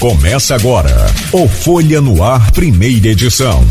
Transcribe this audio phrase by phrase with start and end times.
[0.00, 0.90] Começa agora
[1.30, 3.62] o Folha no Ar, primeira edição.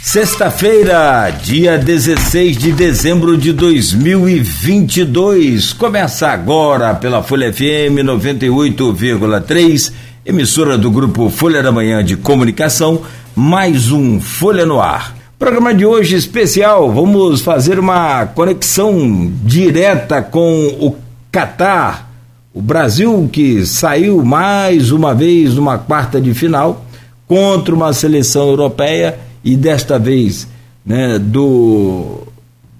[0.00, 5.72] Sexta-feira, dia 16 de dezembro de 2022.
[5.72, 9.92] Começa agora pela Folha FM 98,3,
[10.24, 13.02] emissora do grupo Folha da Manhã de Comunicação,
[13.34, 15.16] mais um Folha no Ar.
[15.36, 20.96] Programa de hoje especial, vamos fazer uma conexão direta com o
[21.32, 22.11] Catar.
[22.54, 26.84] O Brasil que saiu mais uma vez numa quarta de final
[27.26, 30.46] contra uma seleção europeia e desta vez
[30.84, 32.18] né, do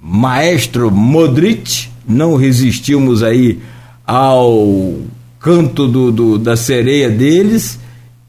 [0.00, 3.60] maestro Modric, não resistimos aí
[4.06, 4.98] ao
[5.40, 7.78] canto do, do, da sereia deles,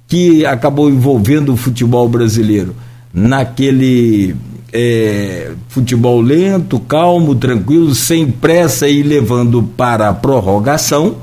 [0.07, 2.73] que acabou envolvendo o futebol brasileiro.
[3.13, 4.35] Naquele
[4.71, 11.17] é, futebol lento, calmo, tranquilo, sem pressa e levando para a prorrogação,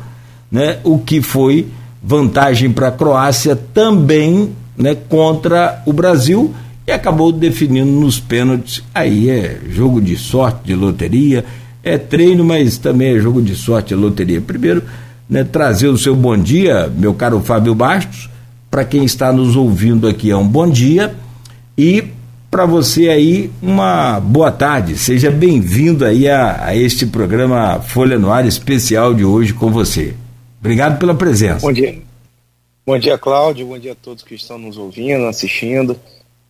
[0.50, 1.68] né, o que foi
[2.02, 6.54] vantagem para a Croácia também né, contra o Brasil
[6.86, 8.82] e acabou definindo nos pênaltis.
[8.94, 11.44] Aí é jogo de sorte, de loteria,
[11.82, 14.40] é treino, mas também é jogo de sorte, loteria.
[14.40, 14.82] Primeiro,
[15.28, 18.28] né, trazer o seu bom dia, meu caro Fábio Bastos,
[18.70, 21.14] para quem está nos ouvindo aqui é um bom dia
[21.76, 22.04] e
[22.50, 24.96] para você aí uma boa tarde.
[24.98, 30.14] Seja bem-vindo aí a, a, este programa Folha no Ar especial de hoje com você.
[30.60, 31.66] Obrigado pela presença.
[31.66, 31.98] Bom dia.
[32.86, 33.66] Bom dia, Cláudio.
[33.66, 35.98] Bom dia a todos que estão nos ouvindo, assistindo.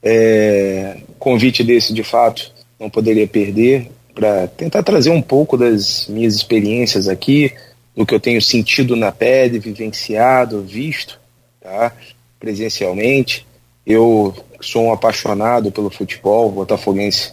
[0.03, 6.35] É, convite desse, de fato, não poderia perder para tentar trazer um pouco das minhas
[6.35, 7.55] experiências aqui,
[7.95, 11.21] do que eu tenho sentido na pele, vivenciado, visto,
[11.61, 11.93] tá?
[12.41, 13.47] presencialmente.
[13.87, 17.33] Eu sou um apaixonado pelo futebol, botafoguense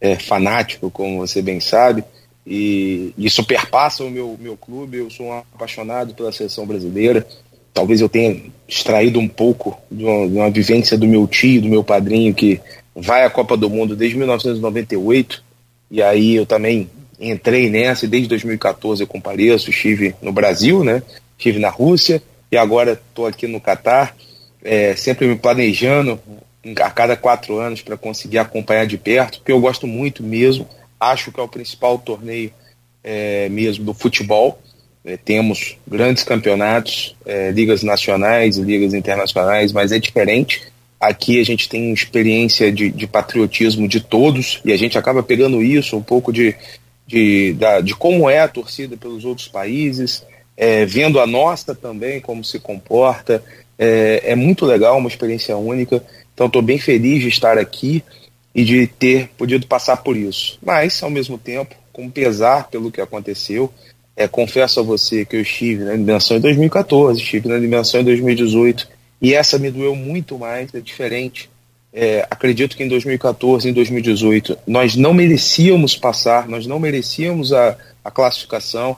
[0.00, 2.02] é, fanático, como você bem sabe,
[2.50, 4.96] e isso perpassa o meu, meu clube.
[4.96, 7.26] Eu sou um apaixonado pela seleção brasileira.
[7.74, 11.68] Talvez eu tenha extraído um pouco de uma, de uma vivência do meu tio, do
[11.68, 12.58] meu padrinho, que
[12.96, 15.44] vai à Copa do Mundo desde 1998,
[15.90, 21.02] e aí eu também entrei nessa e desde 2014 eu compareço, estive no Brasil, né?
[21.36, 24.16] Estive na Rússia e agora estou aqui no Catar,
[24.64, 26.18] é, sempre me planejando
[26.80, 30.66] a cada quatro anos para conseguir acompanhar de perto, porque eu gosto muito mesmo.
[31.00, 32.52] Acho que é o principal torneio
[33.02, 34.60] é, mesmo do futebol.
[35.04, 40.62] É, temos grandes campeonatos, é, ligas nacionais ligas internacionais, mas é diferente.
[41.00, 45.62] Aqui a gente tem experiência de, de, patriotismo de todos e a gente acaba pegando
[45.62, 46.56] isso, um pouco de,
[47.06, 50.26] de, da, de como é a torcida pelos outros países,
[50.56, 53.42] é, vendo a nossa também, como se comporta.
[53.78, 56.02] É, é muito legal, uma experiência única.
[56.34, 58.02] Então estou bem feliz de estar aqui
[58.58, 60.58] e de ter podido passar por isso.
[60.60, 63.72] Mas, ao mesmo tempo, com pesar pelo que aconteceu,
[64.16, 68.04] é, confesso a você que eu estive na dimensão em 2014, estive na dimensão em
[68.04, 68.88] 2018,
[69.22, 71.48] e essa me doeu muito mais, é diferente.
[71.92, 77.76] É, acredito que em 2014, em 2018, nós não merecíamos passar, nós não merecíamos a,
[78.04, 78.96] a classificação,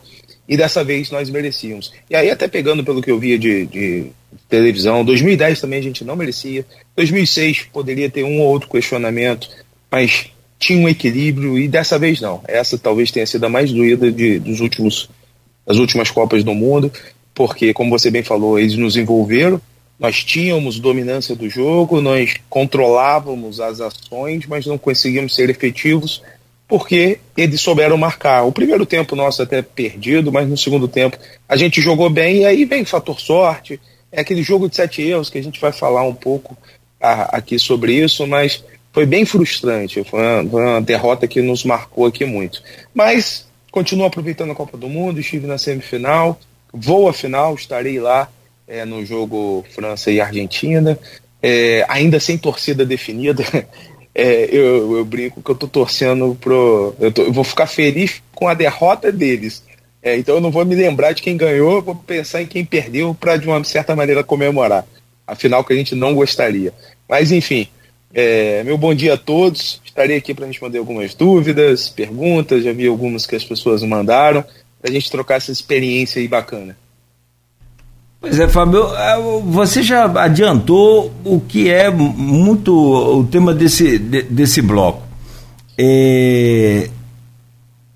[0.49, 1.93] e dessa vez nós merecíamos.
[2.09, 4.07] E aí, até pegando pelo que eu via de, de
[4.49, 6.65] televisão, 2010 também a gente não merecia,
[6.97, 9.49] 2006 poderia ter um ou outro questionamento,
[9.91, 12.43] mas tinha um equilíbrio e dessa vez não.
[12.47, 15.09] Essa talvez tenha sido a mais doída de, dos últimos,
[15.67, 16.93] das últimas Copas do Mundo,
[17.35, 19.61] porque, como você bem falou, eles nos envolveram,
[19.99, 26.23] nós tínhamos dominância do jogo, nós controlávamos as ações, mas não conseguíamos ser efetivos
[26.71, 28.45] porque eles souberam marcar.
[28.45, 31.19] O primeiro tempo nosso até perdido, mas no segundo tempo
[31.49, 33.81] a gente jogou bem e aí vem o fator sorte.
[34.13, 36.57] É aquele jogo de sete erros que a gente vai falar um pouco
[37.01, 38.63] a, aqui sobre isso, mas
[38.93, 40.03] foi bem frustrante.
[40.05, 42.63] Foi uma, foi uma, derrota que nos marcou aqui muito.
[42.95, 46.39] Mas continuo aproveitando a Copa do Mundo, estive na semifinal,
[46.73, 48.29] vou à final, estarei lá
[48.67, 50.99] é, no jogo França e Argentina,
[51.43, 53.45] é, ainda sem torcida definida.
[54.13, 56.93] É, eu, eu, brinco que eu tô torcendo pro.
[56.99, 59.63] Eu, tô, eu, vou ficar feliz com a derrota deles.
[60.03, 63.15] É, então eu não vou me lembrar de quem ganhou, vou pensar em quem perdeu
[63.15, 64.87] para de uma certa maneira comemorar.
[65.27, 66.73] Afinal, que a gente não gostaria.
[67.09, 67.69] Mas enfim,
[68.13, 69.81] é, meu bom dia a todos.
[69.85, 72.65] Estarei aqui para responder algumas dúvidas, perguntas.
[72.65, 74.43] Já vi algumas que as pessoas mandaram,
[74.81, 76.77] para a gente trocar essa experiência aí bacana.
[78.21, 78.87] Pois é, Fábio,
[79.47, 85.03] você já adiantou o que é muito o tema desse, desse bloco.
[85.79, 86.91] É,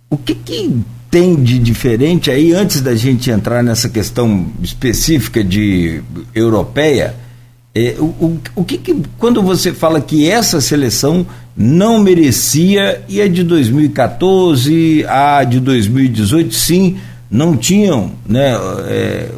[0.08, 0.80] o que, que
[1.14, 6.02] tem de diferente aí, antes da gente entrar nessa questão específica de
[6.34, 7.14] europeia,
[7.72, 11.24] é, o, o, o que, que, quando você fala que essa seleção
[11.56, 16.96] não merecia e a de 2014, a de 2018, sim,
[17.30, 18.52] não tinham né,
[18.88, 19.28] é,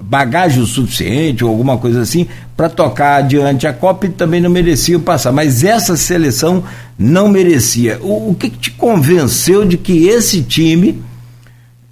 [0.00, 2.26] bagagem suficiente ou alguma coisa assim
[2.56, 5.30] para tocar adiante a Copa e também não merecia passar.
[5.30, 6.64] Mas essa seleção
[7.02, 7.98] não merecia.
[8.00, 11.02] O, o que, que te convenceu de que esse time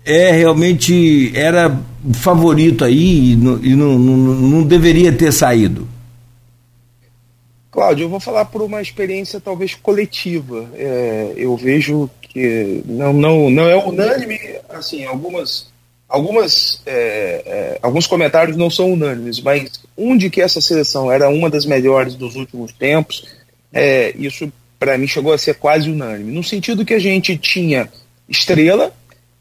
[0.05, 1.79] é realmente era
[2.15, 5.87] favorito aí e, não, e não, deveria ter saído?
[7.71, 10.69] Cláudio, eu vou falar por uma experiência talvez coletiva.
[10.75, 15.69] É, eu vejo que não, não, não é unânime, assim, algumas,
[16.09, 21.29] algumas, é, é, alguns comentários não são unânimes, mas um de que essa seleção era
[21.29, 23.29] uma das melhores dos últimos tempos,
[23.73, 24.51] é, isso
[24.81, 27.87] para mim chegou a ser quase unânime, no sentido que a gente tinha
[28.27, 28.91] estrela,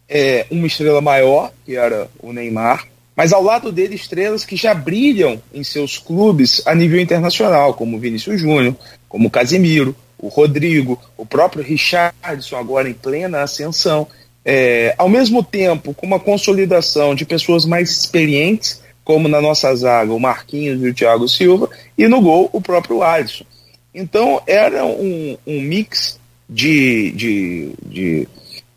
[0.10, 4.74] é, uma estrela maior, que era o Neymar, mas ao lado dele estrelas que já
[4.74, 8.76] brilham em seus clubes a nível internacional, como Vinícius Júnior,
[9.08, 14.08] como Casemiro, o Rodrigo, o próprio Richardson agora em plena ascensão,
[14.44, 20.12] é, ao mesmo tempo com uma consolidação de pessoas mais experientes, como na nossa zaga
[20.12, 23.46] o Marquinhos e o Thiago Silva, e no gol o próprio Alisson.
[24.00, 26.18] Então era um, um mix
[26.50, 28.28] de, de, de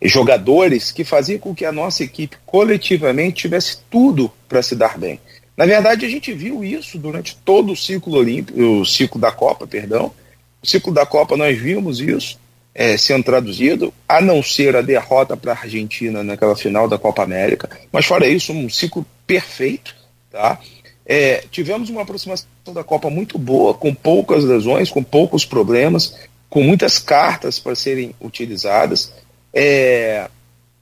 [0.03, 5.21] jogadores que faziam com que a nossa equipe coletivamente tivesse tudo para se dar bem.
[5.57, 9.65] Na verdade, a gente viu isso durante todo o ciclo olímpico, o ciclo da Copa,
[9.65, 10.13] perdão.
[10.61, 12.37] O ciclo da Copa nós vimos isso
[12.75, 17.23] é, sendo traduzido, a não ser a derrota para a Argentina naquela final da Copa
[17.23, 17.71] América.
[17.93, 19.95] Mas fora isso, um ciclo perfeito,
[20.31, 20.59] tá?
[21.05, 26.15] É, tivemos uma aproximação da Copa muito boa, com poucas lesões, com poucos problemas,
[26.49, 29.13] com muitas cartas para serem utilizadas.
[29.53, 30.29] É,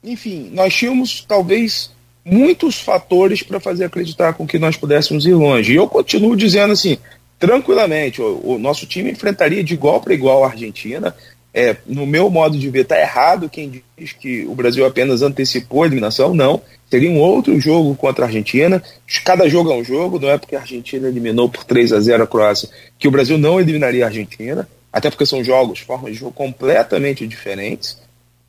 [0.04, 1.90] enfim, nós tínhamos talvez
[2.24, 5.72] muitos fatores para fazer acreditar com que nós pudéssemos ir longe.
[5.72, 6.98] E eu continuo dizendo assim,
[7.38, 11.14] tranquilamente, o, o nosso time enfrentaria de igual para igual a Argentina.
[11.52, 15.82] É, no meu modo de ver, está errado quem diz que o Brasil apenas antecipou
[15.82, 16.34] a eliminação.
[16.34, 16.62] Não.
[16.90, 18.82] Seria um outro jogo contra a Argentina.
[19.24, 22.24] Cada jogo é um jogo, não é porque a Argentina eliminou por 3 a 0
[22.24, 24.68] a Croácia que o Brasil não eliminaria a Argentina.
[24.92, 27.96] Até porque são jogos, formas de jogo completamente diferentes.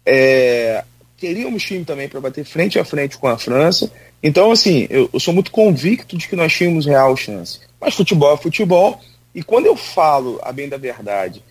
[0.03, 0.83] É,
[1.19, 3.91] teríamos time também para bater frente a frente com a França.
[4.23, 7.59] Então, assim, eu, eu, sou muito convicto de que nós tínhamos real chance.
[7.79, 8.99] Mas futebol é futebol.
[9.35, 11.43] E quando eu falo, a bem da verdade,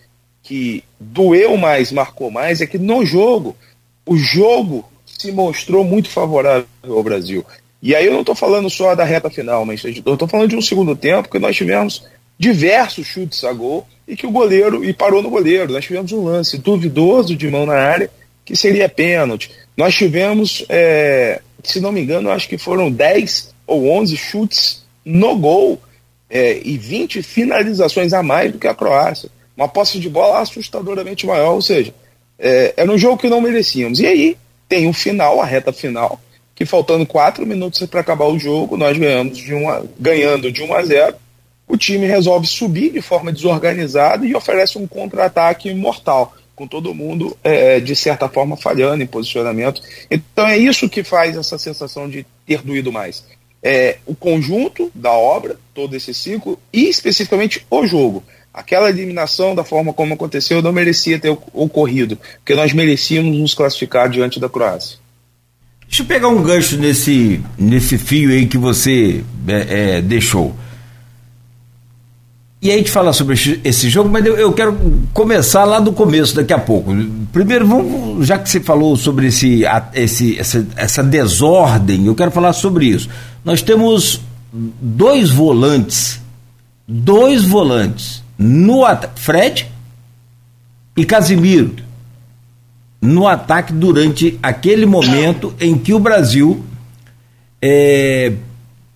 [0.43, 3.55] que doeu mais, marcou mais, é que no jogo,
[4.05, 4.90] o jogo
[5.21, 7.45] se mostrou muito favorável ao Brasil.
[7.81, 10.55] E aí eu não estou falando só da reta final, mas eu estou falando de
[10.55, 12.03] um segundo tempo que nós tivemos
[12.37, 15.73] diversos chutes a gol e que o goleiro, e parou no goleiro.
[15.73, 18.09] Nós tivemos um lance duvidoso de mão na área
[18.43, 19.51] que seria pênalti.
[19.77, 25.35] Nós tivemos, é, se não me engano, acho que foram 10 ou 11 chutes no
[25.37, 25.79] gol
[26.29, 29.29] é, e 20 finalizações a mais do que a Croácia.
[29.55, 31.93] Uma posse de bola assustadoramente maior, ou seja,
[32.39, 33.99] é, era um jogo que não merecíamos.
[33.99, 34.37] E aí
[34.71, 36.17] tem o final, a reta final,
[36.55, 40.73] que faltando 4 minutos para acabar o jogo, nós ganhamos de uma, ganhando de 1
[40.73, 41.15] a 0.
[41.67, 47.35] O time resolve subir de forma desorganizada e oferece um contra-ataque mortal com todo mundo,
[47.43, 49.81] é, de certa forma, falhando em posicionamento.
[50.09, 53.25] Então é isso que faz essa sensação de ter doído mais.
[53.61, 58.23] É, o conjunto da obra, todo esse ciclo, e especificamente o jogo.
[58.53, 64.09] Aquela eliminação, da forma como aconteceu, não merecia ter ocorrido, porque nós merecíamos nos classificar
[64.09, 64.97] diante da Croácia.
[65.87, 70.55] Deixa eu pegar um gancho nesse, nesse fio aí que você é, é, deixou.
[72.61, 74.77] E aí a gente fala sobre esse jogo, mas eu, eu, quero
[75.13, 76.91] começar lá do começo daqui a pouco.
[77.33, 82.53] Primeiro, vamos, já que você falou sobre esse, esse, essa, essa desordem, eu quero falar
[82.53, 83.09] sobre isso.
[83.43, 84.21] Nós temos
[84.53, 86.21] dois volantes,
[86.87, 88.81] dois volantes no
[89.15, 89.69] Fred
[90.97, 91.75] e Casimiro
[93.01, 96.63] no ataque durante aquele momento em que o Brasil
[97.61, 98.33] é,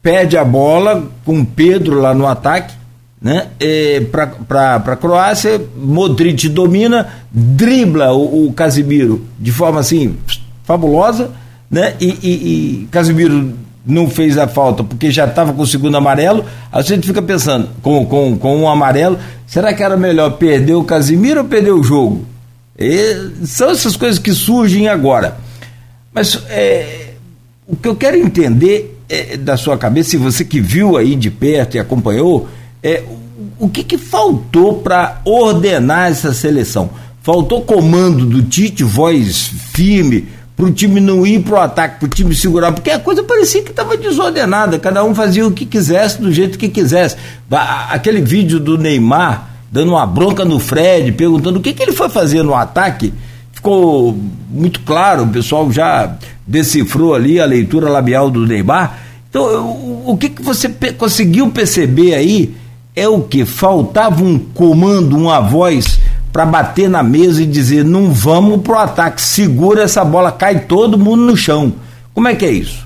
[0.02, 2.75] perde a bola com Pedro lá no ataque
[3.22, 3.48] né?
[3.60, 4.02] É,
[4.48, 10.16] para a Croácia, Modric domina, dribla o, o Casimiro de forma assim
[10.64, 11.32] fabulosa,
[11.70, 11.96] né?
[12.00, 13.54] E, e, e Casimiro
[13.86, 16.46] não fez a falta porque já estava com o segundo amarelo.
[16.72, 20.84] A gente fica pensando, com, com, com um amarelo, será que era melhor perder o
[20.84, 22.25] Casimiro ou perder o jogo?
[22.77, 25.38] E são essas coisas que surgem agora.
[26.13, 27.13] Mas é,
[27.68, 31.30] o que eu quero entender é, da sua cabeça, se você que viu aí de
[31.30, 32.48] perto e acompanhou,
[32.82, 33.04] é,
[33.60, 36.89] o que, que faltou para ordenar essa seleção?
[37.22, 42.05] Faltou comando do Tite, voz firme, para o time não ir para o ataque, para
[42.05, 45.65] o time segurar, porque a coisa parecia que estava desordenada, cada um fazia o que
[45.65, 47.17] quisesse, do jeito que quisesse.
[47.89, 52.07] Aquele vídeo do Neymar dando uma bronca no Fred, perguntando o que, que ele foi
[52.07, 53.13] fazer no ataque,
[53.51, 54.17] ficou
[54.50, 56.15] muito claro, o pessoal já
[56.47, 58.97] decifrou ali a leitura labial do Neymar
[59.29, 59.43] Então,
[60.05, 62.55] o, que, que você pe conseguiu perceber aí
[62.95, 63.43] é o que?
[63.43, 66.00] Faltava um comando, uma voz
[66.36, 70.98] para bater na mesa e dizer: não vamos pro ataque, segura essa bola, cai todo
[70.98, 71.74] mundo no chão.
[72.13, 72.86] Como é que é isso?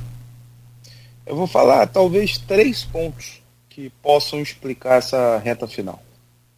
[1.26, 6.00] Eu vou falar talvez três pontos que possam explicar essa reta final.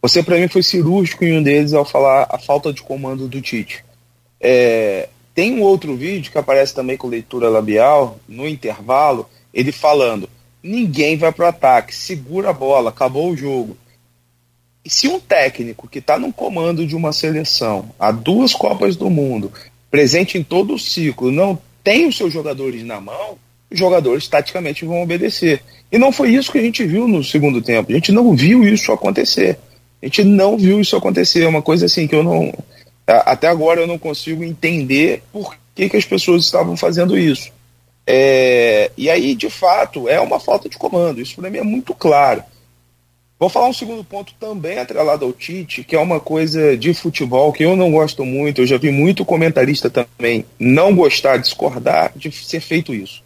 [0.02, 3.40] Você, para mim, foi cirúrgico em um deles ao falar a falta de comando do
[3.40, 3.82] Tite.
[4.38, 10.28] É, tem um outro vídeo que aparece também com leitura labial, no intervalo, ele falando:
[10.62, 13.78] ninguém vai para o ataque, segura a bola, acabou o jogo.
[14.84, 19.52] Se um técnico que está no comando de uma seleção, há duas Copas do Mundo,
[19.90, 23.36] presente em todo o ciclo, não tem os seus jogadores na mão,
[23.70, 25.62] os jogadores taticamente vão obedecer.
[25.90, 27.90] E não foi isso que a gente viu no segundo tempo.
[27.90, 29.58] A gente não viu isso acontecer.
[30.02, 31.42] A gente não viu isso acontecer.
[31.42, 32.52] É uma coisa assim que eu não.
[33.06, 37.50] Até agora eu não consigo entender por que, que as pessoas estavam fazendo isso.
[38.06, 41.20] É, e aí, de fato, é uma falta de comando.
[41.20, 42.42] Isso para mim é muito claro.
[43.42, 47.52] Vou falar um segundo ponto também atrelado ao Tite, que é uma coisa de futebol
[47.52, 48.60] que eu não gosto muito.
[48.60, 53.20] Eu já vi muito comentarista também não gostar, discordar de ser feito isso.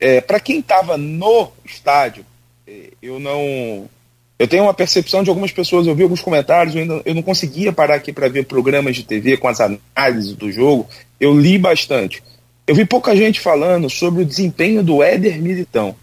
[0.00, 2.26] É, para quem estava no estádio,
[2.66, 3.88] é, eu não.
[4.36, 7.22] Eu tenho uma percepção de algumas pessoas, eu vi alguns comentários, eu, ainda, eu não
[7.22, 10.88] conseguia parar aqui para ver programas de TV com as análises do jogo.
[11.20, 12.20] Eu li bastante.
[12.66, 15.94] Eu vi pouca gente falando sobre o desempenho do Éder Militão.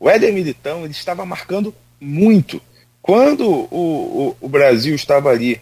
[0.00, 2.62] O Éder Militão ele estava marcando muito.
[3.08, 5.58] Quando o, o, o Brasil estava ali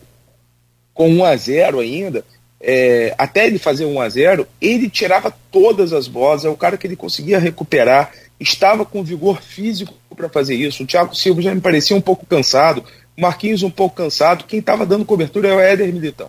[0.92, 2.24] com 1 a 0 ainda,
[2.60, 6.76] é, até ele fazer 1 a 0 ele tirava todas as bolas, é o cara
[6.76, 8.10] que ele conseguia recuperar,
[8.40, 10.82] estava com vigor físico para fazer isso.
[10.82, 12.82] O Thiago Silva já me parecia um pouco cansado,
[13.16, 16.28] o Marquinhos um pouco cansado, quem estava dando cobertura é o Éder Militão.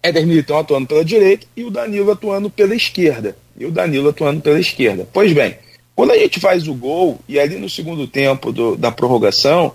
[0.00, 3.36] Éder Militão atuando pela direita e o Danilo atuando pela esquerda.
[3.58, 5.04] E o Danilo atuando pela esquerda.
[5.12, 5.58] Pois bem,
[5.96, 9.74] quando a gente faz o gol, e ali no segundo tempo do, da prorrogação,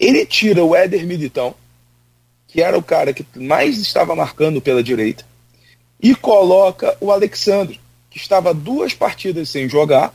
[0.00, 1.54] ele tira o Éder Militão,
[2.48, 5.26] que era o cara que mais estava marcando pela direita,
[6.02, 7.78] e coloca o Alexandre,
[8.08, 10.14] que estava duas partidas sem jogar,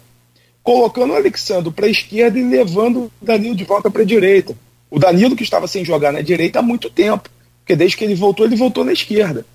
[0.64, 4.58] colocando o Alexandre para a esquerda e levando o Danilo de volta para a direita.
[4.90, 8.16] O Danilo que estava sem jogar na direita há muito tempo, porque desde que ele
[8.16, 9.46] voltou, ele voltou na esquerda.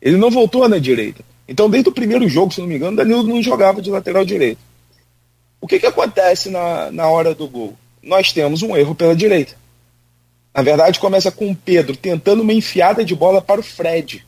[0.00, 1.24] Ele não voltou na direita.
[1.48, 4.24] Então, desde o primeiro jogo, se não me engano, o Danilo não jogava de lateral
[4.24, 4.58] direito.
[5.60, 7.76] O que, que acontece na, na hora do gol?
[8.02, 9.61] Nós temos um erro pela direita.
[10.54, 14.24] Na verdade, começa com o Pedro tentando uma enfiada de bola para o Fred.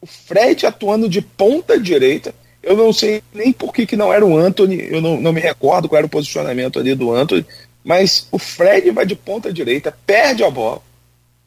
[0.00, 2.34] O Fred atuando de ponta direita.
[2.62, 5.40] Eu não sei nem por que, que não era o Anthony, eu não, não me
[5.40, 7.46] recordo qual era o posicionamento ali do Anthony,
[7.84, 10.82] mas o Fred vai de ponta direita, perde a bola.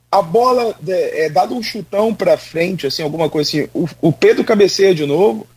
[0.10, 3.70] A bola é, é dado um chutão para frente, assim, alguma coisa assim.
[3.74, 5.48] O, o Pedro cabeceia de novo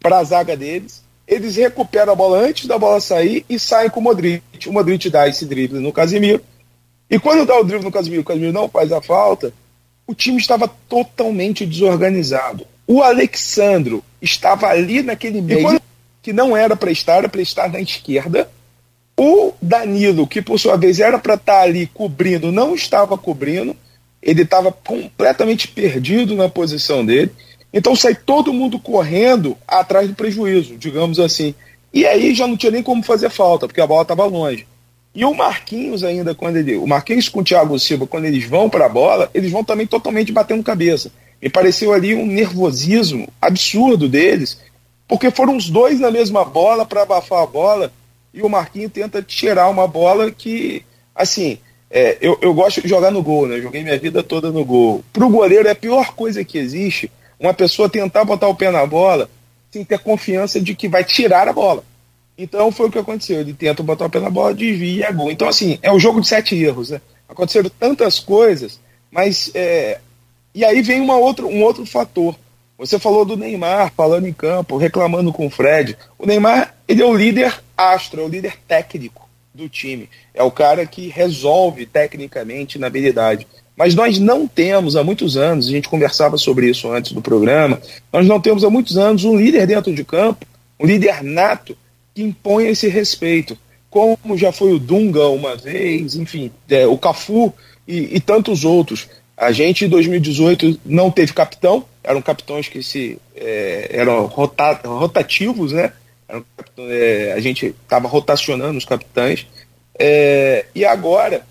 [0.00, 1.02] para a zaga deles.
[1.26, 4.42] Eles recuperam a bola antes da bola sair e saem com o Modric.
[4.68, 6.42] O Modric dá esse drible no Casimiro
[7.10, 9.52] e quando dá o drible no Casemiro, o Casemiro não faz a falta,
[10.06, 12.66] o time estava totalmente desorganizado.
[12.86, 15.82] O Alexandro estava ali naquele meio quando,
[16.22, 18.50] que não era para estar, era para estar na esquerda.
[19.16, 23.76] O Danilo, que por sua vez era para estar ali cobrindo, não estava cobrindo.
[24.20, 27.30] Ele estava completamente perdido na posição dele.
[27.72, 31.54] Então sai todo mundo correndo atrás do prejuízo, digamos assim.
[31.92, 34.66] E aí já não tinha nem como fazer falta, porque a bola estava longe.
[35.14, 36.76] E o Marquinhos ainda, quando ele.
[36.76, 39.86] O Marquinhos com o Thiago Silva, quando eles vão para a bola, eles vão também
[39.86, 41.12] totalmente batendo cabeça.
[41.40, 44.58] Me pareceu ali um nervosismo absurdo deles,
[45.06, 47.92] porque foram os dois na mesma bola para abafar a bola,
[48.32, 50.82] e o Marquinhos tenta tirar uma bola que,
[51.14, 53.60] assim, é, eu, eu gosto de jogar no gol, né?
[53.60, 55.04] joguei minha vida toda no gol.
[55.12, 58.70] Para o goleiro é a pior coisa que existe uma pessoa tentar botar o pé
[58.72, 59.30] na bola
[59.70, 61.84] sem ter confiança de que vai tirar a bola.
[62.36, 63.40] Então foi o que aconteceu.
[63.40, 65.30] Ele tenta botar o pé na bola, desvia e é gol.
[65.30, 66.90] Então, assim, é um jogo de sete erros.
[66.90, 67.00] Né?
[67.28, 69.50] Aconteceram tantas coisas, mas.
[69.54, 70.00] É...
[70.54, 72.36] E aí vem uma outra, um outro fator.
[72.78, 75.96] Você falou do Neymar falando em campo, reclamando com o Fred.
[76.18, 80.08] O Neymar, ele é o líder astro, é o líder técnico do time.
[80.32, 83.46] É o cara que resolve tecnicamente na habilidade.
[83.76, 87.80] Mas nós não temos há muitos anos, a gente conversava sobre isso antes do programa,
[88.12, 90.46] nós não temos há muitos anos um líder dentro de campo,
[90.78, 91.76] um líder nato,
[92.14, 93.58] que impõe esse respeito,
[93.90, 97.52] como já foi o Dunga uma vez, enfim, é, o Cafu
[97.86, 99.08] e, e, tantos outros.
[99.36, 105.72] A gente em 2018 não teve capitão, eram capitães que se é, eram rota, rotativos,
[105.72, 105.92] né?
[106.28, 106.44] Eram,
[106.78, 109.46] é, a gente estava rotacionando os capitães.
[109.98, 111.46] É, e agora,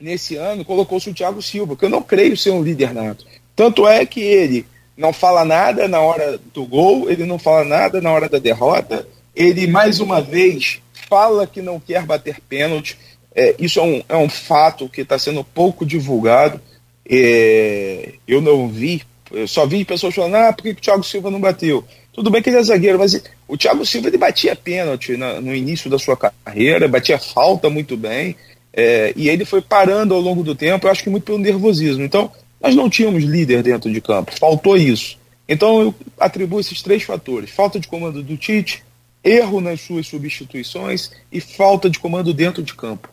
[0.00, 3.26] nesse ano, colocou-se o Thiago Silva, que eu não creio ser um líder nato.
[3.54, 4.66] Tanto é que ele
[4.96, 9.06] não fala nada na hora do gol, ele não fala nada na hora da derrota,
[9.34, 12.98] ele mais uma vez fala que não quer bater pênalti.
[13.34, 16.60] É, isso é um, é um fato que está sendo pouco divulgado.
[17.08, 21.02] É, eu não vi, eu só vi pessoas falando, ah, por que, que o Thiago
[21.02, 21.84] Silva não bateu?
[22.12, 25.54] Tudo bem que ele é zagueiro, mas o Thiago Silva ele batia pênalti na, no
[25.54, 28.36] início da sua carreira, batia falta muito bem,
[28.72, 32.02] é, e ele foi parando ao longo do tempo, eu acho que muito pelo nervosismo.
[32.02, 35.18] Então, nós não tínhamos líder dentro de campo, faltou isso.
[35.48, 38.84] Então, eu atribuo esses três fatores: falta de comando do Tite,
[39.24, 43.08] erro nas suas substituições e falta de comando dentro de campo.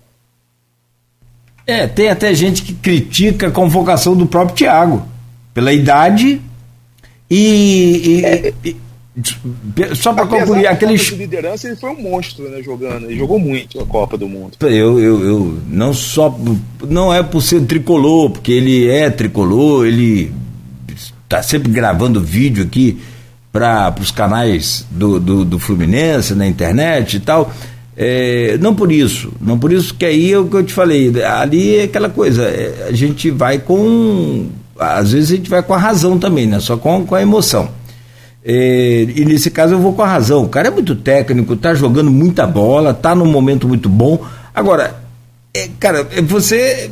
[1.67, 5.07] É, tem até gente que critica a convocação do próprio Thiago,
[5.53, 6.41] pela idade
[7.29, 8.53] e, e, é.
[8.65, 8.75] e
[9.95, 10.95] só para concluir, aquele.
[10.97, 13.05] De liderança, ele foi um monstro, né, jogando.
[13.05, 14.57] Ele jogou muito a Copa do Mundo.
[14.61, 16.35] Eu, eu, eu não só.
[16.87, 20.31] Não é por ser tricolor, porque ele é tricolor, ele
[20.87, 22.99] está sempre gravando vídeo aqui
[23.51, 27.51] para os canais do, do, do, Fluminense na internet e tal.
[27.97, 31.11] É, não por isso, não por isso que aí é o que eu te falei.
[31.23, 34.47] Ali é aquela coisa, é, a gente vai com.
[34.79, 36.59] Às vezes a gente vai com a razão também, né?
[36.59, 37.69] Só com, com a emoção.
[38.45, 40.43] É, e nesse caso eu vou com a razão.
[40.43, 44.23] O cara é muito técnico, tá jogando muita bola, tá num momento muito bom.
[44.55, 44.95] Agora,
[45.53, 46.89] é, cara, é você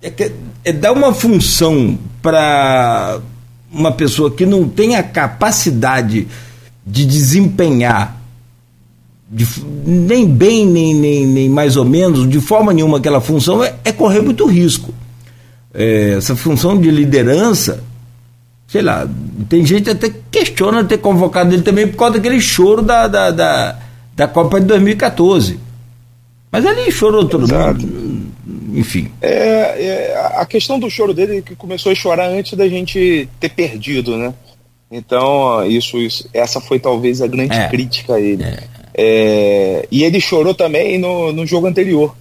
[0.00, 0.30] é,
[0.64, 3.18] é dar uma função para
[3.72, 6.26] uma pessoa que não tem a capacidade
[6.86, 8.16] de desempenhar
[9.30, 9.46] de,
[9.84, 13.92] nem bem, nem, nem, nem mais ou menos, de forma nenhuma aquela função, é, é
[13.92, 14.94] correr muito risco.
[15.74, 17.84] É, essa função de liderança
[18.68, 19.08] sei lá,
[19.48, 23.30] tem gente até que questiona ter convocado ele também por causa daquele choro da, da,
[23.30, 23.78] da,
[24.14, 25.58] da Copa de 2014.
[26.52, 27.80] Mas ali chorou todo Exato.
[27.80, 28.07] mundo.
[28.74, 29.10] Enfim.
[29.20, 33.28] É, é, a questão do choro dele é que começou a chorar antes da gente
[33.40, 34.34] ter perdido, né?
[34.90, 37.68] Então, isso, isso essa foi talvez a grande é.
[37.68, 38.42] crítica a ele.
[38.42, 38.64] É.
[38.94, 42.16] é e ele chorou também no, no jogo anterior.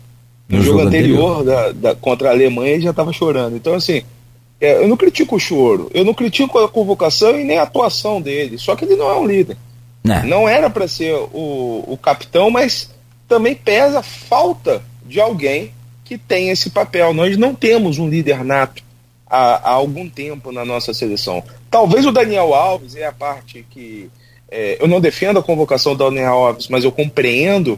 [0.49, 1.43] No, no jogo, jogo, anterior, anterior.
[1.43, 3.55] Da, da, contra a Alemanha, ele já estava chorando.
[3.55, 4.03] Então, assim,
[4.60, 8.57] eu não critico o choro, eu não critico a convocação e nem a atuação dele,
[8.57, 9.55] só que ele não é um líder.
[10.03, 12.89] Não, não era para ser o, o capitão, mas
[13.27, 15.71] também pesa a falta de alguém
[16.08, 17.13] que tem esse papel.
[17.13, 18.82] Nós não temos um líder nato
[19.30, 21.43] há, há algum tempo na nossa seleção.
[21.70, 24.10] Talvez o Daniel Alves é a parte que.
[24.50, 27.78] É, eu não defendo a convocação do Daniel Alves, mas eu compreendo.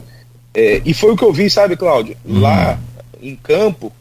[0.54, 2.16] É, e foi o que eu vi, sabe, Cláudio?
[2.24, 2.40] Uhum.
[2.40, 2.78] Lá
[3.20, 3.92] em campo,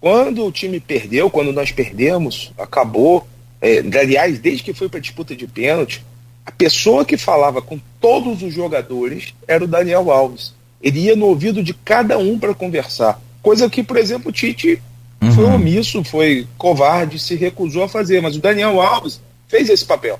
[0.00, 3.26] quando o time perdeu, quando nós perdemos, acabou.
[3.60, 6.04] É, aliás, desde que foi para a disputa de pênalti,
[6.44, 10.52] a pessoa que falava com todos os jogadores era o Daniel Alves.
[10.82, 13.18] Ele ia no ouvido de cada um para conversar.
[13.44, 14.80] Coisa que, por exemplo, o Tite
[15.22, 15.32] uhum.
[15.32, 18.22] foi omisso, foi covarde, se recusou a fazer.
[18.22, 20.18] Mas o Daniel Alves fez esse papel.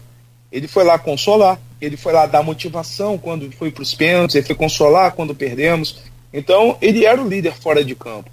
[0.52, 4.44] Ele foi lá consolar, ele foi lá dar motivação quando foi para os pênaltis, ele
[4.44, 6.02] foi consolar quando perdemos.
[6.34, 8.30] Então, ele era o líder fora de campo.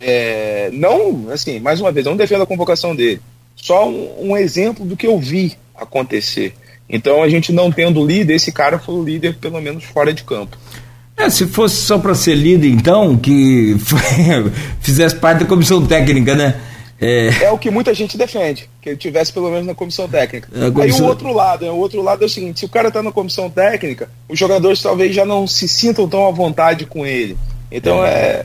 [0.00, 3.22] É, não, assim, mais uma vez, não defendo a convocação dele.
[3.54, 6.54] Só um, um, exemplo do que eu vi acontecer.
[6.88, 10.24] Então, a gente não tendo líder, esse cara foi o líder, pelo menos fora de
[10.24, 10.58] campo.
[11.16, 13.76] É, se fosse só para ser líder, então, que
[14.80, 16.60] fizesse parte da comissão técnica, né?
[17.00, 17.44] É...
[17.44, 17.50] é...
[17.50, 20.48] o que muita gente defende, que ele tivesse pelo menos na comissão técnica.
[20.72, 20.82] Comissão...
[20.82, 23.02] Aí o outro lado, né, o outro lado é o seguinte, se o cara está
[23.02, 27.36] na comissão técnica, os jogadores talvez já não se sintam tão à vontade com ele.
[27.70, 28.44] Então é,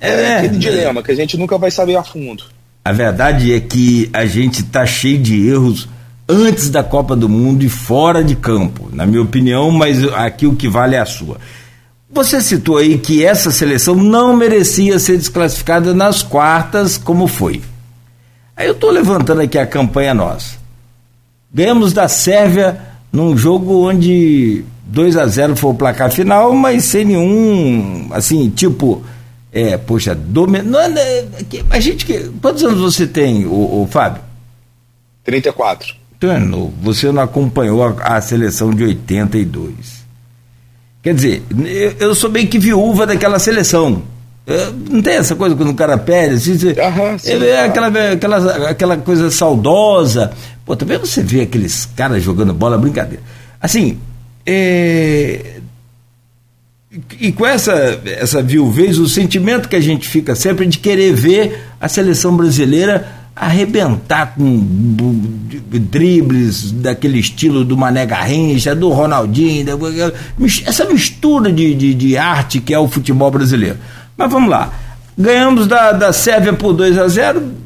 [0.00, 2.44] é é, é aquele dilema que a gente nunca vai saber a fundo.
[2.84, 5.88] A verdade é que a gente está cheio de erros
[6.28, 10.54] antes da Copa do Mundo e fora de campo, na minha opinião, mas aqui o
[10.54, 11.38] que vale é a sua.
[12.14, 17.60] Você citou aí que essa seleção não merecia ser desclassificada nas quartas, como foi.
[18.56, 20.56] Aí eu estou levantando aqui a campanha nossa.
[21.52, 22.80] Ganhamos da Sérvia
[23.12, 29.04] num jogo onde 2 a 0 foi o placar final, mas sem nenhum, assim, tipo,
[29.52, 30.62] é, poxa, domi...
[30.62, 31.24] não, é,
[31.68, 32.30] a gente que.
[32.40, 34.22] Quantos anos você tem, o, o Fábio?
[35.24, 35.94] 34.
[36.16, 36.72] Então é novo.
[36.82, 40.03] Você não acompanhou a, a seleção de 82.
[41.04, 41.42] Quer dizer,
[42.00, 44.02] eu, sou bem que viúva daquela seleção.
[44.90, 48.68] Não tem essa coisa quando o cara perde, assim, uhum, sim, é, é aquela, aquela,
[48.70, 50.32] aquela coisa saudosa.
[50.64, 53.22] Pô, também você vê aqueles caras jogando bola, brincadeira.
[53.60, 53.98] Assim,
[54.46, 55.60] é,
[57.20, 61.64] e com essa, essa viuvez, o sentimento que a gente fica sempre de querer ver
[61.78, 64.64] a seleção brasileira arrebentar com
[65.72, 69.66] dribles daquele estilo do Mané Garrincha, do Ronaldinho,
[70.66, 73.78] essa mistura de, de, de, arte que é o futebol brasileiro.
[74.16, 74.72] Mas vamos lá.
[75.18, 77.64] Ganhamos da, da Sérvia por 2 a 0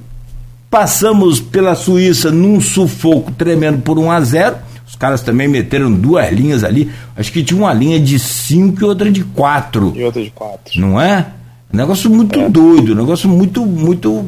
[0.71, 4.57] passamos pela Suíça num sufoco tremendo por 1 a 0
[4.89, 6.91] os caras também meteram duas linhas ali.
[7.15, 9.93] Acho que tinha uma linha de cinco e outra de quatro.
[9.95, 10.81] E outra de quatro.
[10.81, 11.27] Não é?
[11.71, 12.49] Negócio muito é.
[12.49, 14.25] doido, negócio muito, muito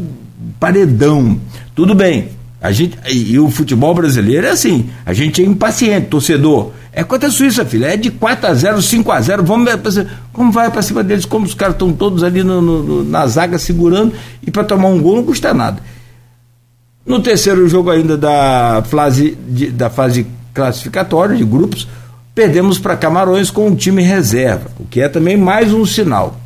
[0.59, 1.39] paredão.
[1.75, 2.29] Tudo bem.
[2.61, 6.73] A gente, e o futebol brasileiro é assim, a gente é impaciente, torcedor.
[6.93, 7.87] É contra a Suíça, filha.
[7.87, 9.71] É de 4 a 0 5 a 0 Vamos
[10.33, 11.25] Como vai para cima deles?
[11.25, 14.13] Como os caras estão todos ali no, no, na zaga segurando
[14.47, 15.81] e para tomar um gol não custa nada.
[17.07, 21.89] No terceiro jogo ainda da fase, de, da fase classificatória de grupos,
[22.35, 26.39] perdemos para Camarões com um time reserva, o que é também mais um sinal.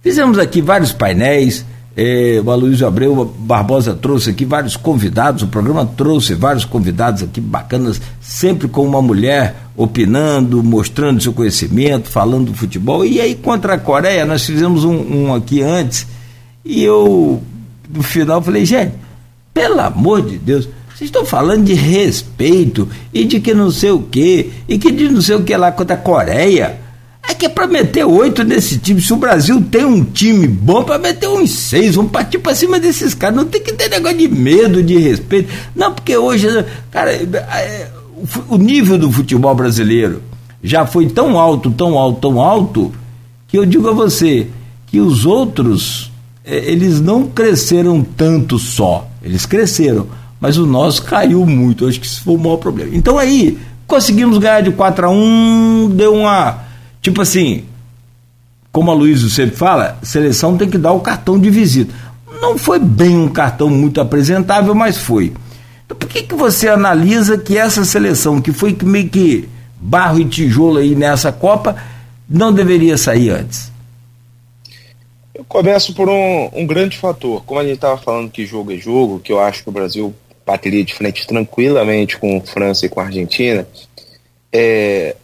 [0.00, 1.64] Fizemos aqui vários painéis,
[1.96, 7.40] é, o Aloysio Abreu Barbosa trouxe aqui vários convidados, o programa trouxe vários convidados aqui
[7.40, 13.04] bacanas, sempre com uma mulher opinando, mostrando seu conhecimento, falando do futebol.
[13.04, 16.06] E aí, contra a Coreia, nós fizemos um, um aqui antes,
[16.64, 17.42] e eu,
[17.92, 18.94] no final, falei, gente,
[19.52, 24.00] pelo amor de Deus, vocês estão falando de respeito e de que não sei o
[24.00, 26.80] quê, e que de não sei o que lá contra a Coreia.
[27.32, 29.00] É que é pra meter oito nesse time.
[29.00, 31.94] Se o Brasil tem um time bom, para meter uns seis.
[31.94, 33.36] Vamos partir pra cima desses caras.
[33.36, 35.50] Não tem que ter negócio de medo, de respeito.
[35.74, 36.46] Não, porque hoje,
[36.90, 37.88] cara, é,
[38.50, 40.22] o nível do futebol brasileiro
[40.62, 42.92] já foi tão alto, tão alto, tão alto,
[43.48, 44.48] que eu digo a você
[44.86, 46.12] que os outros,
[46.44, 49.08] é, eles não cresceram tanto só.
[49.22, 50.06] Eles cresceram,
[50.38, 51.88] mas o nosso caiu muito.
[51.88, 52.90] Acho que isso foi o maior problema.
[52.92, 56.70] Então aí, conseguimos ganhar de 4 a 1 deu uma
[57.02, 57.64] Tipo assim,
[58.70, 61.92] como a Luísa sempre fala, seleção tem que dar o cartão de visita.
[62.40, 65.32] Não foi bem um cartão muito apresentável, mas foi.
[65.84, 70.24] Então por que, que você analisa que essa seleção, que foi meio que barro e
[70.24, 71.76] tijolo aí nessa Copa,
[72.28, 73.70] não deveria sair antes?
[75.34, 77.42] Eu começo por um, um grande fator.
[77.44, 80.14] Como a gente estava falando que jogo é jogo, que eu acho que o Brasil
[80.46, 83.66] bateria de frente tranquilamente com França e com a Argentina,
[84.52, 85.16] é,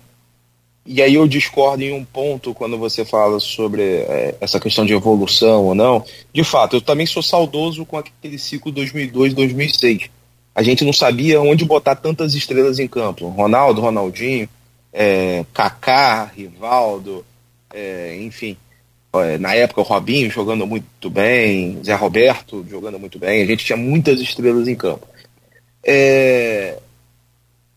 [0.90, 4.94] e aí eu discordo em um ponto quando você fala sobre é, essa questão de
[4.94, 6.02] evolução ou não.
[6.32, 10.08] De fato, eu também sou saudoso com aquele ciclo 2002-2006.
[10.54, 13.28] A gente não sabia onde botar tantas estrelas em campo.
[13.28, 14.48] Ronaldo, Ronaldinho,
[14.90, 17.22] é, Kaká, Rivaldo,
[17.70, 18.56] é, enfim.
[19.12, 23.42] É, na época o Robinho jogando muito bem, Zé Roberto jogando muito bem.
[23.42, 25.06] A gente tinha muitas estrelas em campo.
[25.84, 26.78] É,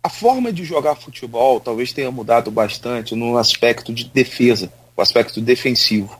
[0.04, 5.40] a forma de jogar futebol talvez tenha mudado bastante no aspecto de defesa, o aspecto
[5.40, 6.20] defensivo.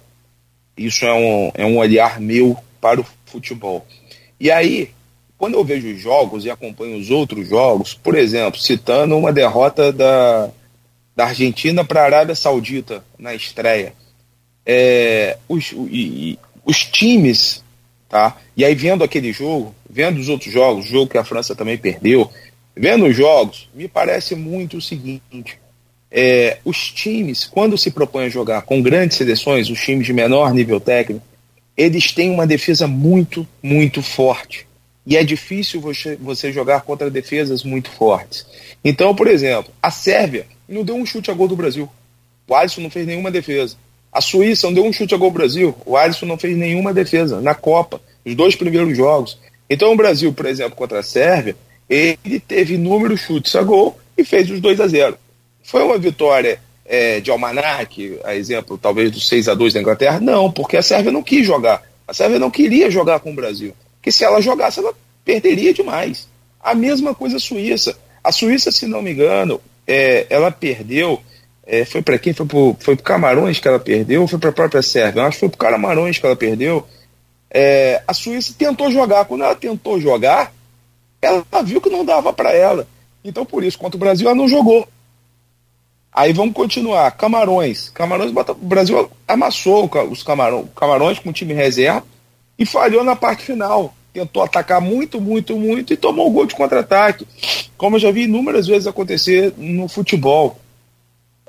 [0.78, 3.86] Isso é um, é um olhar meu para o futebol.
[4.40, 4.92] E aí,
[5.38, 9.92] quando eu vejo os jogos e acompanho os outros jogos, por exemplo, citando uma derrota
[9.92, 10.50] da,
[11.16, 13.94] da Argentina para a Arábia Saudita na estreia,
[14.66, 17.64] é, os, e, os times,
[18.08, 18.38] tá?
[18.56, 22.32] E aí vendo aquele jogo, vendo os outros jogos, jogo que a França também perdeu,
[22.76, 25.60] Vendo os jogos, me parece muito o seguinte:
[26.10, 30.54] é, os times, quando se propõem a jogar com grandes seleções, os times de menor
[30.54, 31.26] nível técnico,
[31.76, 34.68] eles têm uma defesa muito, muito forte.
[35.06, 38.46] E é difícil você, você jogar contra defesas muito fortes.
[38.84, 41.90] Então, por exemplo, a Sérvia não deu um chute a gol do Brasil.
[42.48, 43.76] O Alisson não fez nenhuma defesa.
[44.12, 45.76] A Suíça não deu um chute a gol do Brasil.
[45.86, 49.40] O Alisson não fez nenhuma defesa na Copa, os dois primeiros jogos.
[49.70, 51.56] Então, o Brasil, por exemplo, contra a Sérvia,
[51.92, 55.18] ele teve inúmeros chutes a gol e fez os 2 a 0
[55.62, 60.20] Foi uma vitória é, de Almanac, a exemplo talvez do 6 a 2 da Inglaterra?
[60.20, 61.84] Não, porque a Sérvia não quis jogar.
[62.08, 63.74] A Sérvia não queria jogar com o Brasil.
[63.96, 66.28] Porque se ela jogasse, ela perderia demais.
[66.62, 67.98] A mesma coisa a Suíça.
[68.24, 71.22] A Suíça, se não me engano, é, ela perdeu.
[71.66, 72.34] É, foi para quem?
[72.34, 75.22] Foi para foi Camarões que ela perdeu ou foi para a própria Sérvia?
[75.22, 76.88] Eu acho que foi para Camarões que ela perdeu.
[77.50, 79.26] É, a Suíça tentou jogar.
[79.26, 80.54] Quando ela tentou jogar,
[81.22, 82.88] ela viu que não dava para ela.
[83.24, 84.88] Então, por isso, contra o Brasil, ela não jogou.
[86.12, 87.12] Aí vamos continuar.
[87.12, 87.90] Camarões.
[87.90, 92.04] Camarões, o Brasil amassou os camarões, camarões com o time reserva
[92.58, 93.94] e falhou na parte final.
[94.12, 97.26] Tentou atacar muito, muito, muito e tomou um gol de contra-ataque.
[97.78, 100.60] Como eu já vi inúmeras vezes acontecer no futebol.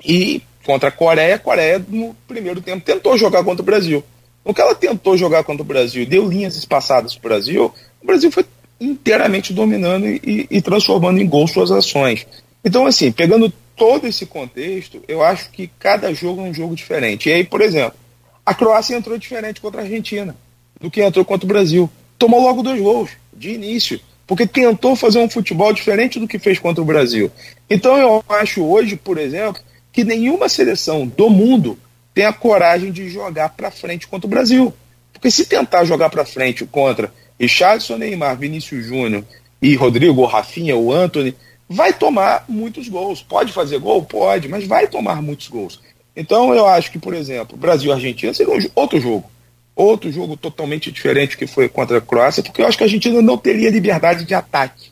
[0.05, 4.01] E contra a Coreia, a Coreia no primeiro tempo tentou jogar contra o Brasil.
[4.45, 8.05] No que ela tentou jogar contra o Brasil, deu linhas espaçadas para o Brasil, o
[8.05, 8.45] Brasil foi
[8.79, 12.25] inteiramente dominando e, e transformando em gol suas ações.
[12.63, 17.29] Então, assim, pegando todo esse contexto, eu acho que cada jogo é um jogo diferente.
[17.29, 17.97] E aí, por exemplo,
[18.45, 20.35] a Croácia entrou diferente contra a Argentina
[20.79, 21.89] do que entrou contra o Brasil.
[22.17, 26.59] Tomou logo dois gols, de início, porque tentou fazer um futebol diferente do que fez
[26.59, 27.31] contra o Brasil.
[27.69, 31.77] Então eu acho hoje, por exemplo, que nenhuma seleção do mundo
[32.13, 34.73] tem a coragem de jogar para frente contra o Brasil.
[35.11, 37.11] Porque se tentar jogar para frente contra
[37.43, 39.23] Richardson, Neymar, Vinícius Júnior
[39.61, 41.35] e Rodrigo, ou Rafinha, ou Anthony,
[41.69, 43.21] vai tomar muitos gols.
[43.21, 44.03] Pode fazer gol?
[44.03, 45.81] Pode, mas vai tomar muitos gols.
[46.15, 49.29] Então eu acho que, por exemplo, Brasil e Argentina seria um, outro jogo.
[49.75, 53.21] Outro jogo totalmente diferente que foi contra a Croácia, porque eu acho que a Argentina
[53.21, 54.91] não teria liberdade de ataque.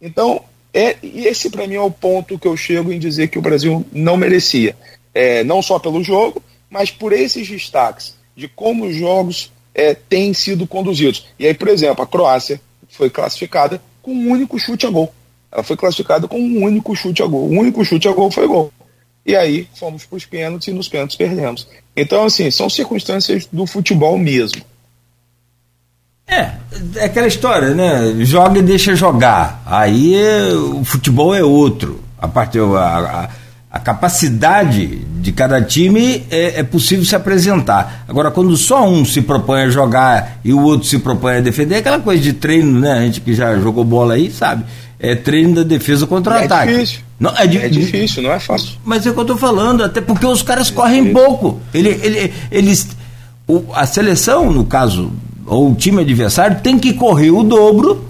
[0.00, 0.42] Então,
[0.74, 3.86] é, esse para mim é o ponto que eu chego em dizer que o Brasil
[3.92, 4.76] não merecia.
[5.14, 10.32] É, não só pelo jogo, mas por esses destaques de como os jogos é, têm
[10.32, 11.26] sido conduzidos.
[11.38, 12.58] E aí, por exemplo, a Croácia
[12.88, 15.12] foi classificada com um único chute a gol.
[15.52, 17.42] Ela foi classificada com um único chute a gol.
[17.42, 18.72] O único chute a gol foi gol.
[19.24, 21.68] E aí fomos para os pênaltis e nos pênaltis perdemos.
[21.94, 24.62] Então, assim, são circunstâncias do futebol mesmo.
[26.26, 26.52] É,
[26.96, 28.24] é aquela história, né?
[28.24, 29.62] Joga e deixa jogar.
[29.66, 30.16] Aí
[30.54, 32.02] o futebol é outro.
[32.18, 33.30] A parte a, a,
[33.76, 34.86] a capacidade
[35.20, 38.04] de cada time é, é, possível se apresentar.
[38.08, 41.74] Agora, quando só um se propõe a jogar e o outro se propõe a defender,
[41.74, 42.92] é aquela coisa de treino, né?
[42.92, 44.64] A gente que já jogou bola aí sabe
[44.98, 46.72] é treino da defesa contra o é ataque.
[46.72, 47.00] Difícil.
[47.20, 48.78] Não, é, di é difícil, não é fácil.
[48.82, 51.60] Mas é o que eu estou falando, até porque os caras é correm pouco.
[51.74, 52.88] Ele, ele, eles,
[53.46, 55.12] o, a seleção, no caso,
[55.44, 58.06] ou o time adversário, tem que correr o dobro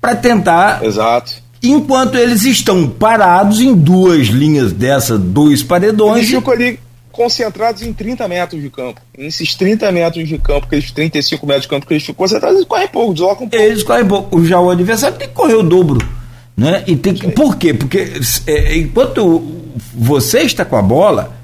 [0.00, 0.84] para tentar.
[0.84, 1.49] Exato.
[1.62, 6.18] Enquanto eles estão parados em duas linhas dessa, dois paredões.
[6.18, 6.80] Eles ficam ali
[7.12, 9.00] concentrados em 30 metros de campo.
[9.16, 12.68] Nesses 30 metros de campo, aqueles 35 metros de campo que eles ficam concentrados, eles
[12.68, 13.64] correm pouco, deslocam pouco.
[13.64, 14.44] Eles correm pouco.
[14.44, 16.06] Já o adversário tem que correr o dobro.
[16.56, 16.82] Né?
[16.86, 17.74] E tem que, por quê?
[17.74, 18.12] Porque
[18.46, 19.42] é, enquanto
[19.94, 21.36] você está com a bola,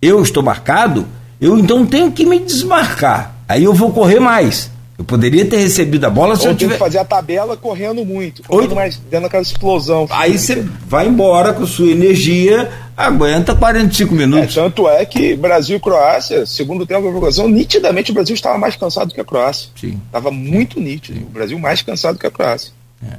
[0.00, 1.06] eu estou marcado,
[1.40, 3.34] eu então tenho que me desmarcar.
[3.48, 4.70] Aí eu vou correr mais.
[4.98, 6.80] Eu poderia ter recebido a bola se Ou eu tivesse.
[6.80, 10.08] fazer a tabela correndo muito, correndo mais, dando aquela explosão.
[10.10, 14.56] Aí você vai embora com sua energia, aguenta 45 minutos.
[14.56, 18.58] É, tanto é que Brasil e Croácia, segundo tempo da jogação, nitidamente o Brasil estava
[18.58, 19.70] mais cansado que a Croácia.
[19.80, 20.00] Sim.
[20.06, 21.16] Estava muito nítido.
[21.20, 21.26] Sim.
[21.26, 22.72] O Brasil mais cansado que a Croácia.
[23.08, 23.14] É.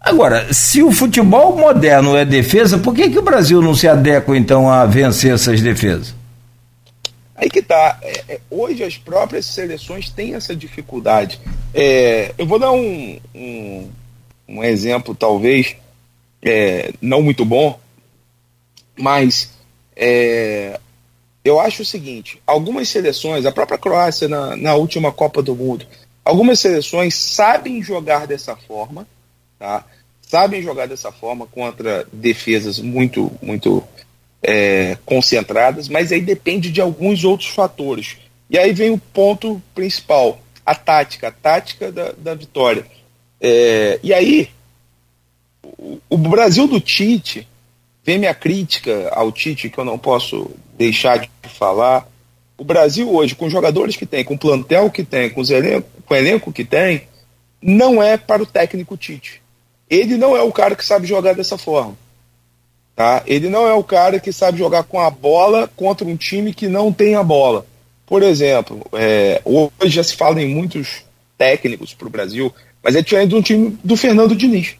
[0.00, 4.36] Agora, se o futebol moderno é defesa, por que, que o Brasil não se adequa
[4.36, 6.15] então a vencer essas defesas?
[7.36, 7.98] Aí que tá.
[8.02, 11.38] É, é, hoje as próprias seleções têm essa dificuldade.
[11.74, 13.90] É, eu vou dar um, um,
[14.48, 15.76] um exemplo, talvez,
[16.42, 17.78] é, não muito bom,
[18.96, 19.50] mas
[19.94, 20.80] é,
[21.44, 25.86] eu acho o seguinte: algumas seleções, a própria Croácia na, na última Copa do Mundo,
[26.24, 29.06] algumas seleções sabem jogar dessa forma,
[29.58, 29.84] tá?
[30.22, 33.82] sabem jogar dessa forma contra defesas muito, muito
[34.42, 38.16] é, concentradas, mas aí depende de alguns outros fatores.
[38.48, 42.86] E aí vem o ponto principal, a tática, a tática da, da vitória.
[43.40, 44.50] É, e aí,
[45.62, 47.46] o, o, Brasil do Tite,
[48.04, 52.08] vem minha crítica ao Tite, que eu não posso deixar de falar.
[52.56, 55.88] O Brasil hoje, com os jogadores que tem, com o plantel que tem, com, elenco,
[56.06, 57.02] com o elenco que tem,
[57.60, 59.42] não é para o técnico Tite
[59.88, 61.96] ele não é o cara que sabe jogar dessa forma.
[62.96, 63.22] Tá?
[63.26, 66.66] Ele não é o cara que sabe jogar com a bola contra um time que
[66.66, 67.66] não tem a bola.
[68.06, 71.04] Por exemplo, é, hoje já se fala em muitos
[71.36, 74.76] técnicos para o Brasil, mas é diferente de um time do Fernando Diniz,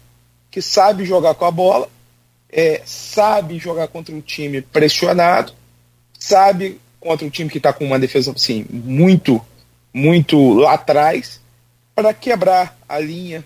[0.51, 1.89] que sabe jogar com a bola,
[2.51, 5.53] é, sabe jogar contra um time pressionado,
[6.19, 9.45] sabe contra um time que está com uma defesa assim, muito,
[9.93, 11.39] muito lá atrás,
[11.95, 13.45] para quebrar a linha,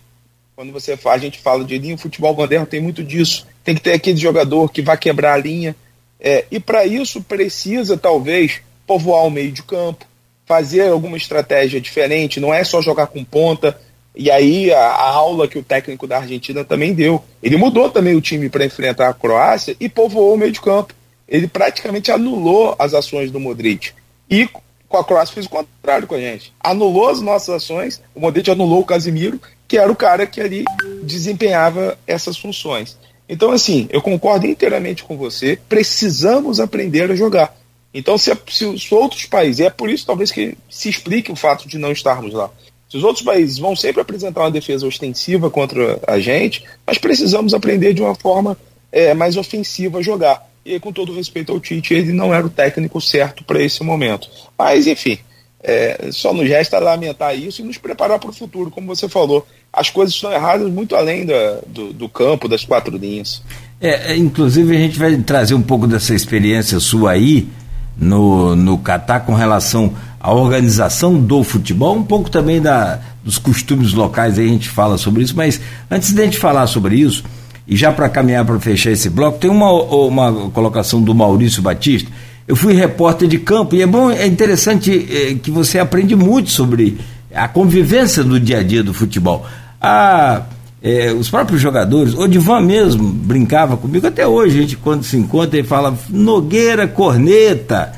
[0.55, 3.47] quando você a gente fala de linha, o futebol moderno tem muito disso.
[3.65, 5.75] Tem que ter aquele jogador que vai quebrar a linha.
[6.19, 10.05] É, e para isso precisa, talvez, povoar o meio de campo,
[10.47, 13.79] fazer alguma estratégia diferente, não é só jogar com ponta.
[14.15, 17.23] E aí a, a aula que o técnico da Argentina também deu.
[17.43, 20.95] Ele mudou também o time para enfrentar a Croácia e povoou o meio de campo.
[21.29, 23.93] Ele praticamente anulou as ações do Modric.
[24.29, 24.49] E
[24.89, 26.53] com a Croácia fez o contrário com a gente.
[26.59, 30.65] Anulou as nossas ações, o Modric anulou o Casimiro que era o cara que ali
[31.05, 32.99] desempenhava essas funções.
[33.31, 37.57] Então, assim, eu concordo inteiramente com você, precisamos aprender a jogar.
[37.95, 41.37] Então, se, se os outros países, e é por isso talvez que se explique o
[41.37, 42.51] fato de não estarmos lá.
[42.89, 47.55] Se os outros países vão sempre apresentar uma defesa ostensiva contra a gente, nós precisamos
[47.55, 48.59] aprender de uma forma
[48.91, 50.45] é, mais ofensiva a jogar.
[50.65, 53.85] E aí, com todo respeito ao Tite, ele não era o técnico certo para esse
[53.85, 54.29] momento.
[54.59, 55.21] Mas, enfim,
[55.63, 59.47] é, só nos resta lamentar isso e nos preparar para o futuro, como você falou.
[59.73, 63.43] As coisas estão erradas muito além da, do, do campo, das quatro linhas.
[63.81, 67.49] É, é, inclusive, a gente vai trazer um pouco dessa experiência sua aí
[67.97, 73.93] no, no Catar com relação à organização do futebol, um pouco também da, dos costumes
[73.93, 77.25] locais, aí a gente fala sobre isso, mas antes de a gente falar sobre isso,
[77.67, 82.11] e já para caminhar para fechar esse bloco, tem uma, uma colocação do Maurício Batista
[82.51, 86.51] eu fui repórter de campo e é bom, é interessante é, que você aprende muito
[86.51, 86.99] sobre
[87.35, 89.47] a convivência do dia a dia do futebol.
[89.81, 90.43] Ah,
[90.83, 95.17] é, os próprios jogadores, o Divan mesmo brincava comigo, até hoje a gente quando se
[95.17, 97.93] encontra ele fala Nogueira Corneta.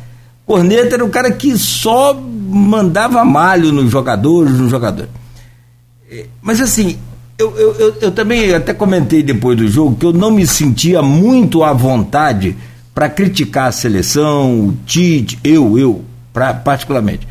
[0.45, 5.11] Corneta era o cara que só mandava malho nos jogadores, nos jogadores.
[6.11, 6.99] É, mas assim,
[7.39, 11.01] eu, eu, eu, eu, também até comentei depois do jogo que eu não me sentia
[11.03, 12.57] muito à vontade
[12.95, 17.27] para criticar a seleção, o Tite, eu, eu, pra, particularmente,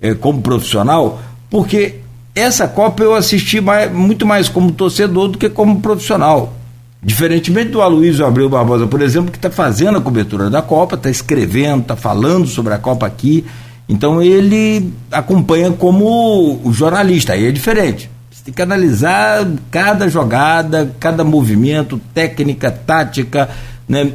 [0.00, 1.20] é, como profissional,
[1.52, 1.96] porque
[2.34, 6.54] essa Copa eu assisti mais, muito mais como torcedor do que como profissional.
[7.02, 11.10] Diferentemente do Aloysio Abreu Barbosa, por exemplo, que está fazendo a cobertura da Copa, está
[11.10, 13.44] escrevendo, está falando sobre a Copa aqui.
[13.86, 18.10] Então ele acompanha como jornalista, aí é diferente.
[18.30, 23.50] Você tem que analisar cada jogada, cada movimento, técnica, tática,
[23.86, 24.10] né,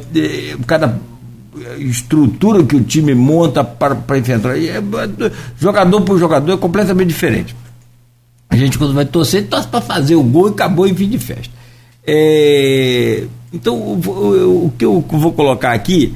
[0.66, 0.98] cada
[1.78, 4.56] estrutura que o time monta para, enfrentar.
[4.56, 4.82] É,
[5.58, 7.54] jogador por jogador é completamente diferente.
[8.50, 11.18] A gente, quando vai torcer, torce para fazer o gol e acabou em fim de
[11.18, 11.52] festa.
[12.06, 16.14] É, então, o, o, que eu vou colocar aqui,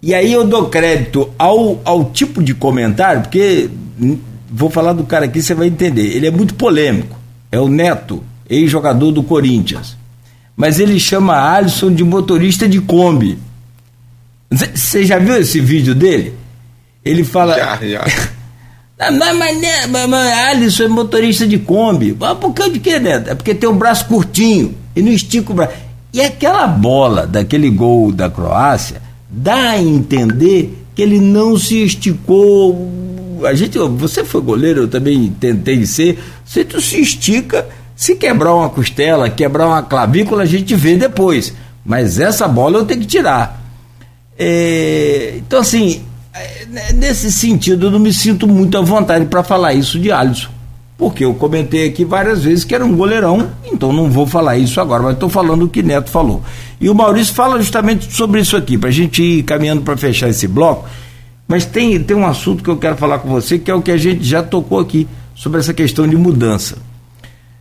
[0.00, 3.68] e aí eu dou crédito ao, ao tipo de comentário, porque
[4.50, 6.14] vou falar do cara aqui, você vai entender.
[6.14, 7.16] Ele é muito polêmico.
[7.50, 9.96] É o Neto, ex-jogador do Corinthians.
[10.56, 13.38] Mas ele chama Alisson de motorista de Kombi.
[14.50, 16.34] Você já viu esse vídeo dele?
[17.04, 17.56] Ele fala.
[17.56, 18.04] Já, já.
[18.98, 22.16] Ah, mas, mas, né, mas, mas Alisson é motorista de Kombi.
[22.18, 23.22] Ah, por que de que, né?
[23.26, 25.74] É porque tem um braço curtinho e não estica o braço.
[26.14, 32.90] E aquela bola daquele gol da Croácia dá a entender que ele não se esticou.
[33.44, 36.18] A gente, você foi goleiro, eu também tentei ser.
[36.42, 41.52] Você tu se estica, se quebrar uma costela, quebrar uma clavícula, a gente vê depois.
[41.84, 43.65] Mas essa bola eu tenho que tirar.
[44.38, 46.02] É, então, assim,
[46.34, 50.50] é, nesse sentido, eu não me sinto muito à vontade para falar isso de Alisson.
[50.98, 54.80] Porque eu comentei aqui várias vezes que era um goleirão, então não vou falar isso
[54.80, 56.42] agora, mas estou falando o que Neto falou.
[56.80, 60.28] E o Maurício fala justamente sobre isso aqui, para a gente ir caminhando para fechar
[60.28, 60.88] esse bloco.
[61.46, 63.90] Mas tem, tem um assunto que eu quero falar com você, que é o que
[63.90, 66.78] a gente já tocou aqui, sobre essa questão de mudança.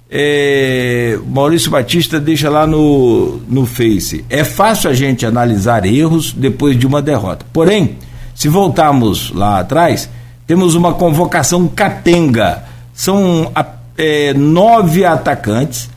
[0.10, 4.24] É, Maurício Batista deixa lá no, no Face.
[4.30, 7.46] É fácil a gente analisar erros depois de uma derrota.
[7.52, 7.98] Porém,
[8.34, 10.10] se voltarmos lá atrás,
[10.46, 12.63] temos uma convocação capenga.
[12.94, 13.52] São
[13.98, 15.89] é, nove atacantes,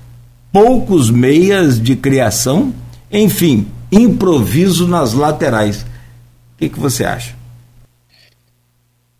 [0.53, 2.73] poucos meias de criação,
[3.11, 5.83] enfim, improviso nas laterais.
[5.83, 7.35] O que, que você acha?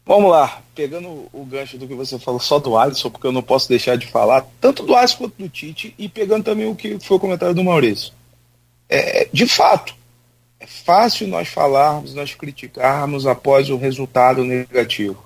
[0.07, 3.43] Vamos lá, pegando o gancho do que você falou só do Alisson, porque eu não
[3.43, 7.01] posso deixar de falar, tanto do Alisson quanto do Tite, e pegando também o que
[7.01, 8.13] foi o comentário do Maurício.
[8.89, 9.93] É, de fato,
[10.61, 15.21] é fácil nós falarmos, nós criticarmos após o resultado negativo.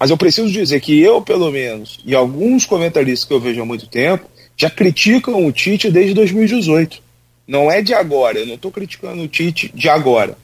[0.00, 3.66] Mas eu preciso dizer que eu, pelo menos, e alguns comentaristas que eu vejo há
[3.66, 7.02] muito tempo, já criticam o Tite desde 2018.
[7.46, 10.38] Não é de agora, eu não estou criticando o Tite de agora.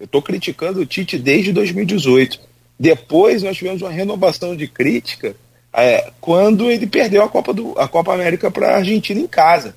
[0.00, 2.50] Eu estou criticando o Tite desde 2018.
[2.82, 5.36] Depois nós tivemos uma renovação de crítica
[5.72, 9.76] é, quando ele perdeu a Copa, do, a Copa América para a Argentina em casa.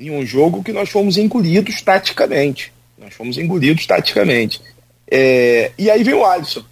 [0.00, 2.72] Em um jogo que nós fomos engolidos taticamente.
[2.96, 4.62] Nós fomos engolidos taticamente.
[5.10, 6.64] É, e aí vem o Alisson.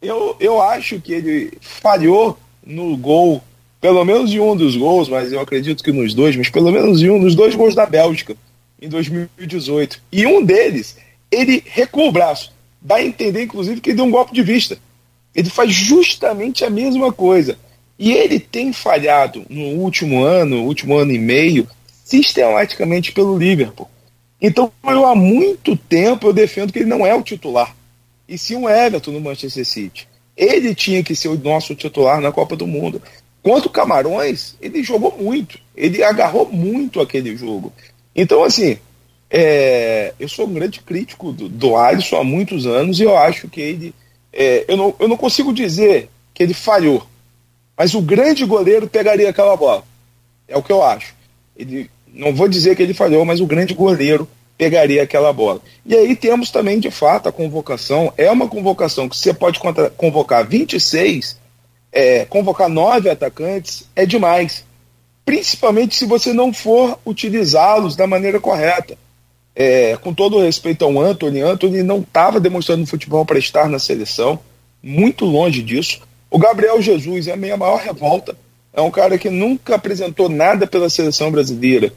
[0.00, 3.42] Eu, eu acho que ele falhou no gol,
[3.80, 7.02] pelo menos em um dos gols, mas eu acredito que nos dois, mas pelo menos
[7.02, 8.36] em um dos dois gols da Bélgica,
[8.80, 10.00] em 2018.
[10.12, 10.96] E um deles,
[11.28, 12.54] ele recua o braço.
[12.86, 14.78] Dá a entender, inclusive, que ele deu um golpe de vista.
[15.34, 17.58] Ele faz justamente a mesma coisa.
[17.98, 21.68] E ele tem falhado no último ano, último ano e meio,
[22.04, 23.90] sistematicamente pelo Liverpool.
[24.40, 27.74] Então, eu há muito tempo eu defendo que ele não é o titular.
[28.28, 30.06] E sim o Everton no Manchester City.
[30.36, 33.02] Ele tinha que ser o nosso titular na Copa do Mundo.
[33.42, 35.58] Quanto Camarões, ele jogou muito.
[35.76, 37.72] Ele agarrou muito aquele jogo.
[38.14, 38.78] Então, assim,
[39.30, 43.48] é, eu sou um grande crítico do, do Alisson há muitos anos e eu acho
[43.48, 43.94] que ele.
[44.32, 47.06] É, eu, não, eu não consigo dizer que ele falhou,
[47.76, 49.84] mas o grande goleiro pegaria aquela bola.
[50.46, 51.14] É o que eu acho.
[51.56, 55.60] Ele não vou dizer que ele falhou, mas o grande goleiro pegaria aquela bola.
[55.84, 58.12] E aí temos também, de fato, a convocação.
[58.16, 59.60] É uma convocação que você pode
[59.96, 61.38] convocar 26,
[61.92, 64.64] é, convocar nove atacantes é demais.
[65.24, 68.96] Principalmente se você não for utilizá-los da maneira correta.
[69.58, 74.38] É, com todo respeito ao Anthony, Anthony não estava demonstrando futebol para estar na seleção,
[74.82, 76.02] muito longe disso.
[76.30, 78.36] O Gabriel Jesus é a minha maior revolta.
[78.70, 81.90] É um cara que nunca apresentou nada pela seleção brasileira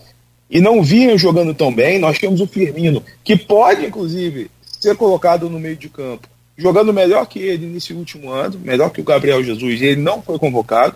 [0.49, 1.99] e não vinha jogando tão bem.
[1.99, 4.49] Nós temos o Firmino, que pode, inclusive,
[4.79, 9.01] ser colocado no meio de campo, jogando melhor que ele nesse último ano, melhor que
[9.01, 10.95] o Gabriel Jesus, e ele não foi convocado.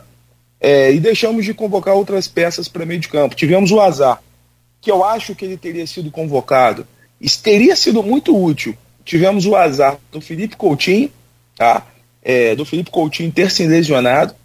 [0.63, 3.35] é, e deixamos de convocar outras peças para meio de campo.
[3.35, 4.23] Tivemos o azar,
[4.83, 6.85] que eu acho que ele teria sido convocado.
[7.41, 8.77] Teria sido muito útil.
[9.05, 11.09] Tivemos o azar do Felipe Coutinho,
[11.55, 11.87] tá?
[12.21, 14.35] É, do Felipe Coutinho ter se lesionado.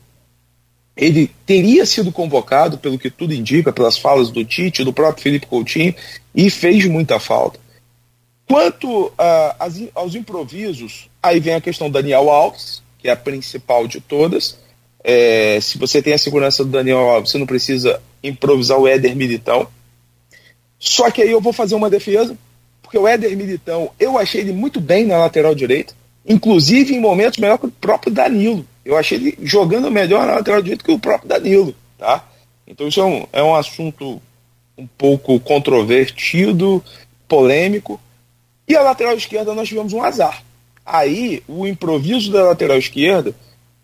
[0.97, 5.47] Ele teria sido convocado, pelo que tudo indica, pelas falas do Tite, do próprio Felipe
[5.47, 5.93] Coutinho,
[6.33, 7.59] e fez muita falta.
[8.47, 13.89] Quanto uh, aos improvisos, aí vem a questão do Daniel Alves, que é a principal
[13.89, 14.57] de todas.
[15.03, 19.17] É, se você tem a segurança do Daniel Alves, você não precisa improvisar o Éder
[19.17, 19.69] Militão.
[20.79, 22.37] Só que aí eu vou fazer uma defesa,
[22.83, 25.95] porque o Éder Militão, eu achei ele muito bem na lateral direita,
[26.27, 28.65] inclusive em momentos melhor que o próprio Danilo.
[28.85, 32.25] Eu achei ele jogando melhor na lateral direita que o próprio Danilo, tá?
[32.67, 34.21] Então isso é um, é um assunto
[34.77, 36.83] um pouco controvertido,
[37.27, 38.01] polêmico.
[38.67, 40.43] E a lateral esquerda nós tivemos um azar.
[40.87, 43.35] Aí, o improviso da lateral esquerda,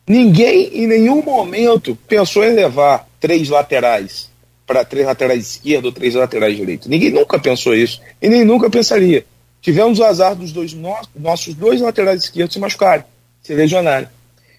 [0.06, 4.30] ninguém em nenhum momento pensou em levar três laterais
[4.66, 6.88] para três laterais esquerda ou três laterais direito.
[6.88, 9.24] Ninguém nunca pensou isso e nem nunca pensaria.
[9.60, 10.74] Tivemos o azar dos dois
[11.14, 13.04] nossos dois laterais esquerdos se machucarem,
[13.42, 14.08] se lesionarem.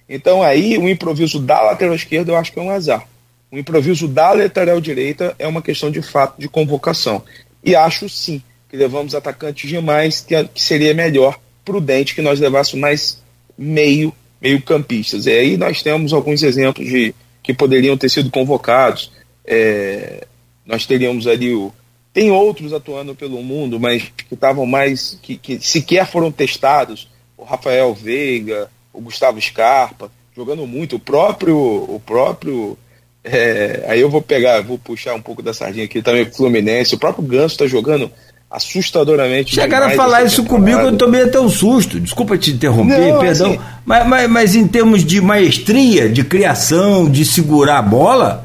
[0.08, 3.08] Então aí o improviso da lateral esquerda eu acho que é um azar.
[3.51, 7.24] O improviso da lateral direita é uma questão de fato de convocação.
[7.64, 12.82] E acho sim que levamos atacantes demais, que, que seria melhor prudente que nós levássemos
[12.82, 13.24] mais
[13.58, 15.26] meio, meio campistas.
[15.26, 19.12] E aí nós temos alguns exemplos de que poderiam ter sido convocados.
[19.48, 20.26] É,
[20.66, 21.72] nós teríamos ali o.
[22.14, 25.20] Tem outros atuando pelo mundo, mas que estavam mais.
[25.22, 27.10] Que, que sequer foram testados.
[27.38, 30.96] O Rafael Veiga, o Gustavo Scarpa, jogando muito.
[30.96, 31.58] O próprio.
[31.58, 32.78] O próprio
[33.24, 36.93] é, aí eu vou pegar, vou puxar um pouco da sardinha aqui também, Fluminense.
[36.93, 38.12] O próprio Ganso está jogando
[38.50, 39.56] assustadoramente.
[39.56, 42.00] Chegaram a falar isso comigo, eu tomei até um susto.
[42.00, 43.52] Desculpa te interromper, Não, perdão.
[43.52, 48.45] Assim, mas, mas, mas em termos de maestria, de criação, de segurar a bola,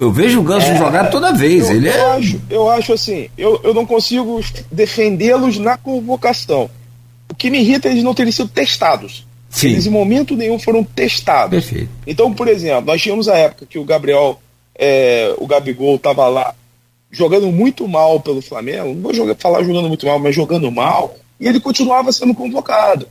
[0.00, 1.68] eu vejo o Ganso é, jogar toda vez.
[1.68, 2.16] Eu, ele eu é...
[2.16, 4.40] acho, eu acho assim, eu, eu não consigo
[4.72, 6.70] defendê-los na convocação.
[7.30, 9.26] O que me irrita é eles não terem sido testados.
[9.50, 9.72] Sim.
[9.72, 11.50] Eles em momento nenhum foram testados.
[11.50, 11.90] Perfeito.
[12.06, 14.40] Então, por exemplo, nós tínhamos a época que o Gabriel,
[14.74, 16.54] é, o Gabigol estava lá
[17.10, 21.14] jogando muito mal pelo Flamengo, não vou jogar, falar jogando muito mal, mas jogando mal,
[21.38, 23.06] e ele continuava sendo convocado.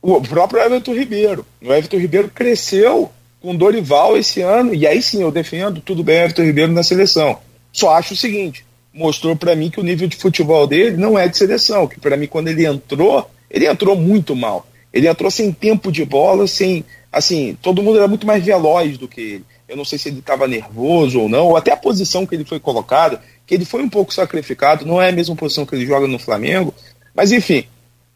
[0.00, 1.44] O próprio Everton Ribeiro.
[1.60, 3.10] O Everton Ribeiro cresceu
[3.40, 7.38] com Dorival esse ano, e aí sim eu defendo tudo bem Everton Ribeiro na seleção.
[7.72, 11.28] Só acho o seguinte: mostrou para mim que o nível de futebol dele não é
[11.28, 14.66] de seleção, que para mim quando ele entrou, ele entrou muito mal.
[14.92, 16.84] Ele entrou sem tempo de bola, sem.
[17.12, 19.44] Assim, todo mundo era muito mais veloz do que ele.
[19.68, 22.44] Eu não sei se ele estava nervoso ou não, ou até a posição que ele
[22.44, 25.86] foi colocado, que ele foi um pouco sacrificado, não é a mesma posição que ele
[25.86, 26.74] joga no Flamengo.
[27.14, 27.64] Mas enfim,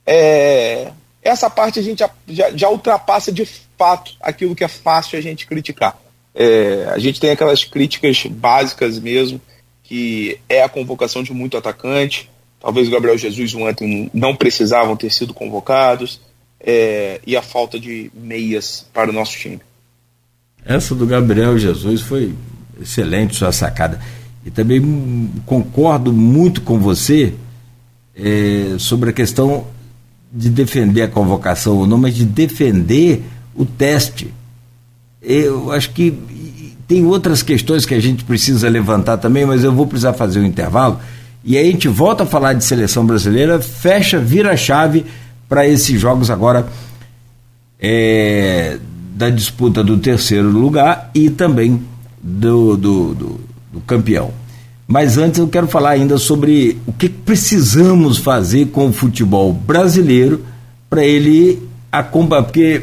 [0.04, 0.90] é,
[1.22, 3.48] essa parte a gente já, já, ultrapassa de
[3.78, 5.98] fato aquilo que é fácil a gente criticar.
[6.34, 9.40] É, a gente tem aquelas críticas básicas mesmo,
[9.82, 12.30] que é a convocação de muito atacante.
[12.60, 16.20] Talvez o Gabriel Jesus e o Antônio não precisavam ter sido convocados.
[16.66, 19.60] É, e a falta de meias para o nosso time.
[20.64, 22.34] Essa do Gabriel Jesus foi
[22.80, 24.00] excelente sua sacada.
[24.46, 27.34] E também concordo muito com você
[28.16, 29.66] é, sobre a questão
[30.32, 33.22] de defender a convocação ou não, mas de defender
[33.54, 34.32] o teste.
[35.22, 36.18] Eu acho que
[36.86, 40.44] tem outras questões que a gente precisa levantar também, mas eu vou precisar fazer um
[40.44, 40.98] intervalo.
[41.42, 45.04] E aí a gente volta a falar de seleção brasileira, fecha, vira a chave
[45.48, 46.66] para esses jogos agora
[47.78, 48.78] é,
[49.14, 51.82] da disputa do terceiro lugar e também
[52.22, 53.40] do, do, do,
[53.72, 54.30] do campeão.
[54.86, 60.44] Mas antes eu quero falar ainda sobre o que precisamos fazer com o futebol brasileiro
[60.90, 62.82] para ele acompanhar, porque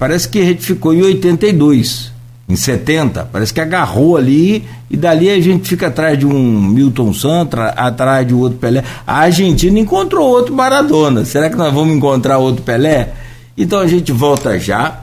[0.00, 2.10] parece que a gente ficou em 82,
[2.48, 7.12] em 70, parece que agarrou ali e dali a gente fica atrás de um Milton
[7.12, 8.82] Santos, atrás de outro Pelé.
[9.06, 11.24] A Argentina encontrou outro Maradona.
[11.26, 13.12] Será que nós vamos encontrar outro Pelé?
[13.56, 15.02] Então a gente volta já.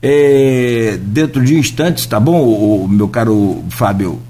[0.00, 4.20] É, dentro de instantes, tá bom, o, meu caro Fábio?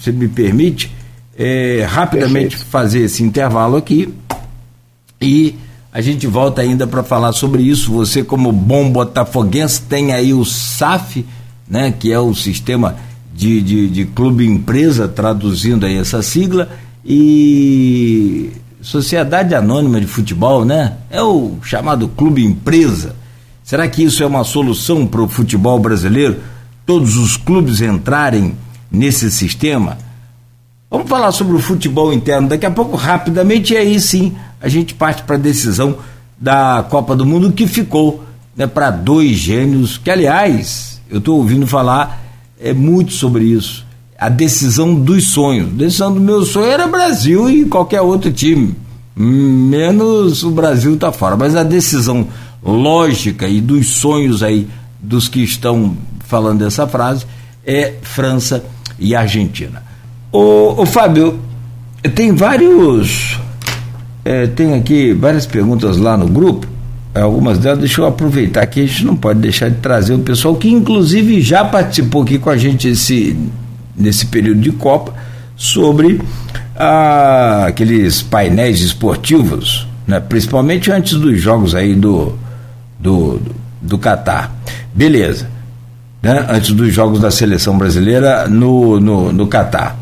[0.00, 0.90] Você me permite
[1.38, 2.70] é, rapidamente Perfeito.
[2.70, 4.12] fazer esse intervalo aqui
[5.20, 5.54] e
[5.96, 7.90] a gente volta ainda para falar sobre isso.
[7.92, 11.24] Você, como bom botafoguense, tem aí o SAF,
[11.66, 12.96] né, que é o sistema
[13.34, 16.68] de, de, de clube empresa, traduzindo aí essa sigla,
[17.02, 18.50] e
[18.82, 20.98] Sociedade Anônima de Futebol, né?
[21.10, 23.16] É o chamado clube empresa.
[23.64, 26.40] Será que isso é uma solução para o futebol brasileiro?
[26.84, 28.54] Todos os clubes entrarem
[28.92, 29.96] nesse sistema?
[30.90, 34.94] Vamos falar sobre o futebol interno daqui a pouco, rapidamente, e aí sim a gente
[34.94, 35.98] parte para a decisão
[36.38, 38.24] da Copa do Mundo que ficou
[38.56, 42.24] né, para dois gênios, que aliás, eu estou ouvindo falar
[42.60, 43.84] é muito sobre isso.
[44.18, 45.68] A decisão dos sonhos.
[45.68, 48.74] A decisão do meu sonho era Brasil e qualquer outro time.
[49.14, 51.36] Menos o Brasil está fora.
[51.36, 52.26] Mas a decisão
[52.62, 57.26] lógica e dos sonhos aí dos que estão falando dessa frase
[57.64, 58.64] é França
[58.98, 59.82] e Argentina.
[60.32, 61.38] O, o Fábio,
[62.14, 63.38] tem vários.
[64.26, 66.66] É, tem aqui várias perguntas lá no grupo.
[67.14, 70.56] Algumas delas, deixa eu aproveitar aqui, a gente não pode deixar de trazer o pessoal
[70.56, 73.38] que, inclusive, já participou aqui com a gente esse,
[73.96, 75.14] nesse período de Copa
[75.56, 76.20] sobre
[76.74, 82.36] ah, aqueles painéis esportivos, né, principalmente antes dos jogos aí do,
[82.98, 83.40] do,
[83.80, 84.52] do Catar.
[84.92, 85.48] Beleza.
[86.20, 89.96] Né, antes dos jogos da seleção brasileira no, no, no Catar.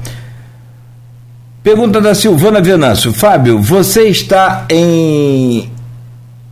[1.65, 3.11] Pergunta da Silvana Venâncio.
[3.11, 5.71] Fábio, você está em,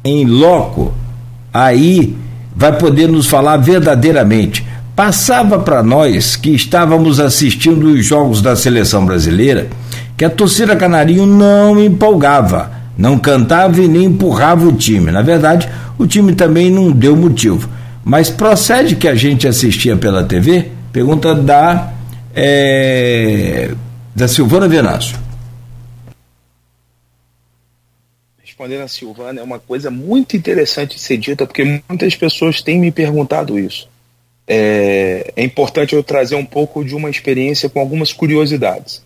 [0.02, 0.90] em loco,
[1.52, 2.16] aí
[2.56, 4.66] vai poder nos falar verdadeiramente.
[4.96, 9.68] Passava para nós que estávamos assistindo os jogos da seleção brasileira
[10.16, 15.10] que a torcida canarinho não empolgava, não cantava e nem empurrava o time.
[15.10, 17.68] Na verdade, o time também não deu motivo.
[18.02, 20.68] Mas procede que a gente assistia pela TV?
[20.90, 21.90] Pergunta da.
[22.34, 23.72] É
[24.14, 25.18] da Silvana Venâncio.
[28.42, 32.78] Respondendo a Silvana, é uma coisa muito interessante de ser dita, porque muitas pessoas têm
[32.78, 33.88] me perguntado isso.
[34.46, 39.02] É, é importante eu trazer um pouco de uma experiência com algumas curiosidades.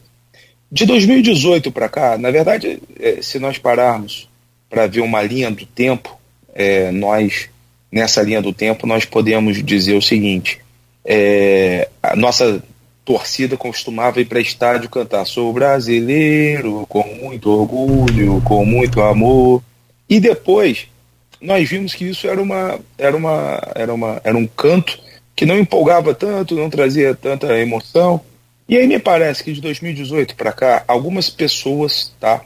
[0.70, 4.28] De 2018 para cá, na verdade, é, se nós pararmos
[4.68, 6.18] para ver uma linha do tempo,
[6.52, 7.48] é, nós,
[7.92, 10.58] nessa linha do tempo, nós podemos dizer o seguinte:
[11.04, 12.62] é, a nossa
[13.06, 19.62] torcida costumava ir para estádio cantar Sou brasileiro, com muito orgulho, com muito amor.
[20.10, 20.88] E depois
[21.40, 24.98] nós vimos que isso era uma era uma era uma era um canto
[25.36, 28.20] que não empolgava tanto, não trazia tanta emoção.
[28.68, 32.42] E aí me parece que de 2018 para cá, algumas pessoas, tá?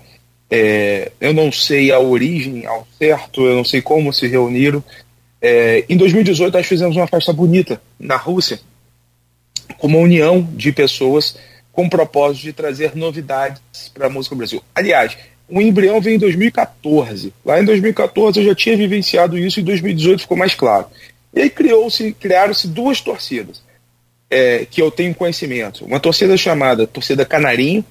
[0.50, 4.84] É, eu não sei a origem ao certo, eu não sei como se reuniram.
[5.40, 8.60] É, em 2018 nós fizemos uma festa bonita na Rússia,
[9.80, 11.36] uma união de pessoas
[11.72, 13.60] com o propósito de trazer novidades
[13.94, 14.62] para a música Brasil.
[14.74, 15.16] Aliás,
[15.48, 17.32] o embrião veio em 2014.
[17.44, 20.86] Lá em 2014 eu já tinha vivenciado isso e em 2018 ficou mais claro.
[21.34, 23.62] E aí criou-se, criaram-se duas torcidas
[24.30, 25.84] é, que eu tenho conhecimento.
[25.84, 27.84] Uma torcida chamada Torcida Canarinho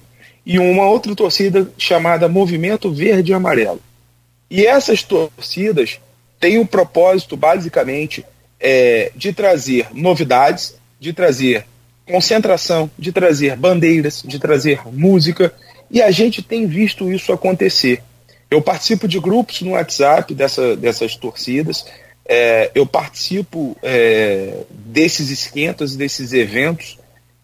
[0.44, 3.80] e uma outra torcida chamada Movimento Verde e Amarelo.
[4.50, 6.00] E essas torcidas
[6.40, 8.24] têm o propósito, basicamente,
[8.58, 11.66] é, de trazer novidades, de trazer
[12.06, 15.52] concentração, de trazer bandeiras, de trazer música,
[15.90, 18.02] e a gente tem visto isso acontecer.
[18.50, 21.86] Eu participo de grupos no WhatsApp dessa, dessas torcidas,
[22.28, 26.98] é, eu participo é, desses esquentas, desses eventos,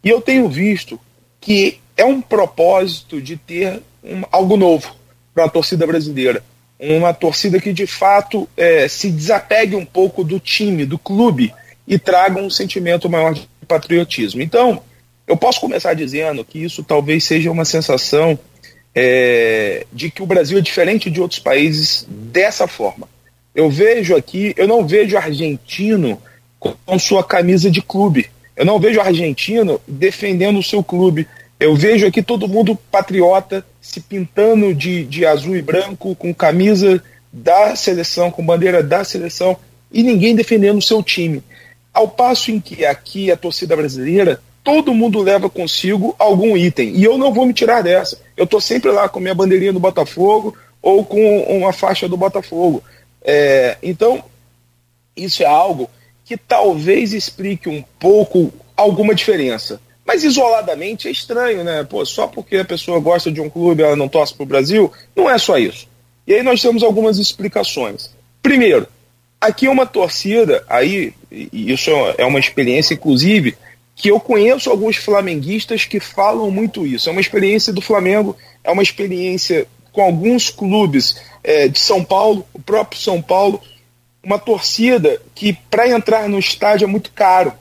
[0.04, 1.00] e eu tenho visto
[1.40, 4.94] que é um propósito de ter um, algo novo
[5.34, 6.42] para a torcida brasileira.
[6.78, 11.52] Uma torcida que de fato é, se desapegue um pouco do time, do clube,
[11.86, 14.42] e traga um sentimento maior de patriotismo.
[14.42, 14.82] Então,
[15.26, 18.38] eu posso começar dizendo que isso talvez seja uma sensação
[18.94, 23.08] é, de que o Brasil é diferente de outros países dessa forma.
[23.54, 26.20] Eu vejo aqui, eu não vejo argentino
[26.58, 28.28] com sua camisa de clube.
[28.56, 31.26] Eu não vejo argentino defendendo o seu clube.
[31.58, 37.02] Eu vejo aqui todo mundo patriota se pintando de, de azul e branco, com camisa
[37.32, 39.56] da seleção, com bandeira da seleção,
[39.92, 41.42] e ninguém defendendo o seu time.
[41.96, 46.90] Ao passo em que aqui a torcida brasileira, todo mundo leva consigo algum item.
[46.94, 48.20] E eu não vou me tirar dessa.
[48.36, 52.84] Eu estou sempre lá com minha bandeirinha do Botafogo ou com uma faixa do Botafogo.
[53.22, 54.22] É, então,
[55.16, 55.88] isso é algo
[56.22, 59.80] que talvez explique um pouco alguma diferença.
[60.04, 61.82] Mas isoladamente é estranho, né?
[61.82, 64.92] Pô, só porque a pessoa gosta de um clube ela não torce para o Brasil,
[65.16, 65.88] não é só isso.
[66.26, 68.10] E aí nós temos algumas explicações.
[68.42, 68.86] Primeiro,
[69.40, 73.56] aqui é uma torcida, aí, isso é uma experiência, inclusive,
[73.94, 77.08] que eu conheço alguns flamenguistas que falam muito isso.
[77.08, 82.46] É uma experiência do Flamengo, é uma experiência com alguns clubes é, de São Paulo,
[82.52, 83.60] o próprio São Paulo,
[84.22, 87.52] uma torcida que para entrar no estádio é muito caro.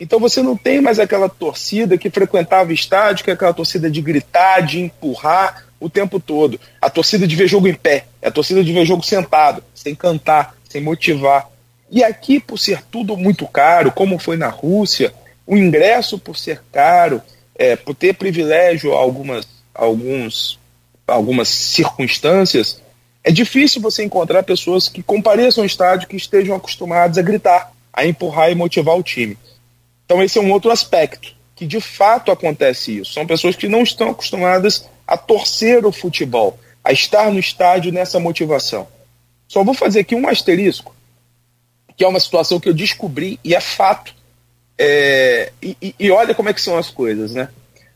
[0.00, 4.02] Então você não tem mais aquela torcida que frequentava estádio, que é aquela torcida de
[4.02, 6.60] gritar, de empurrar o tempo todo.
[6.80, 9.94] A torcida de ver jogo em pé, é a torcida de ver jogo sentado, sem
[9.94, 11.48] cantar, sem motivar.
[11.90, 15.12] E aqui, por ser tudo muito caro, como foi na Rússia,
[15.46, 17.22] o ingresso por ser caro,
[17.54, 20.58] é, por ter privilégio algumas, alguns,
[21.06, 22.82] algumas circunstâncias,
[23.24, 28.06] é difícil você encontrar pessoas que compareçam ao estádio que estejam acostumadas a gritar, a
[28.06, 29.36] empurrar e motivar o time.
[30.04, 33.12] Então esse é um outro aspecto que de fato acontece isso.
[33.12, 38.20] São pessoas que não estão acostumadas a torcer o futebol, a estar no estádio nessa
[38.20, 38.86] motivação.
[39.48, 40.94] Só vou fazer aqui um asterisco,
[41.96, 44.14] que é uma situação que eu descobri e é fato.
[44.76, 47.48] É, e, e olha como é que são as coisas, né?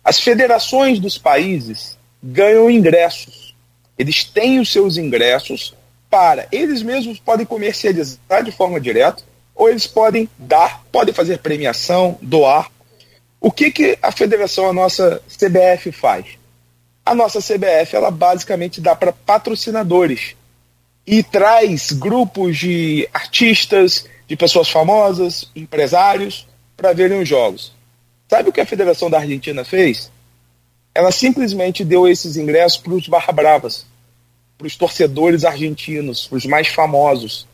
[0.02, 3.54] As federações dos países ganham ingressos.
[3.96, 5.74] Eles têm os seus ingressos
[6.10, 9.22] para eles mesmos podem comercializar de forma direta
[9.54, 12.70] ou eles podem dar, podem fazer premiação, doar.
[13.40, 16.26] O que, que a federação, a nossa CBF faz?
[17.04, 20.36] A nossa CBF, ela basicamente dá para patrocinadores
[21.06, 26.46] e traz grupos de artistas, de pessoas famosas, empresários,
[26.76, 27.72] para verem os jogos.
[28.28, 30.10] Sabe o que a Federação da Argentina fez?
[30.94, 33.86] Ela simplesmente deu esses ingressos para os Barra Bravas,
[34.56, 37.46] para os torcedores argentinos, para os mais famosos,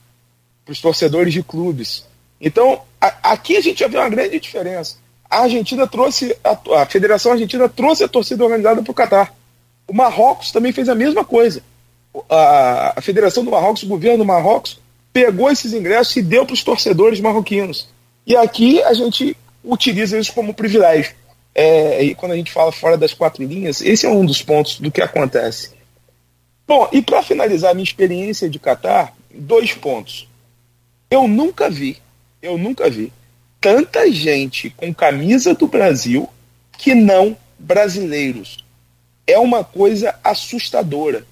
[0.65, 2.05] para os torcedores de clubes.
[2.41, 4.97] Então, a, aqui a gente já vê uma grande diferença.
[5.29, 9.35] A Argentina trouxe, a, a Federação Argentina trouxe a torcida organizada para o Catar.
[9.87, 11.63] O Marrocos também fez a mesma coisa.
[12.29, 14.81] A, a Federação do Marrocos, o governo do Marrocos,
[15.13, 17.89] pegou esses ingressos e deu para os torcedores marroquinos.
[18.27, 21.15] E aqui a gente utiliza isso como privilégio.
[21.55, 24.79] É, e quando a gente fala fora das quatro linhas, esse é um dos pontos
[24.79, 25.73] do que acontece.
[26.67, 30.29] Bom, e para finalizar minha experiência de Catar, dois pontos.
[31.11, 31.97] Eu nunca vi,
[32.43, 33.13] eu nunca vi
[33.61, 36.29] tanta gente com camisa do Brasil
[36.77, 38.65] que não brasileiros.
[39.27, 41.27] É uma coisa assustadora.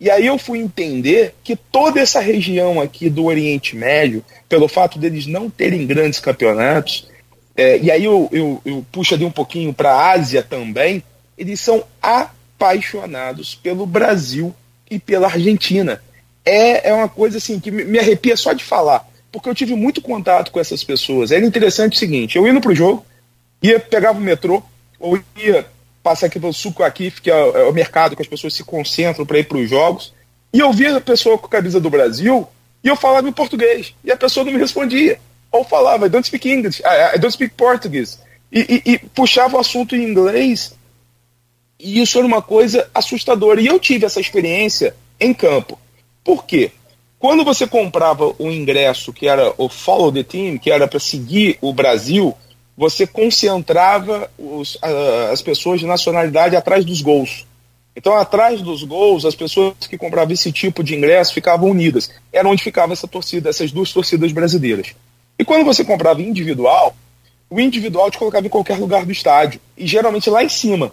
[0.00, 4.98] E aí eu fui entender que toda essa região aqui do Oriente Médio, pelo fato
[4.98, 7.08] deles não terem grandes campeonatos,
[7.56, 11.02] é, e aí eu, eu, eu puxo ali um pouquinho para a Ásia também,
[11.36, 14.54] eles são apaixonados pelo Brasil
[14.88, 16.00] e pela Argentina.
[16.44, 20.00] É, é uma coisa assim que me arrepia só de falar porque eu tive muito
[20.00, 21.30] contato com essas pessoas.
[21.30, 23.04] Era interessante o seguinte: eu indo pro jogo,
[23.62, 24.62] ia, pegava o metrô,
[24.98, 25.66] ou ia
[26.02, 29.26] passar aqui pelo Suco aqui, que é, é o mercado que as pessoas se concentram
[29.26, 30.12] para ir para os jogos,
[30.52, 32.46] e eu via a pessoa com a camisa do Brasil,
[32.82, 35.18] e eu falava em português, e a pessoa não me respondia.
[35.50, 38.18] Ou falava, I don't speak English, I don't speak Portuguese.
[38.52, 40.74] E, e, e puxava o assunto em inglês,
[41.78, 43.60] e isso era uma coisa assustadora.
[43.60, 45.78] E eu tive essa experiência em campo.
[46.24, 46.72] Por quê?
[47.18, 51.58] Quando você comprava o ingresso que era o Follow the Team, que era para seguir
[51.60, 52.36] o Brasil,
[52.78, 54.78] você concentrava os,
[55.32, 57.44] as pessoas de nacionalidade atrás dos gols.
[57.96, 62.08] Então, atrás dos gols, as pessoas que compravam esse tipo de ingresso ficavam unidas.
[62.32, 64.94] Era onde ficava essa torcida, essas duas torcidas brasileiras.
[65.36, 66.96] E quando você comprava individual,
[67.50, 70.92] o individual te colocava em qualquer lugar do estádio, e geralmente lá em cima.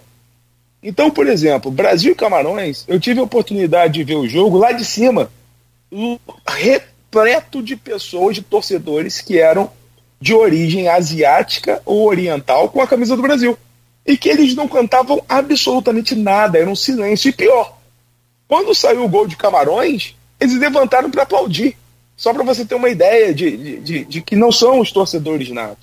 [0.82, 4.72] Então, por exemplo, Brasil e Camarões, eu tive a oportunidade de ver o jogo lá
[4.72, 5.30] de cima,
[6.48, 9.70] repleto de pessoas, de torcedores que eram
[10.20, 13.56] de origem asiática ou oriental com a camisa do Brasil.
[14.04, 17.28] E que eles não cantavam absolutamente nada, era um silêncio.
[17.28, 17.76] E pior,
[18.46, 21.76] quando saiu o gol de Camarões, eles levantaram para aplaudir.
[22.16, 25.76] Só para você ter uma ideia de, de, de, que não são os torcedores nada.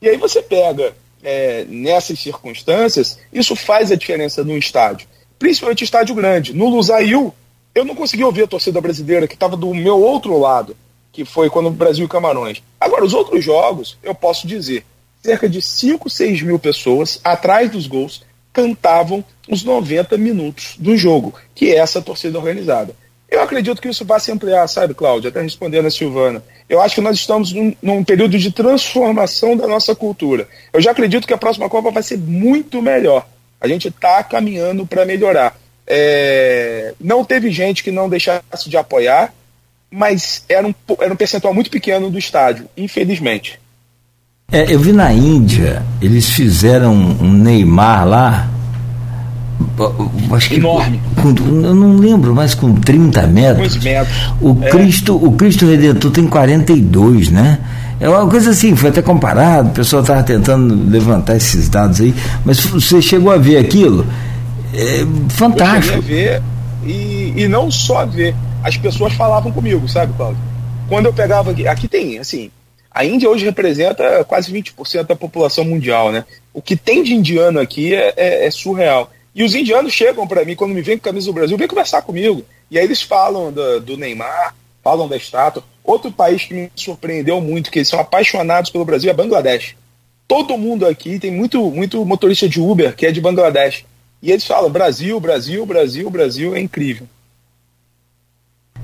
[0.00, 5.06] E aí você pega é, nessas circunstâncias, isso faz a diferença no estádio.
[5.38, 6.54] Principalmente estádio grande.
[6.54, 7.34] No Lusail,
[7.74, 10.74] eu não consegui ouvir a torcida brasileira que estava do meu outro lado,
[11.16, 12.62] que foi quando o Brasil e Camarões.
[12.78, 14.84] Agora, os outros jogos, eu posso dizer,
[15.24, 21.32] cerca de 5, 6 mil pessoas atrás dos gols cantavam os 90 minutos do jogo,
[21.54, 22.94] que é essa torcida organizada.
[23.30, 25.30] Eu acredito que isso vai se ampliar, sabe, Cláudio?
[25.30, 26.44] Até respondendo a Silvana.
[26.68, 30.46] Eu acho que nós estamos num, num, período de transformação da nossa cultura.
[30.70, 33.26] Eu já acredito que a próxima Copa vai ser muito melhor.
[33.58, 35.58] A gente está caminhando para melhorar.
[35.86, 39.32] É, não teve gente que não deixasse de apoiar,
[39.90, 43.58] mas era um, era um percentual muito pequeno do estádio, infelizmente.
[44.52, 48.48] É, eu vi na Índia, eles fizeram um Neymar lá.
[50.32, 51.00] Acho que Enorme.
[51.20, 53.76] Com, eu não lembro, mas com 30 metros.
[53.82, 54.14] metros.
[54.40, 54.70] O, é.
[54.70, 57.58] Cristo, o Cristo Redentor tem 42, né?
[57.98, 62.14] É uma coisa assim, foi até comparado, o pessoal estava tentando levantar esses dados aí,
[62.44, 64.06] mas você chegou a ver aquilo?
[64.74, 65.96] É fantástico.
[65.96, 66.42] Eu ver
[66.84, 68.34] e, e não só ver.
[68.66, 70.36] As pessoas falavam comigo, sabe, Paulo?
[70.88, 71.52] Quando eu pegava.
[71.70, 72.50] Aqui tem, assim.
[72.90, 76.24] A Índia hoje representa quase 20% da população mundial, né?
[76.52, 79.08] O que tem de indiano aqui é, é, é surreal.
[79.32, 81.68] E os indianos chegam para mim, quando me vêm com a camisa do Brasil, vem
[81.68, 82.44] conversar comigo.
[82.68, 85.62] E aí eles falam do, do Neymar, falam da estátua.
[85.84, 89.76] Outro país que me surpreendeu muito, que eles são apaixonados pelo Brasil, é Bangladesh.
[90.26, 93.84] Todo mundo aqui tem muito, muito motorista de Uber que é de Bangladesh.
[94.20, 97.06] E eles falam Brasil, Brasil, Brasil, Brasil, é incrível.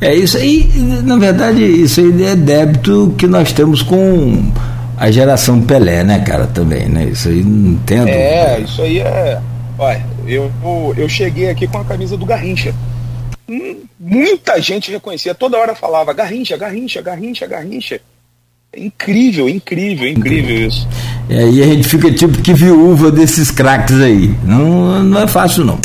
[0.03, 0.69] É isso aí,
[1.05, 4.53] na verdade, isso aí é débito que nós temos com
[4.97, 7.05] a geração Pelé, né, cara, também, né?
[7.05, 8.09] Isso aí não entendo.
[8.09, 9.41] É, isso aí é.
[9.79, 10.51] Olha, eu,
[10.97, 12.75] eu cheguei aqui com a camisa do Garrincha.
[13.49, 18.01] Hum, muita gente reconhecia, toda hora falava Garrincha, Garrincha, Garrincha, Garrincha.
[18.77, 20.89] Incrível, incrível, incrível isso.
[21.29, 24.35] E aí a gente fica tipo que viúva desses craques aí.
[24.43, 25.79] Não, não é fácil não.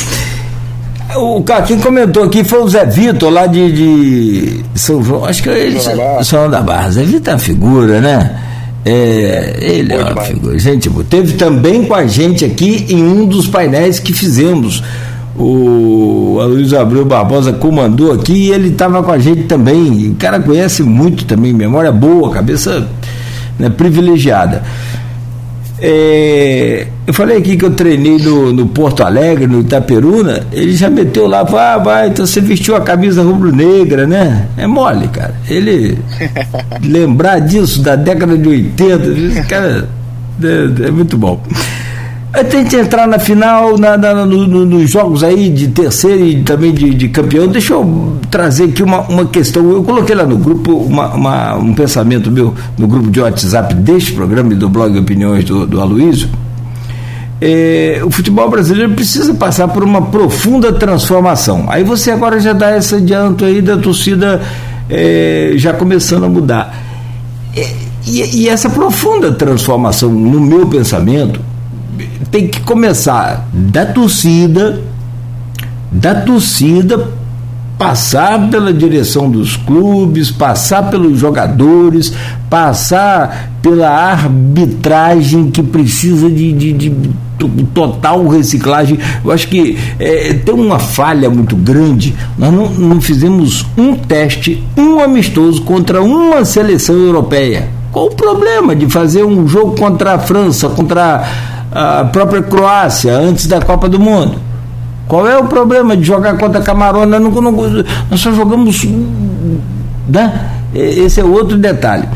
[1.18, 5.26] O quem comentou aqui foi o Zé Vitor, lá de, de São João.
[5.26, 5.80] Acho que ele.
[6.24, 6.92] São da Barra.
[6.92, 8.44] Zé Vitor é uma figura, né?
[8.86, 10.58] É, ele é uma figura.
[10.58, 14.84] Gente, teve também com a gente aqui em um dos painéis que fizemos.
[15.38, 20.10] O Aloysio Abreu Barbosa comandou aqui e ele estava com a gente também.
[20.12, 22.88] O cara conhece muito também, memória boa, cabeça
[23.60, 24.64] né, privilegiada.
[25.80, 30.90] É, eu falei aqui que eu treinei no, no, Porto Alegre, no Itaperuna, ele já
[30.90, 34.48] meteu lá, ah, vai, então você vestiu a camisa rubro-negra, né?
[34.58, 35.36] É mole, cara.
[35.48, 35.98] Ele
[36.84, 39.88] lembrar disso da década de 80, cara,
[40.44, 41.42] é, é muito bom.
[42.36, 46.44] Antes de entrar na final, na, na, no, no, nos jogos aí de terceiro e
[46.44, 49.72] também de, de, campeão, deixa eu trazer aqui uma, uma questão.
[49.72, 54.12] Eu coloquei lá no grupo uma, uma, um pensamento meu no grupo de WhatsApp deste
[54.12, 56.30] programa e do blog Opiniões do, do Aloysio.
[57.40, 61.66] É, o futebol brasileiro precisa passar por uma profunda transformação.
[61.70, 64.42] Aí você agora já dá esse adianto aí da torcida
[64.90, 66.84] é, já começando a mudar.
[67.56, 67.72] É,
[68.06, 71.40] e, e essa profunda transformação, no meu pensamento,
[72.32, 74.82] tem que começar da torcida,
[75.92, 77.18] da torcida
[77.78, 82.12] passar pela direção dos clubes, passar pelos jogadores,
[82.50, 86.92] passar pela arbitragem que precisa de, de, de
[87.74, 88.98] total reciclagem.
[89.24, 92.16] Eu acho que é, tem uma falha muito grande.
[92.38, 97.70] Nós não, não fizemos um teste, um amistoso contra uma seleção europeia.
[97.92, 101.28] Qual o problema de fazer um jogo contra a França, contra
[101.72, 104.48] a própria Croácia antes da Copa do Mundo.
[105.08, 107.10] Qual é o problema de jogar contra Camarões?
[107.10, 108.86] Nós, não, nós só jogamos.
[110.08, 110.50] Né?
[110.74, 112.08] Esse é outro detalhe.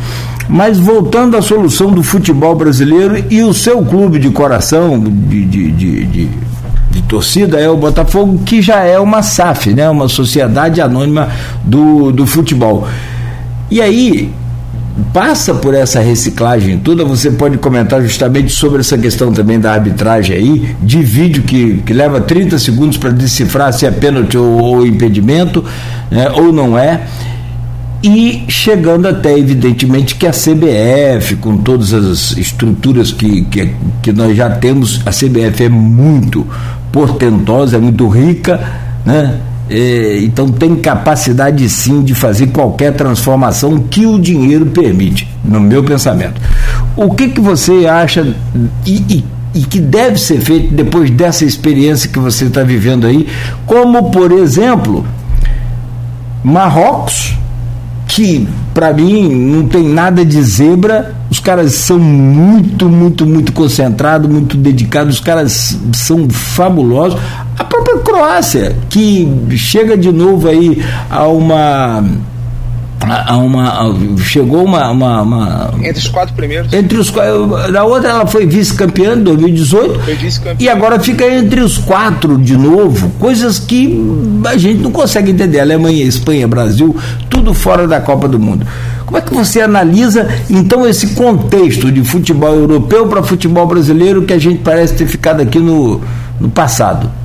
[0.50, 5.72] Mas voltando à solução do futebol brasileiro e o seu clube de coração, de, de,
[5.72, 6.30] de, de,
[6.92, 9.90] de torcida, é o Botafogo, que já é uma SAF, né?
[9.90, 11.30] uma sociedade anônima
[11.64, 12.86] do, do futebol.
[13.70, 14.34] E aí,
[15.14, 20.36] passa por essa reciclagem toda, você pode comentar justamente sobre essa questão também da arbitragem
[20.36, 24.86] aí, de vídeo que, que leva 30 segundos para decifrar se é pênalti ou, ou
[24.86, 25.64] impedimento,
[26.10, 27.02] né, ou não é.
[28.04, 34.36] E chegando até, evidentemente, que a CBF, com todas as estruturas que, que, que nós
[34.36, 36.48] já temos, a CBF é muito
[36.92, 38.60] portentosa, é muito rica,
[39.06, 39.40] né?
[39.74, 45.82] É, então tem capacidade sim de fazer qualquer transformação que o dinheiro permite, no meu
[45.82, 46.42] pensamento.
[46.94, 48.36] O que, que você acha
[48.86, 53.26] e, e, e que deve ser feito depois dessa experiência que você está vivendo aí,
[53.66, 55.06] como por exemplo
[56.44, 57.34] Marrocos,
[58.08, 64.30] que para mim não tem nada de zebra, os caras são muito, muito, muito concentrados,
[64.30, 67.18] muito dedicados, os caras são fabulosos.
[67.62, 72.04] A própria Croácia, que chega de novo aí a uma
[73.08, 76.74] a uma chegou uma, uma, uma, entre os quatro primeiros.
[76.74, 77.12] Entre os
[77.72, 82.58] da outra ela foi vice-campeã em 2018 vice e agora fica entre os quatro de
[82.58, 84.04] novo coisas que
[84.44, 85.60] a gente não consegue entender.
[85.60, 86.96] Alemanha Espanha Brasil
[87.30, 88.66] tudo fora da Copa do Mundo.
[89.06, 94.34] Como é que você analisa então esse contexto de futebol europeu para futebol brasileiro que
[94.34, 96.02] a gente parece ter ficado aqui no,
[96.40, 97.21] no passado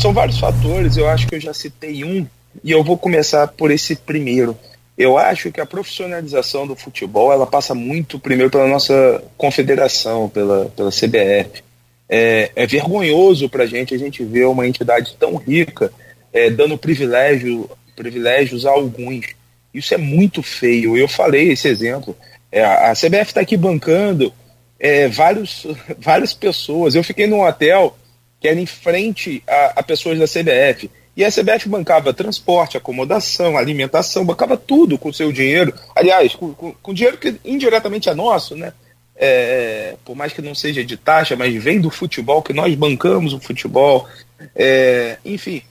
[0.00, 2.26] São vários fatores eu acho que eu já citei um
[2.62, 4.56] e eu vou começar por esse primeiro.
[4.96, 10.66] Eu acho que a profissionalização do futebol ela passa muito primeiro pela nossa confederação, pela,
[10.76, 11.62] pela CBF.
[12.08, 15.92] É, é vergonhoso para a gente a gente ver uma entidade tão rica
[16.32, 19.26] é, dando privilégio, privilégios a alguns.
[19.72, 20.96] Isso é muito feio.
[20.96, 22.16] Eu falei esse exemplo.
[22.50, 24.32] É, a CBF está aqui bancando
[24.78, 25.66] é, vários,
[25.98, 26.94] várias pessoas.
[26.94, 27.96] Eu fiquei num hotel
[28.44, 33.56] que era em frente a, a pessoas da CBF e a CBF bancava transporte, acomodação,
[33.56, 35.72] alimentação, bancava tudo com seu dinheiro.
[35.96, 38.74] Aliás, com, com, com dinheiro que indiretamente é nosso, né?
[39.16, 43.32] É, por mais que não seja de taxa, mas vem do futebol, que nós bancamos
[43.32, 44.06] o futebol.
[44.54, 45.62] É, enfim.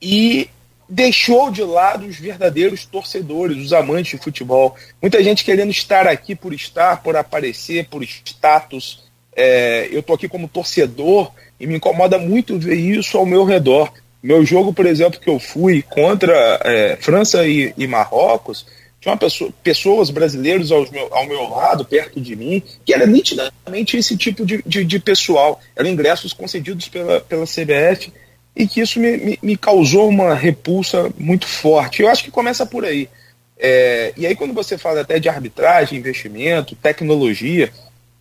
[0.00, 0.48] E
[0.88, 4.76] deixou de lado os verdadeiros torcedores, os amantes de futebol.
[5.02, 9.07] Muita gente querendo estar aqui por estar, por aparecer, por status.
[9.40, 11.30] É, eu estou aqui como torcedor
[11.60, 13.92] e me incomoda muito ver isso ao meu redor.
[14.20, 18.66] Meu jogo, por exemplo, que eu fui contra é, França e, e, Marrocos,
[19.00, 23.96] tinha pessoa, pessoas brasileiros ao meu, ao meu lado, perto de mim, que era nitidamente
[23.96, 25.60] esse tipo de, de, de pessoal.
[25.76, 28.12] Eram ingressos concedidos pela, pela CBF
[28.56, 32.02] e que isso me, me, me, causou uma repulsa muito forte.
[32.02, 33.08] Eu acho que começa por aí.
[33.56, 37.70] É, e aí, quando você fala até de arbitragem, investimento, tecnologia,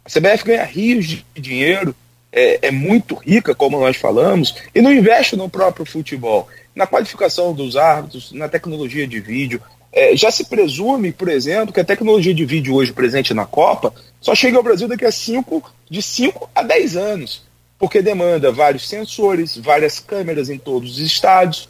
[0.08, 1.94] a CBF ganha rios de dinheiro,
[2.32, 7.54] é, é muito rica, como nós falamos, e não investe no próprio futebol, na qualificação
[7.54, 9.62] dos árbitros, na tecnologia de vídeo.
[9.92, 13.94] É, já se presume, por exemplo, que a tecnologia de vídeo hoje presente na Copa
[14.22, 17.48] só chega ao Brasil daqui a cinco, de 5 a 10 anos
[17.80, 21.70] porque demanda vários sensores, várias câmeras em todos os estádios,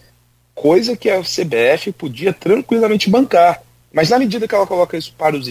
[0.56, 3.62] coisa que a CBF podia tranquilamente bancar.
[3.92, 5.48] Mas na medida que ela coloca isso para os,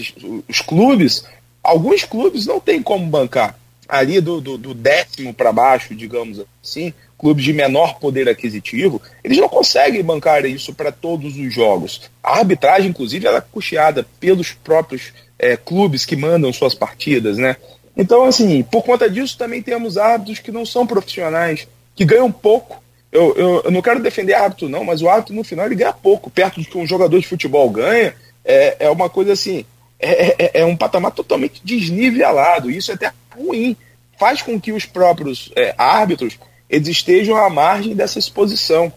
[0.47, 1.25] os clubes,
[1.67, 3.59] alguns clubes não têm como bancar.
[3.89, 9.37] Ali do, do, do décimo para baixo, digamos assim, clubes de menor poder aquisitivo, eles
[9.37, 12.09] não conseguem bancar isso para todos os jogos.
[12.23, 17.57] A arbitragem, inclusive, ela é custeada pelos próprios é, clubes que mandam suas partidas, né?
[17.95, 22.81] Então, assim, por conta disso, também temos árbitros que não são profissionais, que ganham pouco.
[23.11, 25.93] Eu, eu, eu não quero defender árbitro, não, mas o árbitro, no final, ele ganha
[25.93, 26.29] pouco.
[26.29, 28.13] Perto do que um jogador de futebol ganha,
[28.45, 29.65] é, é uma coisa assim,
[29.99, 32.69] é, é, é um patamar totalmente desnivelado.
[32.69, 33.75] Isso é até ruim.
[34.19, 36.37] Faz com que os próprios é, árbitros
[36.69, 38.91] eles estejam à margem dessa exposição.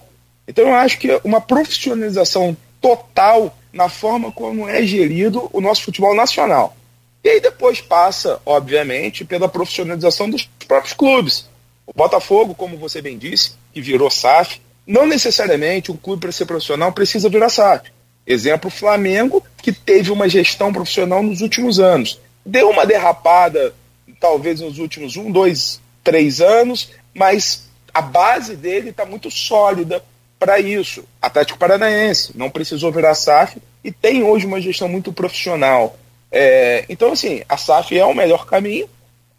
[0.46, 6.14] Então, eu acho que uma profissionalização total na forma como é gerido o nosso futebol
[6.14, 6.76] nacional.
[7.22, 11.48] E aí depois passa, obviamente, pela profissionalização dos próprios clubes.
[11.86, 16.46] O Botafogo, como você bem disse, que virou SAF, não necessariamente um clube para ser
[16.46, 17.92] profissional precisa virar SAF.
[18.26, 22.20] Exemplo, o Flamengo, que teve uma gestão profissional nos últimos anos.
[22.44, 23.74] Deu uma derrapada,
[24.20, 30.02] talvez nos últimos um, dois, três anos, mas a base dele está muito sólida
[30.38, 31.04] para isso.
[31.20, 35.98] Atlético Paranaense não precisou virar SAF e tem hoje uma gestão muito profissional.
[36.30, 38.88] É, então, assim, a SAF é o melhor caminho,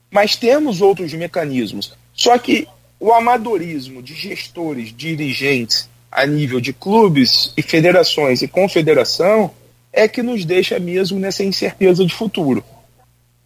[0.10, 1.94] mas temos outros mecanismos.
[2.14, 2.68] Só que
[3.00, 9.52] o amadorismo de gestores, dirigentes, a nível de clubes e federações e confederação,
[9.94, 12.64] é que nos deixa mesmo nessa incerteza de futuro.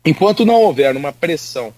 [0.03, 1.74] Enquanto não houver uma pressão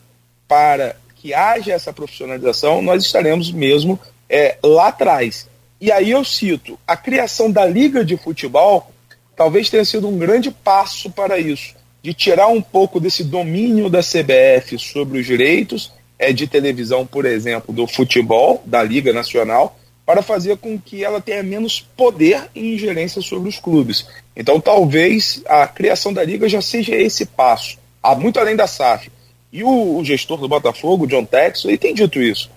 [0.48, 5.50] para que haja essa profissionalização, nós estaremos mesmo é, lá atrás.
[5.80, 8.92] E aí eu cito a criação da Liga de Futebol
[9.38, 14.00] talvez tenha sido um grande passo para isso, de tirar um pouco desse domínio da
[14.00, 19.78] CBF sobre os direitos é, de televisão, por exemplo, do futebol, da Liga Nacional,
[20.08, 24.08] para fazer com que ela tenha menos poder e ingerência sobre os clubes.
[24.34, 27.78] Então, talvez a criação da Liga já seja esse passo,
[28.18, 29.12] muito além da SAF.
[29.52, 32.50] E o, o gestor do Botafogo, John Texo, ele tem dito isso.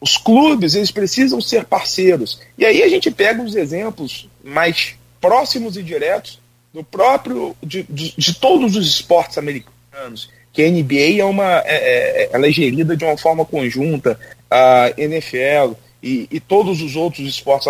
[0.00, 2.40] Os clubes, eles precisam ser parceiros.
[2.58, 6.40] E aí a gente pega os exemplos mais próximos e diretos
[6.74, 11.76] do próprio de, de, de todos os esportes americanos que a NBA é uma é,
[12.24, 14.18] é, ela é gerida de uma forma conjunta
[14.50, 17.68] a NFL e, e todos os outros esportes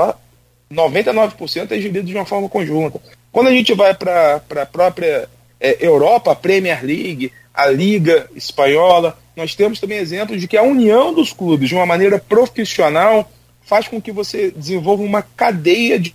[0.73, 3.01] 99% é gerido de uma forma conjunta
[3.33, 5.29] quando a gente vai para a própria
[5.61, 10.63] é, Europa a Premier League a Liga Espanhola nós temos também exemplos de que a
[10.65, 13.31] união dos clubes de uma maneira profissional
[13.63, 16.15] faz com que você desenvolva uma cadeia de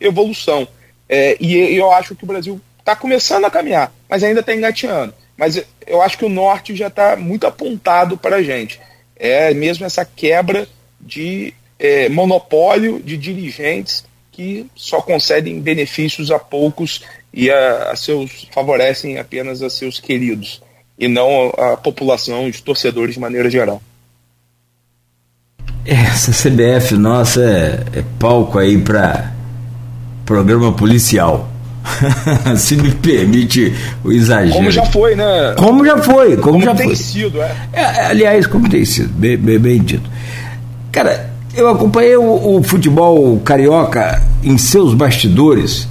[0.00, 0.66] evolução.
[1.08, 5.14] É, e eu acho que o Brasil está começando a caminhar, mas ainda está engateando.
[5.36, 8.80] Mas eu acho que o norte já está muito apontado para a gente.
[9.14, 10.66] É mesmo essa quebra
[11.04, 17.02] de é, monopólio de dirigentes que só concedem benefícios a poucos
[17.32, 20.60] e a, a seus favorecem apenas a seus queridos
[20.98, 23.82] e não a população, os torcedores de maneira geral.
[25.84, 29.32] Essa CBF nossa é, é palco aí para
[30.24, 31.50] programa policial.
[32.56, 34.54] Se me permite o exagero.
[34.54, 35.54] Como já foi, né?
[35.58, 36.96] Como já foi, como, como já tem foi.
[36.96, 37.54] sido, é.
[37.74, 38.06] é.
[38.06, 40.08] Aliás, como tem sido, bem, bem, bem dito.
[40.94, 45.88] Cara, eu acompanhei o, o, futebol carioca em seus bastidores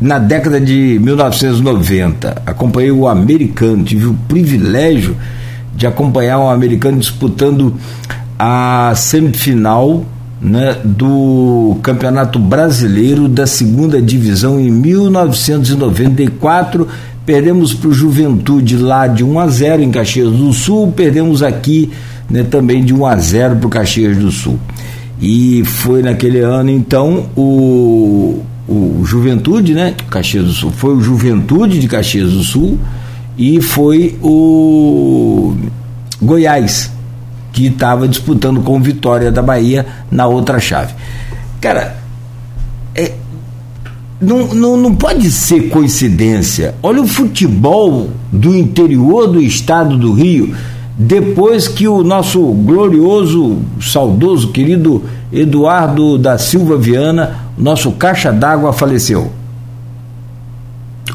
[0.00, 2.42] na década de 1990.
[2.44, 5.16] Acompanhei o americano, tive o privilégio
[5.76, 7.76] de acompanhar o americano disputando
[8.36, 10.04] a semifinal
[10.40, 16.88] né, do Campeonato Brasileiro da Segunda Divisão em 1994.
[17.24, 21.92] Perdemos para o Juventude lá de 1 a 0 em Caxias do Sul, perdemos aqui
[22.30, 24.58] né, também de 1 a 0 para o Caxias do Sul.
[25.20, 31.80] E foi naquele ano então o, o Juventude, né, Caxias do Sul, foi o Juventude
[31.80, 32.78] de Caxias do Sul
[33.36, 35.56] e foi o
[36.20, 36.90] Goiás
[37.52, 40.94] que estava disputando com Vitória da Bahia na outra chave.
[41.60, 41.96] Cara,
[42.94, 43.12] é,
[44.20, 46.74] não, não, não pode ser coincidência.
[46.82, 50.54] Olha o futebol do interior do estado do Rio,
[50.98, 59.30] depois que o nosso glorioso, saudoso, querido Eduardo da Silva Viana, nosso caixa d'água, faleceu.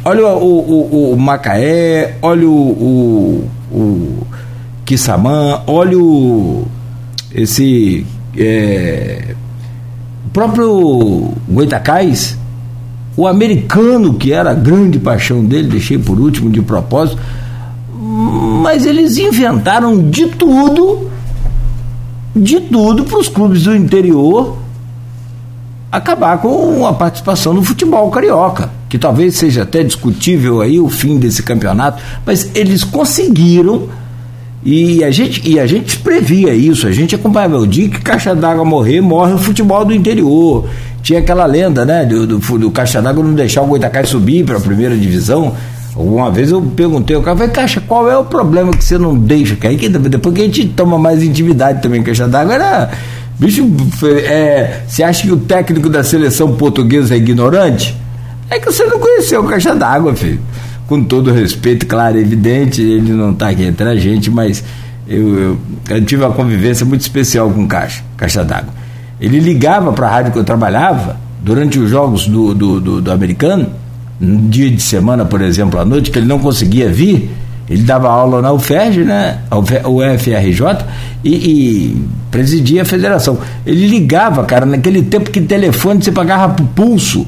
[0.05, 4.27] Olha o, o, o, Macaé, olha o, o,
[4.85, 6.65] Kissamã, olha o,
[7.33, 8.05] esse
[8.37, 9.35] é,
[10.31, 12.37] próprio Goitacás,
[13.17, 17.21] o americano, que era a grande paixão dele, deixei por último de propósito,
[18.15, 21.09] mas eles inventaram de tudo,
[22.35, 24.57] de tudo para os clubes do interior
[25.91, 31.17] acabar com a participação no futebol carioca, que talvez seja até discutível aí o fim
[31.17, 33.87] desse campeonato, mas eles conseguiram
[34.65, 38.33] e a gente, e a gente previa isso, a gente acompanhava o dia que Caixa
[38.33, 40.69] d'Água morrer, morre o futebol do interior.
[41.01, 44.57] Tinha aquela lenda, né, do, do, do Caixa d'Água não deixar o Goitacai subir para
[44.57, 45.53] a primeira divisão.
[45.95, 49.15] Uma vez eu perguntei, o cara falou, Caixa, qual é o problema que você não
[49.15, 49.55] deixa?
[49.67, 52.89] Aí, depois que a gente toma mais intimidade também, Caixa d'Água era.
[53.37, 53.69] Bicho,
[54.25, 57.95] é, você acha que o técnico da seleção portuguesa é ignorante?
[58.49, 60.39] É que você não conheceu o Caixa d'Água, filho
[60.87, 64.63] com todo respeito, claro, evidente, ele não está aqui entre a gente, mas
[65.07, 65.57] eu, eu,
[65.89, 68.73] eu, tive uma convivência muito especial com Caixa, Caixa d'Água.
[69.19, 73.11] Ele ligava para a rádio que eu trabalhava, durante os jogos do, do, do, do
[73.11, 73.69] americano,
[74.23, 77.29] um dia de semana, por exemplo, à noite, que ele não conseguia vir,
[77.69, 80.85] ele dava aula na UFERJ, né, UFRJ,
[81.23, 83.37] e, e presidia a federação.
[83.65, 87.25] Ele ligava, cara, naquele tempo que telefone você pagava por pulso.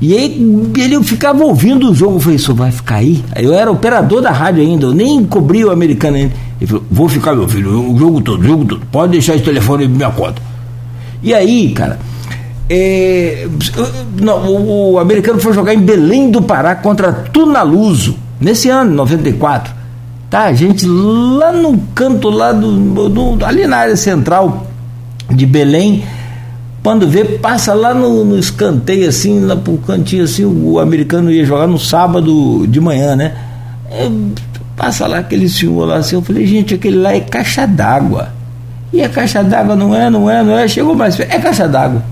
[0.00, 2.16] E aí ele ficava ouvindo o jogo.
[2.16, 3.24] Eu falei, isso vai ficar aí?
[3.36, 6.34] Eu era operador da rádio ainda, eu nem cobri o americano ainda.
[6.60, 8.82] Ele falou, vou ficar, meu filho, o jogo todo, o jogo todo.
[8.90, 10.42] Pode deixar esse telefone na minha conta.
[11.22, 11.98] E aí, cara,
[12.68, 13.46] é,
[14.20, 19.74] não, o, o, americano foi jogar em Belém do Pará contra Tunaluso, nesse ano, 94.
[20.30, 24.66] Tá, gente, lá no canto, lá do, do ali na área central
[25.30, 26.04] de Belém
[26.84, 31.32] quando vê, passa lá no, no escanteio, assim, lá pro cantinho, assim, o, o, americano
[31.32, 33.34] ia jogar no sábado de manhã, né?
[33.90, 34.10] É,
[34.76, 38.28] passa lá aquele senhor lá assim, eu falei, gente, aquele lá é caixa d'água.
[38.92, 42.02] E a caixa d'água não é, não é, não é, chegou mais, é caixa d'água.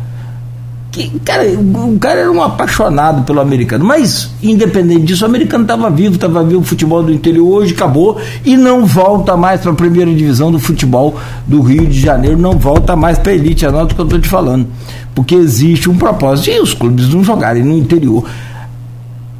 [0.92, 5.88] Que, cara, o cara era um apaixonado pelo americano, mas independente disso, o americano estava
[5.90, 9.74] vivo, estava vivo o futebol do interior, hoje acabou e não volta mais para a
[9.74, 13.94] primeira divisão do futebol do Rio de Janeiro, não volta mais para a elite, anota
[13.94, 14.68] o que eu estou te falando,
[15.14, 18.30] porque existe um propósito e os clubes não jogarem no interior.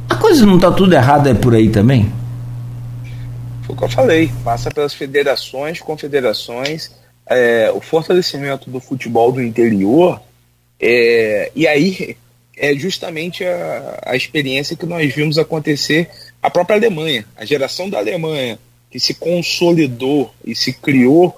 [0.09, 2.11] A coisa não está tudo errada é por aí também?
[3.61, 6.89] Foi o que eu falei, passa pelas federações, confederações,
[7.29, 10.19] é, o fortalecimento do futebol do interior
[10.79, 12.17] é, e aí
[12.55, 16.09] é justamente a, a experiência que nós vimos acontecer
[16.41, 18.59] a própria Alemanha, a geração da Alemanha
[18.91, 21.35] que se consolidou e se criou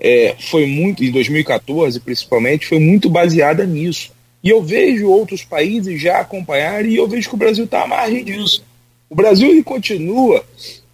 [0.00, 4.10] é, foi muito em 2014 principalmente foi muito baseada nisso.
[4.42, 7.86] E eu vejo outros países já acompanharem e eu vejo que o Brasil está à
[7.86, 8.64] margem disso.
[9.10, 10.44] O Brasil ele continua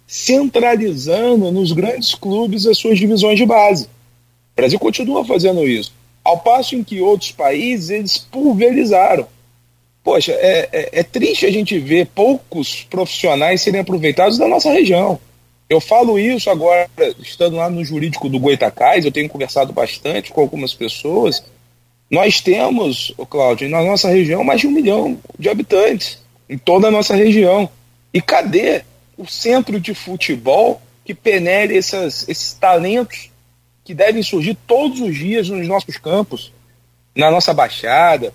[0.07, 3.85] centralizando nos grandes clubes as suas divisões de base.
[3.85, 5.91] O Brasil continua fazendo isso.
[6.25, 9.27] Ao passo em que outros países eles pulverizaram.
[10.03, 15.19] Poxa, é, é, é triste a gente ver poucos profissionais serem aproveitados da nossa região.
[15.69, 20.41] Eu falo isso agora, estando lá no jurídico do Goitacás, eu tenho conversado bastante com
[20.41, 21.43] algumas pessoas.
[22.09, 26.19] Nós temos, Cláudio, na nossa região, mais de um milhão de habitantes,
[26.49, 27.69] em toda a nossa região.
[28.13, 28.83] E cadê
[29.17, 33.31] o centro de futebol que penere essas, esses talentos
[33.85, 36.51] que devem surgir todos os dias nos nossos campos,
[37.15, 38.33] na nossa baixada,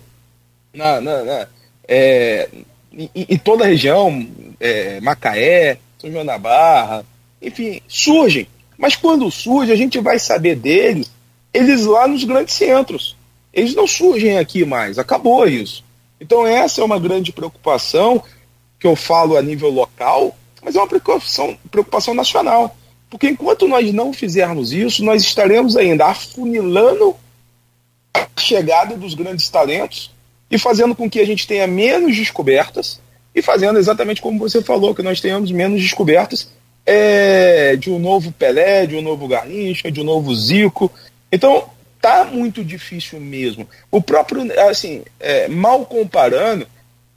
[0.73, 1.47] na, na, na
[1.87, 2.49] é,
[2.93, 4.25] em, em, toda a região,
[4.59, 7.05] é, Macaé, São João da Barra,
[7.41, 8.47] enfim, surgem.
[8.77, 11.11] Mas quando surge, a gente vai saber deles,
[11.53, 13.17] eles lá nos grandes centros.
[13.53, 15.83] Eles não surgem aqui mais, acabou isso.
[16.19, 18.23] Então essa é uma grande preocupação
[18.79, 22.75] que eu falo a nível local, mas é uma preocupação, preocupação nacional.
[23.11, 27.13] Porque enquanto nós não fizermos isso, nós estaremos ainda afunilando
[28.13, 30.11] a chegada dos grandes talentos
[30.49, 33.01] e fazendo com que a gente tenha menos descobertas
[33.35, 36.49] e fazendo exatamente como você falou, que nós tenhamos menos descobertas
[36.85, 40.89] é, de um novo Pelé, de um novo Garrincha, de um novo Zico.
[41.29, 41.65] Então,
[41.99, 43.67] tá muito difícil mesmo.
[43.91, 46.65] O próprio, assim, é, mal comparando,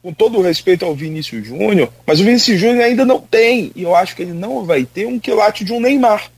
[0.05, 3.85] com todo o respeito ao Vinícius Júnior, mas o Vinícius Júnior ainda não tem, e
[3.85, 6.31] eu acho que ele não vai ter um quilate de um Neymar.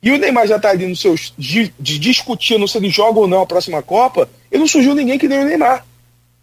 [0.00, 1.34] E o Neymar já está ali nos seus.
[1.36, 5.18] De, de discutindo se ele joga ou não a próxima Copa, e não surgiu ninguém
[5.18, 5.84] que nem o Neymar.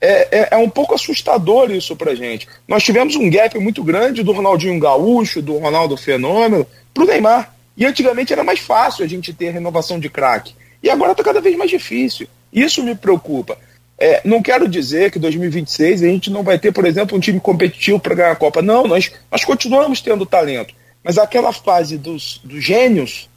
[0.02, 2.46] É, é, é, um pouco assustador isso pra gente.
[2.68, 7.56] Nós tivemos um gap muito grande do Ronaldinho Gaúcho, do Ronaldo Fenômeno, pro Neymar.
[7.78, 10.56] E antigamente era mais fácil a gente ter renovação de craque.
[10.84, 12.28] E agora está cada vez mais difícil.
[12.52, 13.58] Isso me preocupa.
[13.98, 17.40] É, não quero dizer que 2026 a gente não vai ter, por exemplo, um time
[17.40, 18.62] competitivo para ganhar a Copa.
[18.62, 20.74] Não, nós, nós continuamos tendo talento.
[21.04, 23.30] Mas aquela fase dos, dos gênios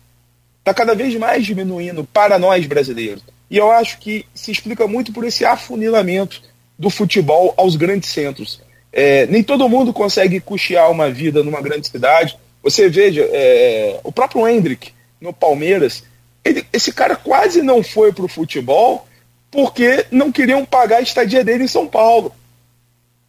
[0.59, 3.23] está cada vez mais diminuindo para nós brasileiros.
[3.51, 6.43] E eu acho que se explica muito por esse afunilamento
[6.79, 8.61] do futebol aos grandes centros.
[8.93, 12.39] É, nem todo mundo consegue custear uma vida numa grande cidade.
[12.63, 16.05] Você veja, é, o próprio Hendrick no Palmeiras,
[16.45, 19.08] ele, esse cara quase não foi para o futebol
[19.51, 22.33] porque não queriam pagar a estadia dele em São Paulo.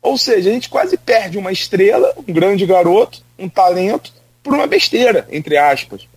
[0.01, 4.67] Ou seja, a gente quase perde uma estrela, um grande garoto, um talento, por uma
[4.67, 6.07] besteira, entre aspas.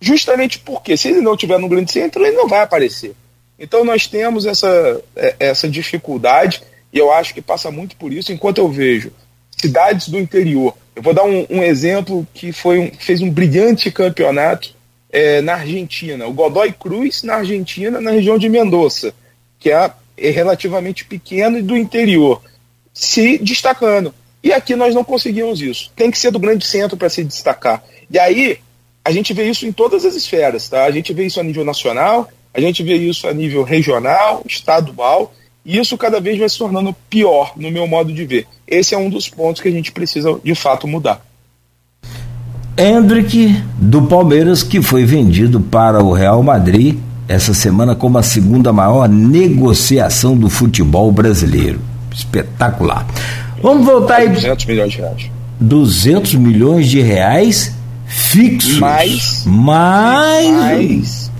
[0.00, 3.14] Justamente porque, se ele não tiver no grande centro, ele não vai aparecer.
[3.58, 8.32] Então nós temos essa, é, essa dificuldade, e eu acho que passa muito por isso,
[8.32, 9.12] enquanto eu vejo
[9.56, 10.76] cidades do interior.
[10.94, 14.74] Eu vou dar um, um exemplo que foi um, fez um brilhante campeonato
[15.10, 19.14] é, na Argentina, o Godoy Cruz, na Argentina, na região de Mendoza,
[19.64, 22.42] que é, é relativamente pequeno e do interior,
[22.92, 24.14] se destacando.
[24.42, 25.90] E aqui nós não conseguimos isso.
[25.96, 27.82] Tem que ser do grande centro para se destacar.
[28.10, 28.58] E aí,
[29.02, 30.84] a gente vê isso em todas as esferas, tá?
[30.84, 35.32] A gente vê isso a nível nacional, a gente vê isso a nível regional, estadual,
[35.64, 38.46] e isso cada vez vai se tornando pior, no meu modo de ver.
[38.68, 41.24] Esse é um dos pontos que a gente precisa, de fato, mudar.
[42.76, 46.98] Hendrick do Palmeiras, que foi vendido para o Real Madrid
[47.28, 51.80] essa semana como a segunda maior negociação do futebol brasileiro.
[52.12, 53.06] Espetacular.
[53.62, 54.28] Vamos voltar aí.
[54.28, 55.30] 200 milhões de reais.
[55.60, 57.74] 200 milhões de reais
[58.06, 58.78] fixos.
[58.78, 59.42] Mais.
[59.46, 60.50] Mais.
[60.50, 61.34] mais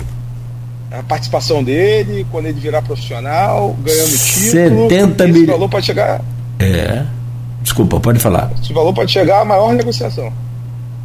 [0.99, 4.89] a participação dele, quando ele virar profissional, ganhando título.
[4.89, 5.43] 70 milhões.
[5.43, 6.21] Esse valor pode chegar.
[6.61, 7.05] É.
[7.63, 8.53] Desculpa, pode falar.
[8.63, 10.33] Esse valor pode chegar à maior negociação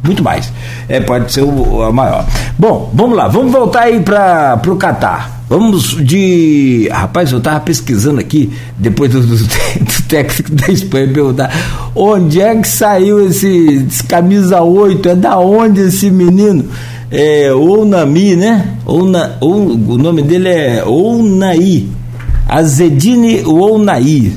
[0.02, 0.52] muito mais.
[0.88, 2.26] É, pode ser o, a maior.
[2.58, 5.40] Bom, vamos lá, vamos voltar aí para o Catar.
[5.48, 6.88] Vamos de.
[6.92, 11.50] Rapaz, eu estava pesquisando aqui, depois do, do, do, técnico da Espanha perguntar
[11.94, 15.08] onde é que saiu esse, esse camisa 8?
[15.08, 16.66] É da onde esse menino?
[17.10, 18.76] É Ounami, né?
[18.86, 21.90] Ou, o nome dele é Ounaí.
[22.50, 24.36] Azedine Ounaí,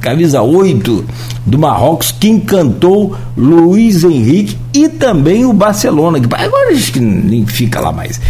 [0.00, 1.04] camisa 8
[1.46, 7.46] do Marrocos, que encantou Luiz Henrique e também o Barcelona, que agora acho que nem
[7.46, 8.20] fica lá mais.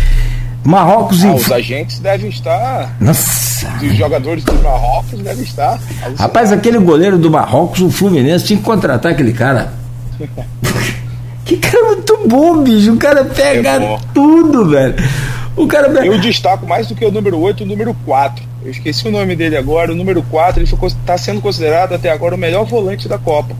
[0.63, 2.95] Marrocos ah, Os agentes devem estar.
[3.01, 3.67] Nossa!
[3.83, 5.81] Os jogadores do Marrocos devem estar.
[6.19, 9.73] Rapaz, aquele goleiro do Marrocos, o Fluminense, tinha que contratar aquele cara.
[11.47, 12.93] que cara muito bom, bicho.
[12.93, 14.95] O cara pega é tudo, velho.
[15.57, 15.89] O cara.
[16.05, 19.37] Eu destaco mais do que o número 8 o número 4 eu esqueci o nome
[19.37, 23.19] dele agora, o número 4, ele está sendo considerado até agora o melhor volante da
[23.19, 23.55] Copa.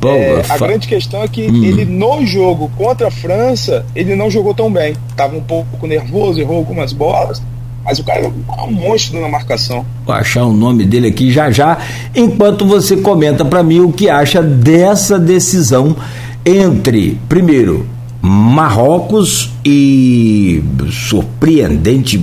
[0.00, 1.64] Bom, é, a grande questão é que hum.
[1.64, 4.96] ele no jogo contra a França, ele não jogou tão bem.
[5.08, 7.40] Estava um pouco nervoso, errou algumas bolas,
[7.84, 9.86] mas o cara é um monstro na marcação.
[10.04, 11.78] Vou achar o nome dele aqui já já,
[12.12, 15.96] enquanto você comenta para mim o que acha dessa decisão
[16.44, 17.86] entre, primeiro,
[18.22, 22.18] Marrocos e surpreendente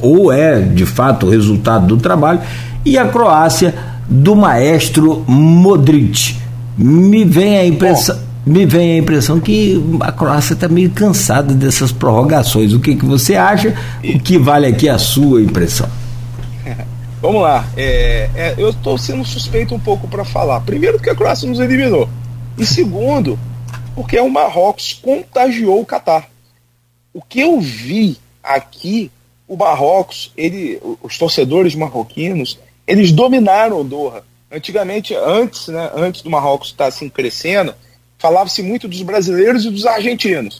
[0.00, 2.40] ou é de fato o resultado do trabalho,
[2.84, 3.74] e a Croácia
[4.08, 6.36] do maestro Modric.
[6.76, 8.16] Me vem a impressão.
[8.16, 12.72] Bom, me vem a impressão que a Croácia está meio cansada dessas prorrogações.
[12.72, 13.74] O que, que você acha?
[14.02, 15.88] O que vale aqui a sua impressão?
[17.22, 17.64] Vamos lá.
[17.76, 20.60] É, é, eu estou sendo suspeito um pouco para falar.
[20.62, 22.08] Primeiro, porque a Croácia nos eliminou.
[22.58, 23.38] E segundo,
[23.94, 26.28] porque o Marrocos contagiou o Catar.
[27.12, 29.10] O que eu vi aqui
[29.46, 34.24] o Marrocos, ele, os torcedores marroquinos, eles dominaram o Doha.
[34.50, 37.74] Antigamente, antes, né, antes do Marrocos estar assim crescendo,
[38.18, 40.58] falava-se muito dos brasileiros e dos argentinos.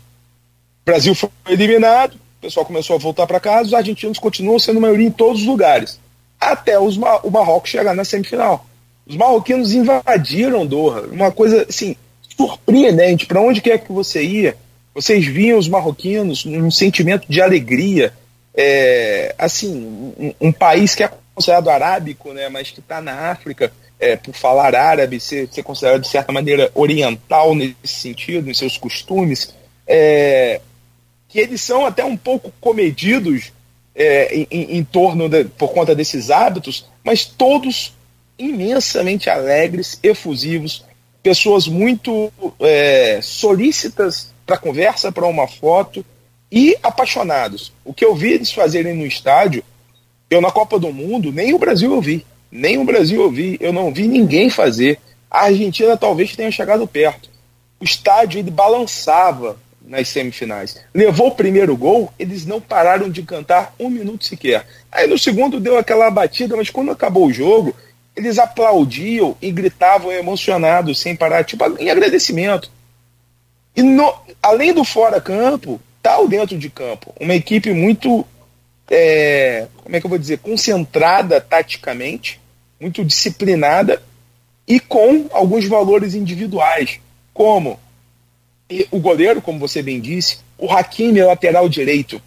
[0.83, 4.81] O Brasil foi eliminado, o pessoal começou a voltar para casa, os argentinos continuam sendo
[4.81, 5.99] maioria em todos os lugares,
[6.39, 8.67] até os, o Marrocos chegar na semifinal.
[9.07, 11.97] Os marroquinos invadiram Doha, uma coisa assim
[12.37, 13.27] surpreendente.
[13.27, 14.57] Para onde quer que você ia,
[14.95, 18.13] vocês viam os marroquinos num sentimento de alegria,
[18.55, 19.75] é, assim,
[20.19, 24.35] um, um, país que é considerado arábico, né, mas que está na África, é, por
[24.35, 29.55] falar árabe, ser, ser considerado de certa maneira oriental nesse sentido, em seus costumes,
[29.87, 30.61] é,
[31.29, 33.53] que eles são até um pouco comedidos
[33.95, 37.95] é, em, em, torno de, por conta desses hábitos, mas todos
[38.39, 40.85] imensamente alegres, efusivos,
[41.23, 46.05] pessoas muito é, solícitas para conversa, para uma foto,
[46.51, 47.73] e apaixonados.
[47.85, 49.63] O que eu vi eles fazerem no estádio,
[50.29, 52.27] eu na Copa do Mundo, nem o Brasil eu vi.
[52.51, 54.99] Nem o Brasil eu vi, eu não vi ninguém fazer.
[55.31, 57.31] A Argentina talvez tenha chegado perto.
[57.81, 60.79] O estádio ele balançava nas semifinais.
[60.95, 64.67] Levou o primeiro gol, eles não pararam de cantar um minuto sequer.
[64.91, 67.75] Aí no segundo deu aquela batida, mas quando acabou o jogo,
[68.15, 72.71] eles aplaudiam e gritavam emocionados, sem parar, tipo, em agradecimento.
[73.75, 77.15] E no, além do fora-campo, tal dentro de campo.
[77.19, 78.27] Uma equipe muito,
[78.91, 82.41] é, como é que eu vou dizer, concentrada taticamente,
[82.81, 84.03] muito disciplinada
[84.67, 87.01] e com alguns valores individuais,
[87.33, 87.79] como
[88.91, 92.21] o goleiro, como você bem disse, o Hakimi lateral direito.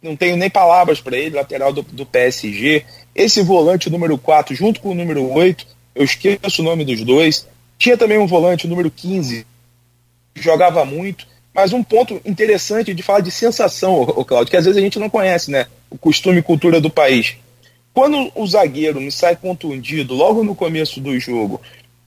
[0.00, 2.84] Não tenho nem palavras para ele, lateral do, do PSG.
[3.16, 7.48] Esse volante número 4, junto com o número 8, eu esqueço o nome dos dois.
[7.78, 9.46] Tinha também um volante, número 15,
[10.34, 11.26] jogava muito.
[11.54, 14.98] Mas um ponto interessante de falar de sensação, o Claudio, que às vezes a gente
[14.98, 15.66] não conhece, né?
[15.88, 17.36] O costume e cultura do país.
[17.94, 21.58] Quando o zagueiro me sai contundido logo no começo do jogo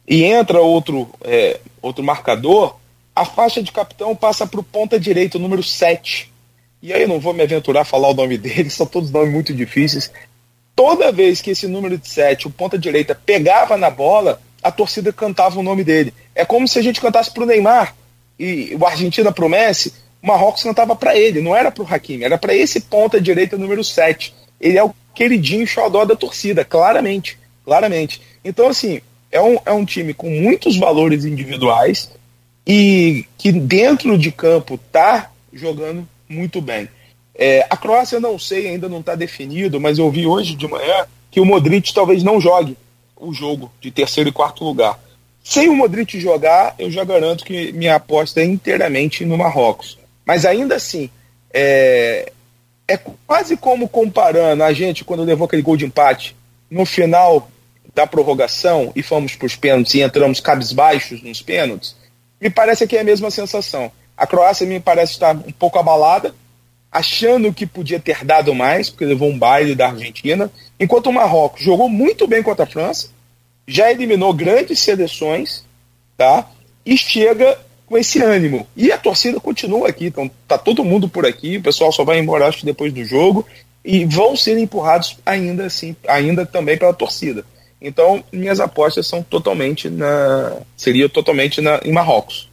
[0.08, 2.76] e entra outro, é, outro marcador,
[3.16, 6.32] a faixa de capitão passa para o ponta direito, número 7.
[6.84, 9.34] E aí eu não vou me aventurar a falar o nome dele, são todos nomes
[9.34, 10.12] muito difíceis.
[10.80, 15.12] Toda vez que esse número de 7, o ponta direita, pegava na bola, a torcida
[15.12, 16.14] cantava o nome dele.
[16.34, 17.94] É como se a gente cantasse para o Neymar
[18.40, 19.92] e o Argentina pro Messi,
[20.24, 23.58] o Marrocos cantava para ele, não era para o Hakimi, era para esse ponta direita
[23.58, 24.34] número 7.
[24.58, 28.22] Ele é o queridinho xodó da torcida, claramente, claramente.
[28.42, 32.10] Então, assim, é um, é um time com muitos valores individuais
[32.66, 36.88] e que dentro de campo tá jogando muito bem.
[37.42, 40.68] É, a Croácia, eu não sei, ainda não está definido, mas eu vi hoje de
[40.68, 42.76] manhã que o Modric talvez não jogue
[43.16, 45.00] o jogo de terceiro e quarto lugar.
[45.42, 49.98] Sem o Modric jogar, eu já garanto que minha aposta é inteiramente no Marrocos.
[50.26, 51.10] Mas ainda assim,
[51.54, 52.30] é,
[52.86, 56.36] é quase como comparando a gente quando levou aquele gol de empate
[56.70, 57.50] no final
[57.96, 61.96] da prorrogação e fomos para os pênaltis e entramos cabisbaixos nos pênaltis.
[62.42, 63.90] Me parece que é a mesma sensação.
[64.18, 66.36] A Croácia me parece estar um pouco abalada,
[66.92, 71.62] achando que podia ter dado mais, porque levou um baile da Argentina, enquanto o Marrocos
[71.62, 73.10] jogou muito bem contra a França,
[73.68, 75.64] já eliminou grandes seleções,
[76.18, 76.50] tá?
[76.86, 78.68] E chega com esse ânimo.
[78.76, 82.20] E a torcida continua aqui, então tá todo mundo por aqui, o pessoal só vai
[82.20, 83.46] embora acho depois do jogo
[83.86, 87.46] e vão ser empurrados ainda assim, ainda também pela torcida.
[87.82, 92.49] Então, minhas apostas são totalmente na seria totalmente na, em Marrocos.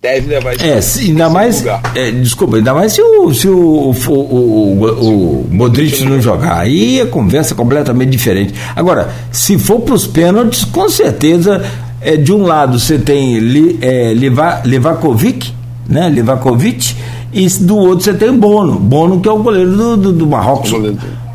[0.00, 1.64] Deve levar esse, é, se, ainda mais,
[1.94, 6.58] é, desculpa, ainda mais se o, se o, o, o, o Modric não jogar.
[6.58, 8.54] Aí a conversa é completamente diferente.
[8.76, 11.64] Agora, se for para os pênaltis, com certeza,
[12.00, 14.12] é, de um lado você tem Li, é,
[14.64, 15.52] Livakovic,
[15.88, 16.08] né?
[16.10, 16.94] Livakovic,
[17.32, 18.78] e do outro você tem Bono.
[18.78, 20.72] Bono que é o goleiro do, do, do Marrocos.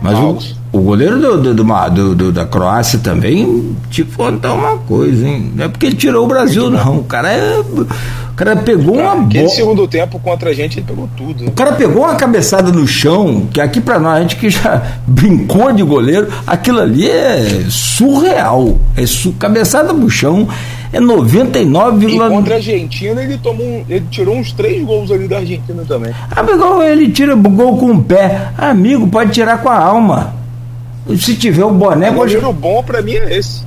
[0.01, 0.37] Mas o,
[0.71, 5.51] o goleiro do, do, do, do, da Croácia também te contar uma coisa, hein?
[5.53, 6.99] Não é porque ele tirou o Brasil, não.
[6.99, 7.59] O cara é.
[7.59, 9.49] O cara pegou cara, uma bola.
[9.49, 11.45] segundo tempo contra a gente, ele pegou tudo.
[11.45, 14.81] O cara pegou uma cabeçada no chão, que aqui pra nós, a gente que já
[15.05, 18.79] brincou de goleiro, aquilo ali é surreal.
[18.95, 19.33] É su...
[19.33, 20.47] cabeçada no chão
[20.93, 25.27] é 99, E contra a Argentina ele tomou um, ele tirou uns três gols ali
[25.27, 26.13] da Argentina também.
[26.31, 28.51] Ah, igual ele tira gol com o pé.
[28.57, 30.40] Amigo, pode tirar com a alma.
[31.17, 32.11] Se tiver o boné.
[32.11, 33.63] O goleiro bom pra mim é esse.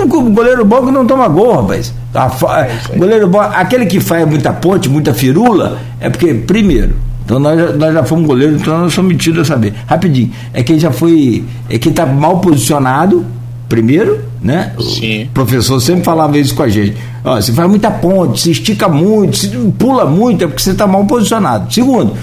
[0.00, 1.92] Um goleiro bom que não toma gol, rapaz.
[2.14, 6.94] É goleiro bom, aquele que faz muita ponte, muita firula, é porque, primeiro,
[7.24, 9.74] então nós, já, nós já fomos goleiros, então nós somos metidos a saber.
[9.86, 11.44] Rapidinho, é quem já foi.
[11.68, 13.26] É quem está mal posicionado,
[13.68, 14.72] primeiro, né?
[14.78, 15.24] Sim.
[15.24, 16.96] O professor sempre falava isso com a gente.
[17.24, 20.86] Ó, você faz muita ponte, se estica muito, se pula muito, é porque você está
[20.86, 21.74] mal posicionado.
[21.74, 22.14] Segundo,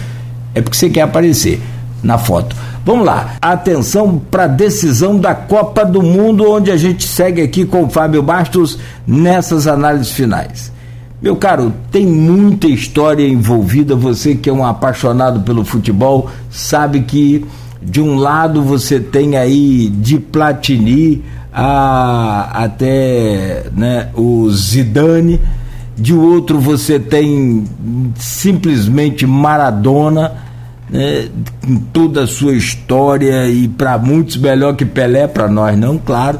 [0.55, 1.61] é porque você quer aparecer
[2.01, 2.55] na foto.
[2.85, 7.65] Vamos lá, atenção para a decisão da Copa do Mundo, onde a gente segue aqui
[7.65, 8.77] com o Fábio Bastos
[9.07, 10.69] nessas análises finais.
[11.21, 13.95] Meu caro, tem muita história envolvida.
[13.95, 17.45] Você que é um apaixonado pelo futebol, sabe que
[17.81, 21.23] de um lado você tem aí de Platini
[21.53, 25.39] a, até né, o Zidane,
[25.95, 27.63] de outro você tem
[28.17, 30.43] simplesmente Maradona
[30.93, 31.27] né,
[31.65, 36.39] com toda a sua história e para muitos melhor que Pelé, para nós não, claro.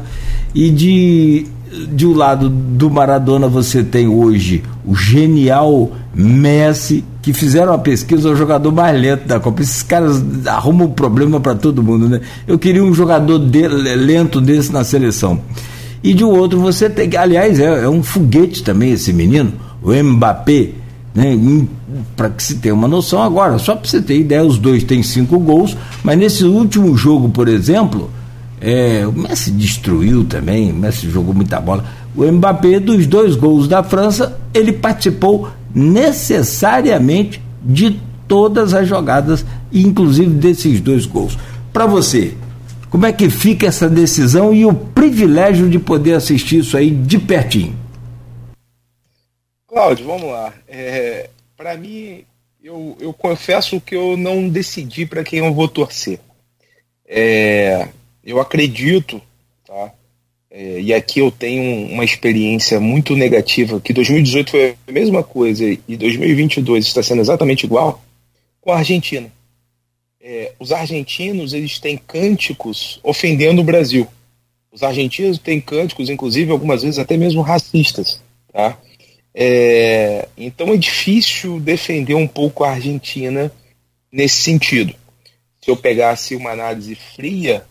[0.54, 1.46] E de,
[1.92, 8.30] de um lado do Maradona você tem hoje o genial Messi, que fizeram uma pesquisa,
[8.30, 9.62] o jogador mais lento da Copa.
[9.62, 12.20] Esses caras arrumam problema para todo mundo, né?
[12.46, 15.40] Eu queria um jogador de, lento desse na seleção.
[16.04, 19.92] E de um outro você tem, aliás, é, é um foguete também esse menino, o
[19.92, 20.83] Mbappé
[21.14, 21.66] né?
[22.16, 25.02] Para que se tenha uma noção agora, só para você ter ideia, os dois têm
[25.02, 28.10] cinco gols, mas nesse último jogo, por exemplo,
[28.60, 31.84] É, o Messi destruiu também, o Messi jogou muita bola.
[32.16, 40.30] O Mbappé, dos dois gols da França, ele participou necessariamente de todas as jogadas, inclusive
[40.30, 41.36] desses dois gols.
[41.74, 42.32] Para você,
[42.88, 47.18] como é que fica essa decisão e o privilégio de poder assistir isso aí de
[47.18, 47.74] pertinho?
[49.74, 50.54] Cláudio, vamos lá.
[50.68, 52.24] É, para mim,
[52.62, 56.20] eu, eu confesso que eu não decidi para quem eu vou torcer.
[57.04, 57.88] É,
[58.24, 59.20] eu acredito,
[59.66, 59.92] tá?
[60.48, 65.64] É, e aqui eu tenho uma experiência muito negativa, que 2018 foi a mesma coisa
[65.64, 68.00] e 2022 está sendo exatamente igual,
[68.60, 69.26] com a Argentina.
[70.22, 74.06] É, os argentinos eles têm cânticos ofendendo o Brasil.
[74.70, 78.22] Os argentinos têm cânticos, inclusive algumas vezes até mesmo racistas,
[78.52, 78.78] tá?
[79.34, 83.50] É, então é difícil defender um pouco a Argentina
[84.10, 84.94] nesse sentido.
[85.60, 87.66] Se eu pegasse uma análise fria,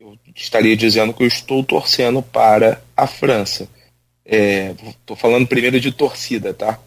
[0.00, 3.68] eu estaria dizendo que eu estou torcendo para a França.
[4.24, 6.80] Estou é, falando primeiro de torcida, tá?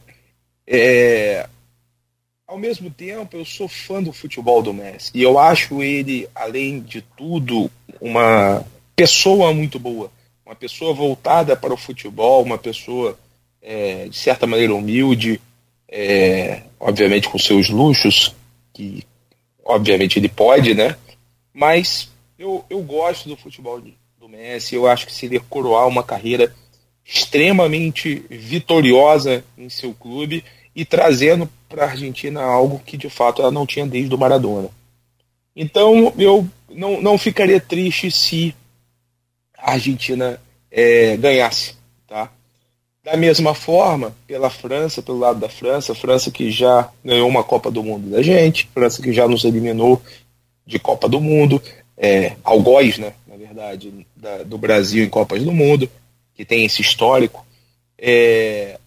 [0.65, 1.47] É,
[2.47, 5.11] ao mesmo tempo, eu sou fã do futebol do Messi.
[5.13, 7.69] E eu acho ele, além de tudo,
[7.99, 8.65] uma
[8.95, 10.09] pessoa muito boa.
[10.45, 13.19] Uma pessoa voltada para o futebol, uma pessoa
[13.67, 15.41] é, de certa maneira humilde,
[15.89, 18.33] é, obviamente com seus luxos,
[18.73, 19.03] que
[19.65, 20.95] obviamente ele pode, né?
[21.53, 26.01] Mas eu, eu gosto do futebol do Messi, eu acho que se ele coroar uma
[26.01, 26.55] carreira
[27.05, 33.51] extremamente vitoriosa em seu clube e trazendo para a Argentina algo que de fato ela
[33.51, 34.69] não tinha desde o Maradona.
[35.53, 38.55] Então eu não, não ficaria triste se
[39.57, 40.41] a Argentina
[40.71, 41.76] é, ganhasse?
[43.07, 47.71] Da mesma forma, pela França, pelo lado da França, França que já ganhou uma Copa
[47.71, 50.01] do Mundo da gente, França que já nos eliminou
[50.65, 51.63] de Copa do Mundo,
[51.95, 55.89] é, algoz, né, na verdade, da, do Brasil em Copas do Mundo,
[56.35, 57.47] que tem esse histórico,
[57.97, 58.77] é,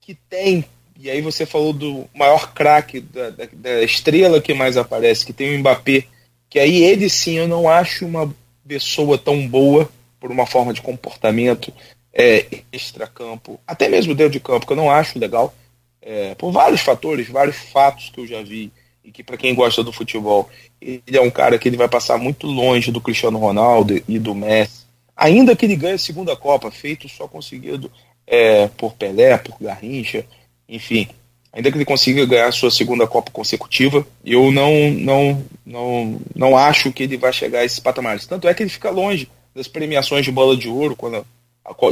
[0.00, 0.64] que tem,
[0.98, 5.32] e aí você falou do maior craque, da, da, da, estrela que mais aparece, que
[5.32, 6.06] tem o Mbappé,
[6.48, 8.34] que aí ele sim eu não acho uma
[8.66, 9.88] pessoa tão boa
[10.18, 11.72] por uma forma de comportamento,
[12.12, 15.54] é, extracampo, até mesmo dentro de campo, que eu não acho legal,
[16.02, 18.72] é, por vários fatores, vários fatos que eu já vi,
[19.04, 20.48] e que para quem gosta do futebol,
[20.80, 24.34] ele é um cara que ele vai passar muito longe do Cristiano Ronaldo e do
[24.34, 27.90] Messi, ainda que ele ganhe a segunda Copa, feito só conseguido
[28.26, 30.24] é, por Pelé, por Garrincha,
[30.68, 31.08] enfim,
[31.52, 36.56] ainda que ele consiga ganhar a sua segunda Copa consecutiva, eu não, não, não, não
[36.56, 38.26] acho que ele vai chegar a esses patamares.
[38.26, 41.26] Tanto é que ele fica longe das premiações de bola de ouro, quando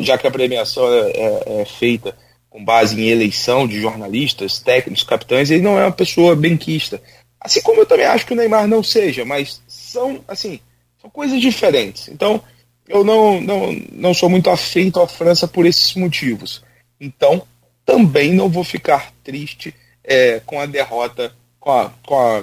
[0.01, 2.17] já que a premiação é, é, é, feita
[2.49, 7.01] com base em eleição de jornalistas, técnicos, capitães, ele não é uma pessoa benquista.
[7.41, 10.59] Assim como eu também acho que o Neymar não seja, mas são, assim,
[11.01, 12.09] são coisas diferentes.
[12.09, 12.43] Então,
[12.89, 16.65] eu não, não, não sou muito afeito à França por esses motivos.
[17.01, 17.47] Então,
[17.85, 22.43] também não vou ficar triste é, com a derrota, com, a, com a,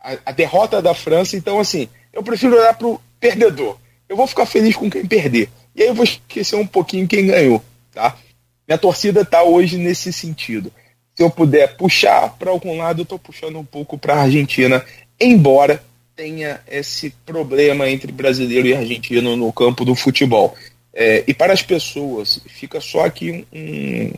[0.00, 1.36] a, a derrota da França.
[1.36, 3.78] Então, assim, eu prefiro olhar para o perdedor.
[4.08, 5.48] Eu vou ficar feliz com quem perder.
[5.76, 7.62] E aí eu vou esquecer um pouquinho quem ganhou,
[7.92, 8.16] tá?
[8.66, 10.72] Minha torcida tá hoje nesse sentido.
[11.14, 14.84] Se eu puder puxar para algum lado, eu estou puxando um pouco para a Argentina,
[15.20, 15.84] embora
[16.16, 20.56] tenha esse problema entre brasileiro e argentino no campo do futebol.
[20.94, 24.12] É, e para as pessoas, fica só aqui um,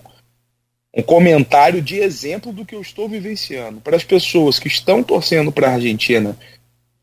[0.96, 3.80] um comentário de exemplo do que eu estou vivenciando.
[3.80, 6.38] Para as pessoas que estão torcendo para a Argentina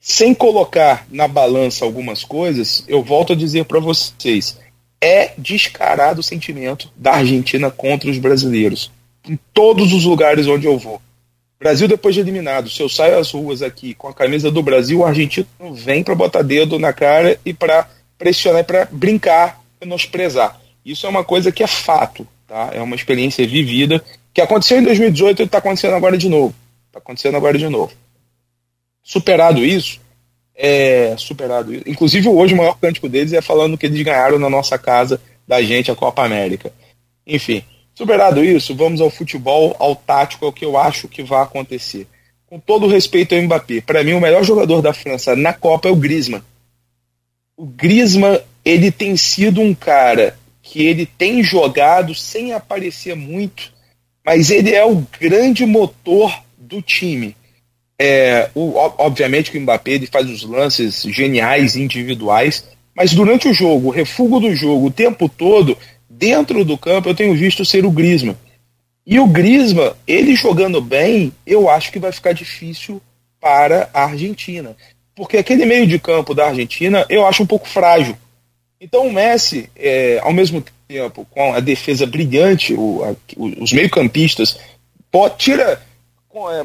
[0.08, 4.56] sem colocar na balança algumas coisas, eu volto a dizer para vocês:
[5.02, 8.92] é descarado o sentimento da Argentina contra os brasileiros.
[9.28, 11.02] Em todos os lugares onde eu vou.
[11.60, 15.00] Brasil depois de eliminado, se eu saio às ruas aqui com a camisa do Brasil,
[15.00, 20.62] o argentino vem para botar dedo na cara e para pressionar, para brincar, menosprezar.
[20.86, 22.70] Isso é uma coisa que é fato, tá?
[22.74, 26.54] É uma experiência vivida que aconteceu em 2018 e está acontecendo agora de novo.
[26.90, 27.92] Está acontecendo agora de novo.
[29.08, 30.02] Superado isso,
[30.56, 31.84] é, superado isso.
[31.86, 35.62] Inclusive hoje o maior cântico deles é falando que eles ganharam na nossa casa da
[35.62, 36.74] gente a Copa América.
[37.26, 37.64] Enfim,
[37.94, 42.08] superado isso, vamos ao futebol, ao tático, ao que eu acho que vai acontecer.
[42.48, 45.88] Com todo o respeito ao Mbappé, para mim o melhor jogador da França na Copa
[45.88, 46.42] é o Griezmann.
[47.56, 53.72] O Griezmann, ele tem sido um cara que ele tem jogado sem aparecer muito,
[54.26, 57.36] mas ele é o grande motor do time.
[58.00, 62.66] É, o, obviamente que o Mbappé ele faz os lances geniais individuais,
[62.96, 65.78] mas durante o jogo, o refúgio do jogo, o tempo todo,
[66.10, 68.38] dentro do campo, eu tenho visto ser o Griezmann.
[69.06, 73.02] E o Griezmann, ele jogando bem, eu acho que vai ficar difícil
[73.40, 74.76] para a Argentina.
[75.16, 78.18] porque aquele meio de campo da Argentina eu acho um pouco frágil.
[78.82, 84.60] Então o Messi, é, ao mesmo tempo, com a defesa brilhante, o, a, os meio-campistas,
[85.38, 85.82] tira,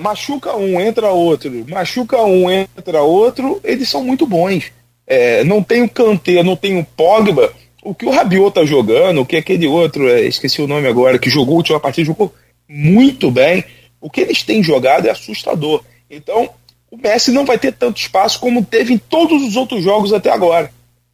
[0.00, 4.72] machuca um, entra outro, machuca um, entra outro, eles são muito bons.
[5.06, 7.52] É, não tem o Kanté, não tem o Pogba,
[7.82, 11.18] o que o Rabiot tá jogando, o que aquele outro, é, esqueci o nome agora,
[11.18, 12.34] que jogou a última partida, jogou
[12.68, 13.64] muito bem.
[14.00, 15.82] O que eles têm jogado é assustador.
[16.10, 16.50] Então,
[16.90, 20.30] o Messi não vai ter tanto espaço como teve em todos os outros jogos até
[20.30, 20.70] agora.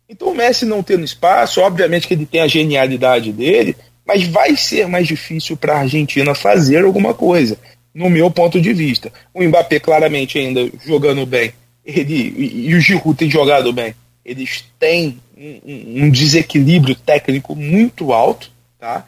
[0.08, 3.76] Então, o Messi não tendo espaço, obviamente que ele tem a genialidade dele,
[4.06, 7.58] mas vai ser mais difícil para a Argentina fazer alguma coisa,
[7.97, 9.10] no meu ponto de vista.
[9.32, 11.52] O Mbappé claramente ainda jogando bem,
[11.85, 13.94] ele e o Giroud tem jogado bem.
[14.23, 19.06] Eles têm um, um desequilíbrio técnico muito alto, tá?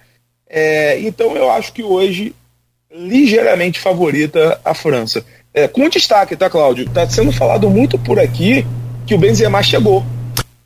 [0.49, 2.35] É, então eu acho que hoje
[2.91, 5.23] ligeiramente favorita a França.
[5.53, 6.87] É, com destaque, tá, Cláudio?
[6.87, 8.67] Está sendo falado muito por aqui
[9.07, 10.03] que o Benzema chegou.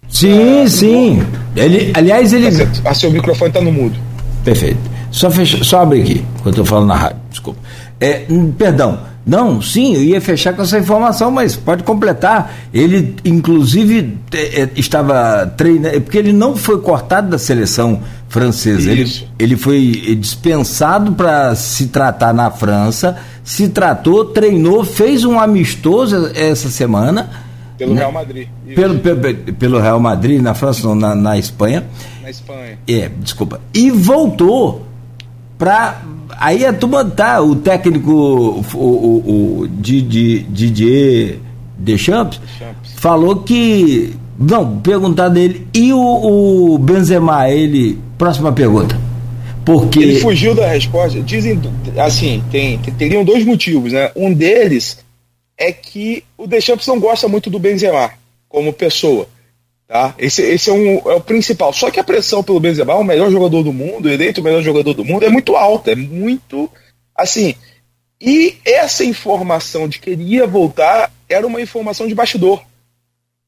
[0.08, 1.18] Sim, é, sim.
[1.56, 2.46] Ele, aliás, ele.
[2.84, 3.98] Ah, seu microfone está no mudo.
[4.44, 4.78] Perfeito.
[5.10, 7.20] Só, fecha, só abre aqui, enquanto eu falo na rádio.
[7.30, 7.60] Desculpa.
[8.02, 9.12] É, hum, perdão.
[9.24, 12.52] Não, sim, eu ia fechar com essa informação, mas pode completar.
[12.74, 18.90] Ele, inclusive, é, estava treinando, porque ele não foi cortado da seleção francesa.
[18.90, 26.32] Ele, ele foi dispensado para se tratar na França, se tratou, treinou, fez um amistoso
[26.34, 27.30] essa semana.
[27.78, 28.00] Pelo né?
[28.00, 28.48] Real Madrid.
[28.74, 31.84] Pelo, pelo, pelo, Real Madrid, na França, não, na, na Espanha.
[32.22, 32.78] Na Espanha.
[32.88, 33.60] É, desculpa.
[33.72, 34.84] E voltou
[35.62, 36.02] para
[36.40, 41.38] aí a turma tá, o técnico, o, o, o Didier, Didier
[41.78, 46.00] Deschamps, Deschamps, falou que, não, perguntar dele, e o,
[46.74, 49.00] o Benzema, ele, próxima pergunta.
[49.64, 50.00] Porque...
[50.00, 51.60] Ele fugiu da resposta, dizem,
[51.96, 54.98] assim, tem, teriam dois motivos, né, um deles
[55.56, 58.10] é que o Deschamps não gosta muito do Benzema,
[58.48, 59.28] como pessoa,
[59.86, 60.14] Tá?
[60.18, 61.72] Esse, esse é, um, é o principal.
[61.72, 64.94] Só que a pressão pelo Benzema, o melhor jogador do mundo, eleito o melhor jogador
[64.94, 66.70] do mundo, é muito alta, é muito
[67.14, 67.54] assim.
[68.20, 72.62] E essa informação de que ele ia voltar era uma informação de bastidor.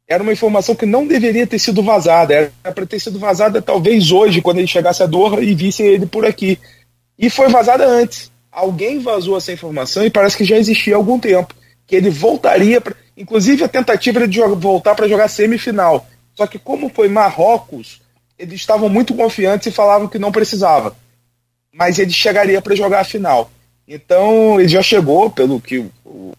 [0.07, 2.35] Era uma informação que não deveria ter sido vazada.
[2.35, 6.07] Era para ter sido vazada talvez hoje, quando ele chegasse a Doha e visse ele
[6.07, 6.59] por aqui.
[7.19, 8.31] E foi vazada antes.
[8.53, 11.55] Alguém vazou essa informação e parece que já existia há algum tempo.
[11.87, 12.81] Que ele voltaria.
[12.81, 12.95] Pra...
[13.17, 16.07] Inclusive a tentativa de voltar para jogar semifinal.
[16.35, 18.01] Só que como foi Marrocos,
[18.39, 20.97] eles estavam muito confiantes e falavam que não precisava.
[21.73, 23.51] Mas ele chegaria para jogar a final.
[23.87, 25.85] Então ele já chegou, pelo que.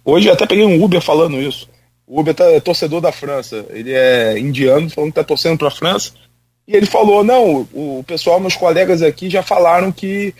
[0.03, 1.69] Hoje eu até peguei um Uber falando isso.
[2.07, 3.65] O Uber tá, é torcedor da França.
[3.69, 6.11] Ele é indiano, falando que está torcendo para a França.
[6.67, 10.33] E ele falou: não, o pessoal, meus colegas aqui já falaram que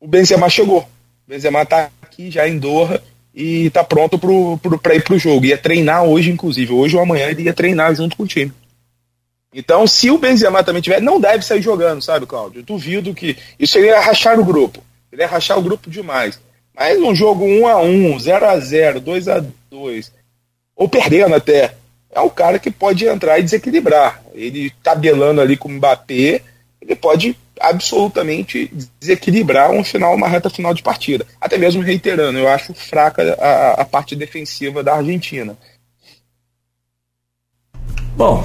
[0.00, 0.80] o Benzema chegou.
[0.80, 3.02] O Benzema está aqui já em Doha
[3.34, 5.44] e está pronto para ir para o jogo.
[5.44, 6.72] Ia treinar hoje, inclusive.
[6.72, 8.52] Hoje ou amanhã ele ia treinar junto com o time.
[9.52, 12.62] Então, se o Benzema também tiver, não deve sair jogando, sabe, Cláudio?
[12.62, 13.36] Duvido que.
[13.58, 14.82] Isso seria rachar o grupo.
[15.10, 16.38] Ele ia rachar o grupo demais.
[16.74, 20.12] Mas um jogo 1x1, 0x0, 2x2,
[20.76, 21.74] ou perdendo até,
[22.10, 24.22] é o cara que pode entrar e desequilibrar.
[24.32, 26.42] Ele tabelando ali com o Mbappé,
[26.80, 28.70] ele pode absolutamente
[29.00, 31.26] desequilibrar um final, uma reta final de partida.
[31.40, 35.56] Até mesmo reiterando, eu acho fraca a, a parte defensiva da Argentina.
[38.16, 38.44] Bom,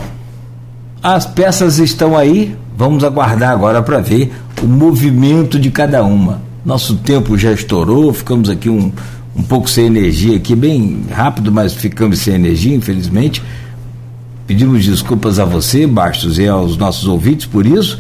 [1.03, 4.31] as peças estão aí, vamos aguardar agora para ver
[4.61, 6.41] o movimento de cada uma.
[6.65, 8.89] Nosso tempo já estourou, ficamos aqui um,
[9.35, 13.43] um pouco sem energia aqui, bem rápido, mas ficamos sem energia, infelizmente.
[14.47, 17.99] Pedimos desculpas a você, Bastos, e aos nossos ouvintes por isso,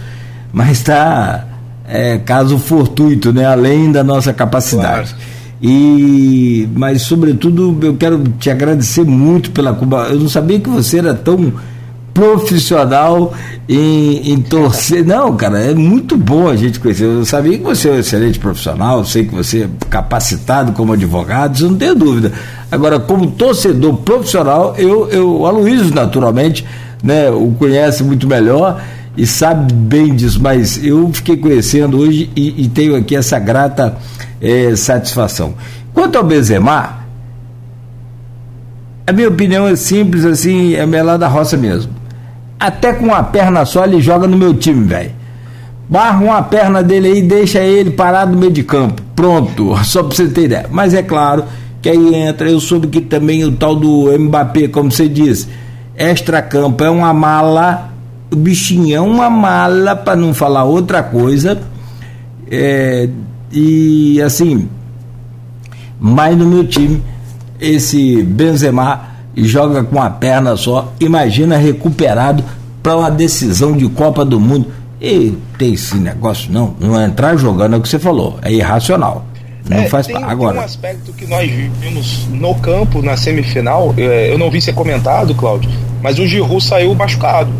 [0.53, 1.45] mas está
[1.85, 3.45] é, caso fortuito, né?
[3.45, 5.13] Além da nossa capacidade.
[5.13, 5.33] Claro.
[5.61, 10.07] E, mas sobretudo eu quero te agradecer muito pela Cuba.
[10.09, 11.53] Eu não sabia que você era tão
[12.13, 13.33] profissional
[13.67, 15.03] em, em torcer.
[15.05, 17.05] Não, cara, é muito bom a gente conhecer.
[17.05, 21.55] Eu sabia que você é um excelente profissional, sei que você é capacitado como advogado,
[21.55, 22.31] isso não tenho dúvida.
[22.71, 26.65] Agora, como torcedor profissional, eu, eu Aloysio, naturalmente,
[27.03, 28.81] né, o conhece muito melhor
[29.17, 33.97] e sabe bem disso, mas eu fiquei conhecendo hoje e, e tenho aqui essa grata
[34.41, 35.53] é, satisfação.
[35.93, 37.03] Quanto ao Benzema,
[39.05, 42.02] a minha opinião é simples assim, é lá da roça mesmo
[42.63, 45.11] até com uma perna só ele joga no meu time, velho.
[45.89, 49.01] Barra uma perna dele aí e deixa ele parado no meio de campo.
[49.13, 50.65] Pronto, só pra você ter ideia.
[50.71, 51.43] Mas é claro
[51.81, 55.49] que aí entra, eu soube que também o tal do Mbappé, como você disse,
[55.93, 57.91] extra-campo é uma mala,
[58.31, 61.61] o bichinho é uma mala, para não falar outra coisa.
[62.49, 63.09] É,
[63.51, 64.69] e assim,
[65.99, 67.03] mas no meu time,
[67.59, 70.91] esse Benzema e joga com a perna só.
[70.99, 72.43] Imagina recuperado
[72.81, 74.67] para uma decisão de Copa do Mundo.
[75.01, 76.75] E tem esse negócio, não.
[76.79, 78.39] Não é entrar jogando é o que você falou.
[78.41, 79.25] É irracional.
[79.67, 80.53] Não é, faz tem, agora.
[80.53, 83.93] Tem um aspecto que nós vimos no campo na semifinal.
[83.97, 85.69] É, eu não vi ser comentado, Cláudio,
[86.01, 87.51] mas o Giroud saiu machucado.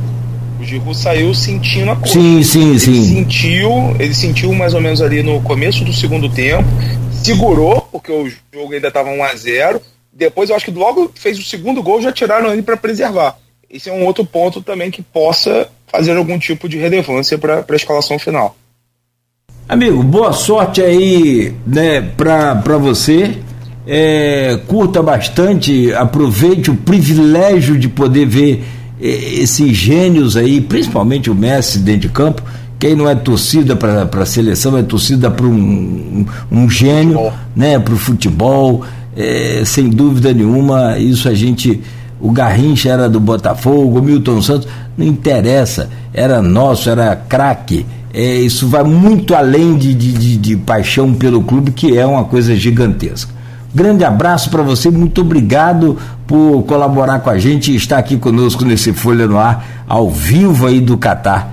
[0.59, 2.13] O Giroud saiu sentindo a coisa.
[2.13, 3.03] Sim, sim, ele sim.
[3.03, 6.67] Sentiu, ele sentiu mais ou menos ali no começo do segundo tempo,
[7.11, 9.81] segurou, porque o jogo ainda estava 1 a 0
[10.13, 13.37] Depois eu acho que logo fez o segundo gol já tiraram ele para preservar.
[13.69, 17.75] Esse é um outro ponto também que possa fazer algum tipo de relevância para a
[17.75, 18.55] escalação final.
[19.67, 23.37] Amigo, boa sorte aí né, para você.
[23.85, 28.63] É, curta bastante, aproveite o privilégio de poder ver
[29.01, 32.43] é, esses gênios aí, principalmente o Messi dentro de campo.
[32.79, 37.33] Quem não é torcida para a seleção é torcida para um, um, um, gênio, futebol.
[37.55, 38.85] né, para o futebol.
[39.15, 41.81] É, sem dúvida nenhuma, isso a gente.
[42.19, 44.67] O Garrincha era do Botafogo, o Milton Santos,
[44.97, 51.15] não interessa, era nosso, era craque é, isso vai muito além de, de, de, paixão
[51.15, 53.33] pelo clube, que é uma coisa gigantesca.
[53.73, 58.63] Grande abraço para você, muito obrigado por colaborar com a gente e estar aqui conosco
[58.63, 61.51] nesse Folha no Ar, ao vivo aí do Catar.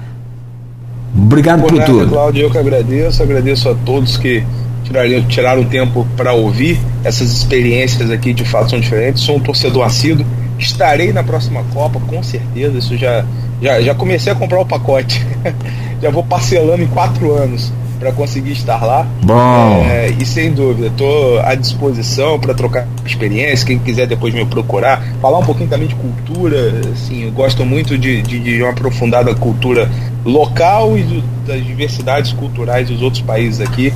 [1.16, 2.10] Obrigado por, por nada, tudo.
[2.10, 4.44] Cláudio, eu que agradeço, agradeço a todos que
[4.90, 6.78] tiraram, tiraram tempo para ouvir.
[7.04, 9.22] Essas experiências aqui de fato são diferentes.
[9.22, 10.26] Sou um torcedor assíduo.
[10.58, 12.76] Estarei na próxima Copa, com certeza.
[12.76, 13.24] Isso já,
[13.62, 15.24] já, já comecei a comprar o pacote.
[16.02, 19.06] já vou parcelando em quatro anos para conseguir estar lá.
[19.22, 19.84] Bom.
[19.86, 23.66] É, e sem dúvida, estou à disposição para trocar experiência.
[23.66, 26.80] Quem quiser depois me procurar, falar um pouquinho também de cultura.
[26.92, 29.88] Assim, eu gosto muito de, de, de uma aprofundada cultura
[30.24, 33.92] local e do, das diversidades culturais dos outros países aqui.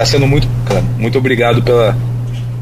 [0.00, 0.88] Está sendo muito bacana.
[0.98, 1.94] Muito obrigado pela,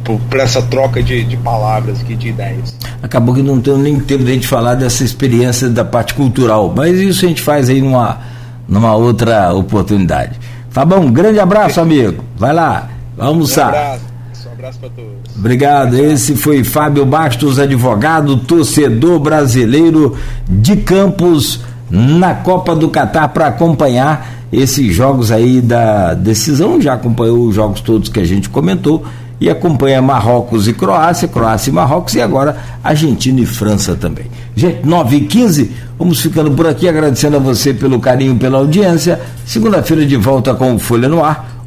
[0.02, 2.76] por, por, essa troca de, de palavras aqui, de ideias.
[3.00, 6.72] Acabou que não tenho nem tempo de a gente falar dessa experiência da parte cultural,
[6.74, 8.18] mas isso a gente faz aí numa
[8.66, 10.32] numa outra oportunidade.
[10.70, 12.24] Fabão, um grande abraço, amigo.
[12.36, 13.66] Vai lá, vamos almoçar.
[13.66, 14.04] Um abraço.
[14.48, 15.36] Um abraço para todos.
[15.36, 15.96] Obrigado.
[15.96, 24.37] Esse foi Fábio Bastos, advogado, torcedor brasileiro de Campos na Copa do Catar para acompanhar
[24.52, 26.80] esses jogos aí da decisão.
[26.80, 29.04] Já acompanhou os jogos todos que a gente comentou
[29.40, 34.26] e acompanha Marrocos e Croácia, Croácia e Marrocos e agora Argentina e França também.
[34.56, 39.20] Gente, 9 e 15 vamos ficando por aqui agradecendo a você pelo carinho, pela audiência.
[39.44, 41.57] Segunda-feira de volta com Folha no Ar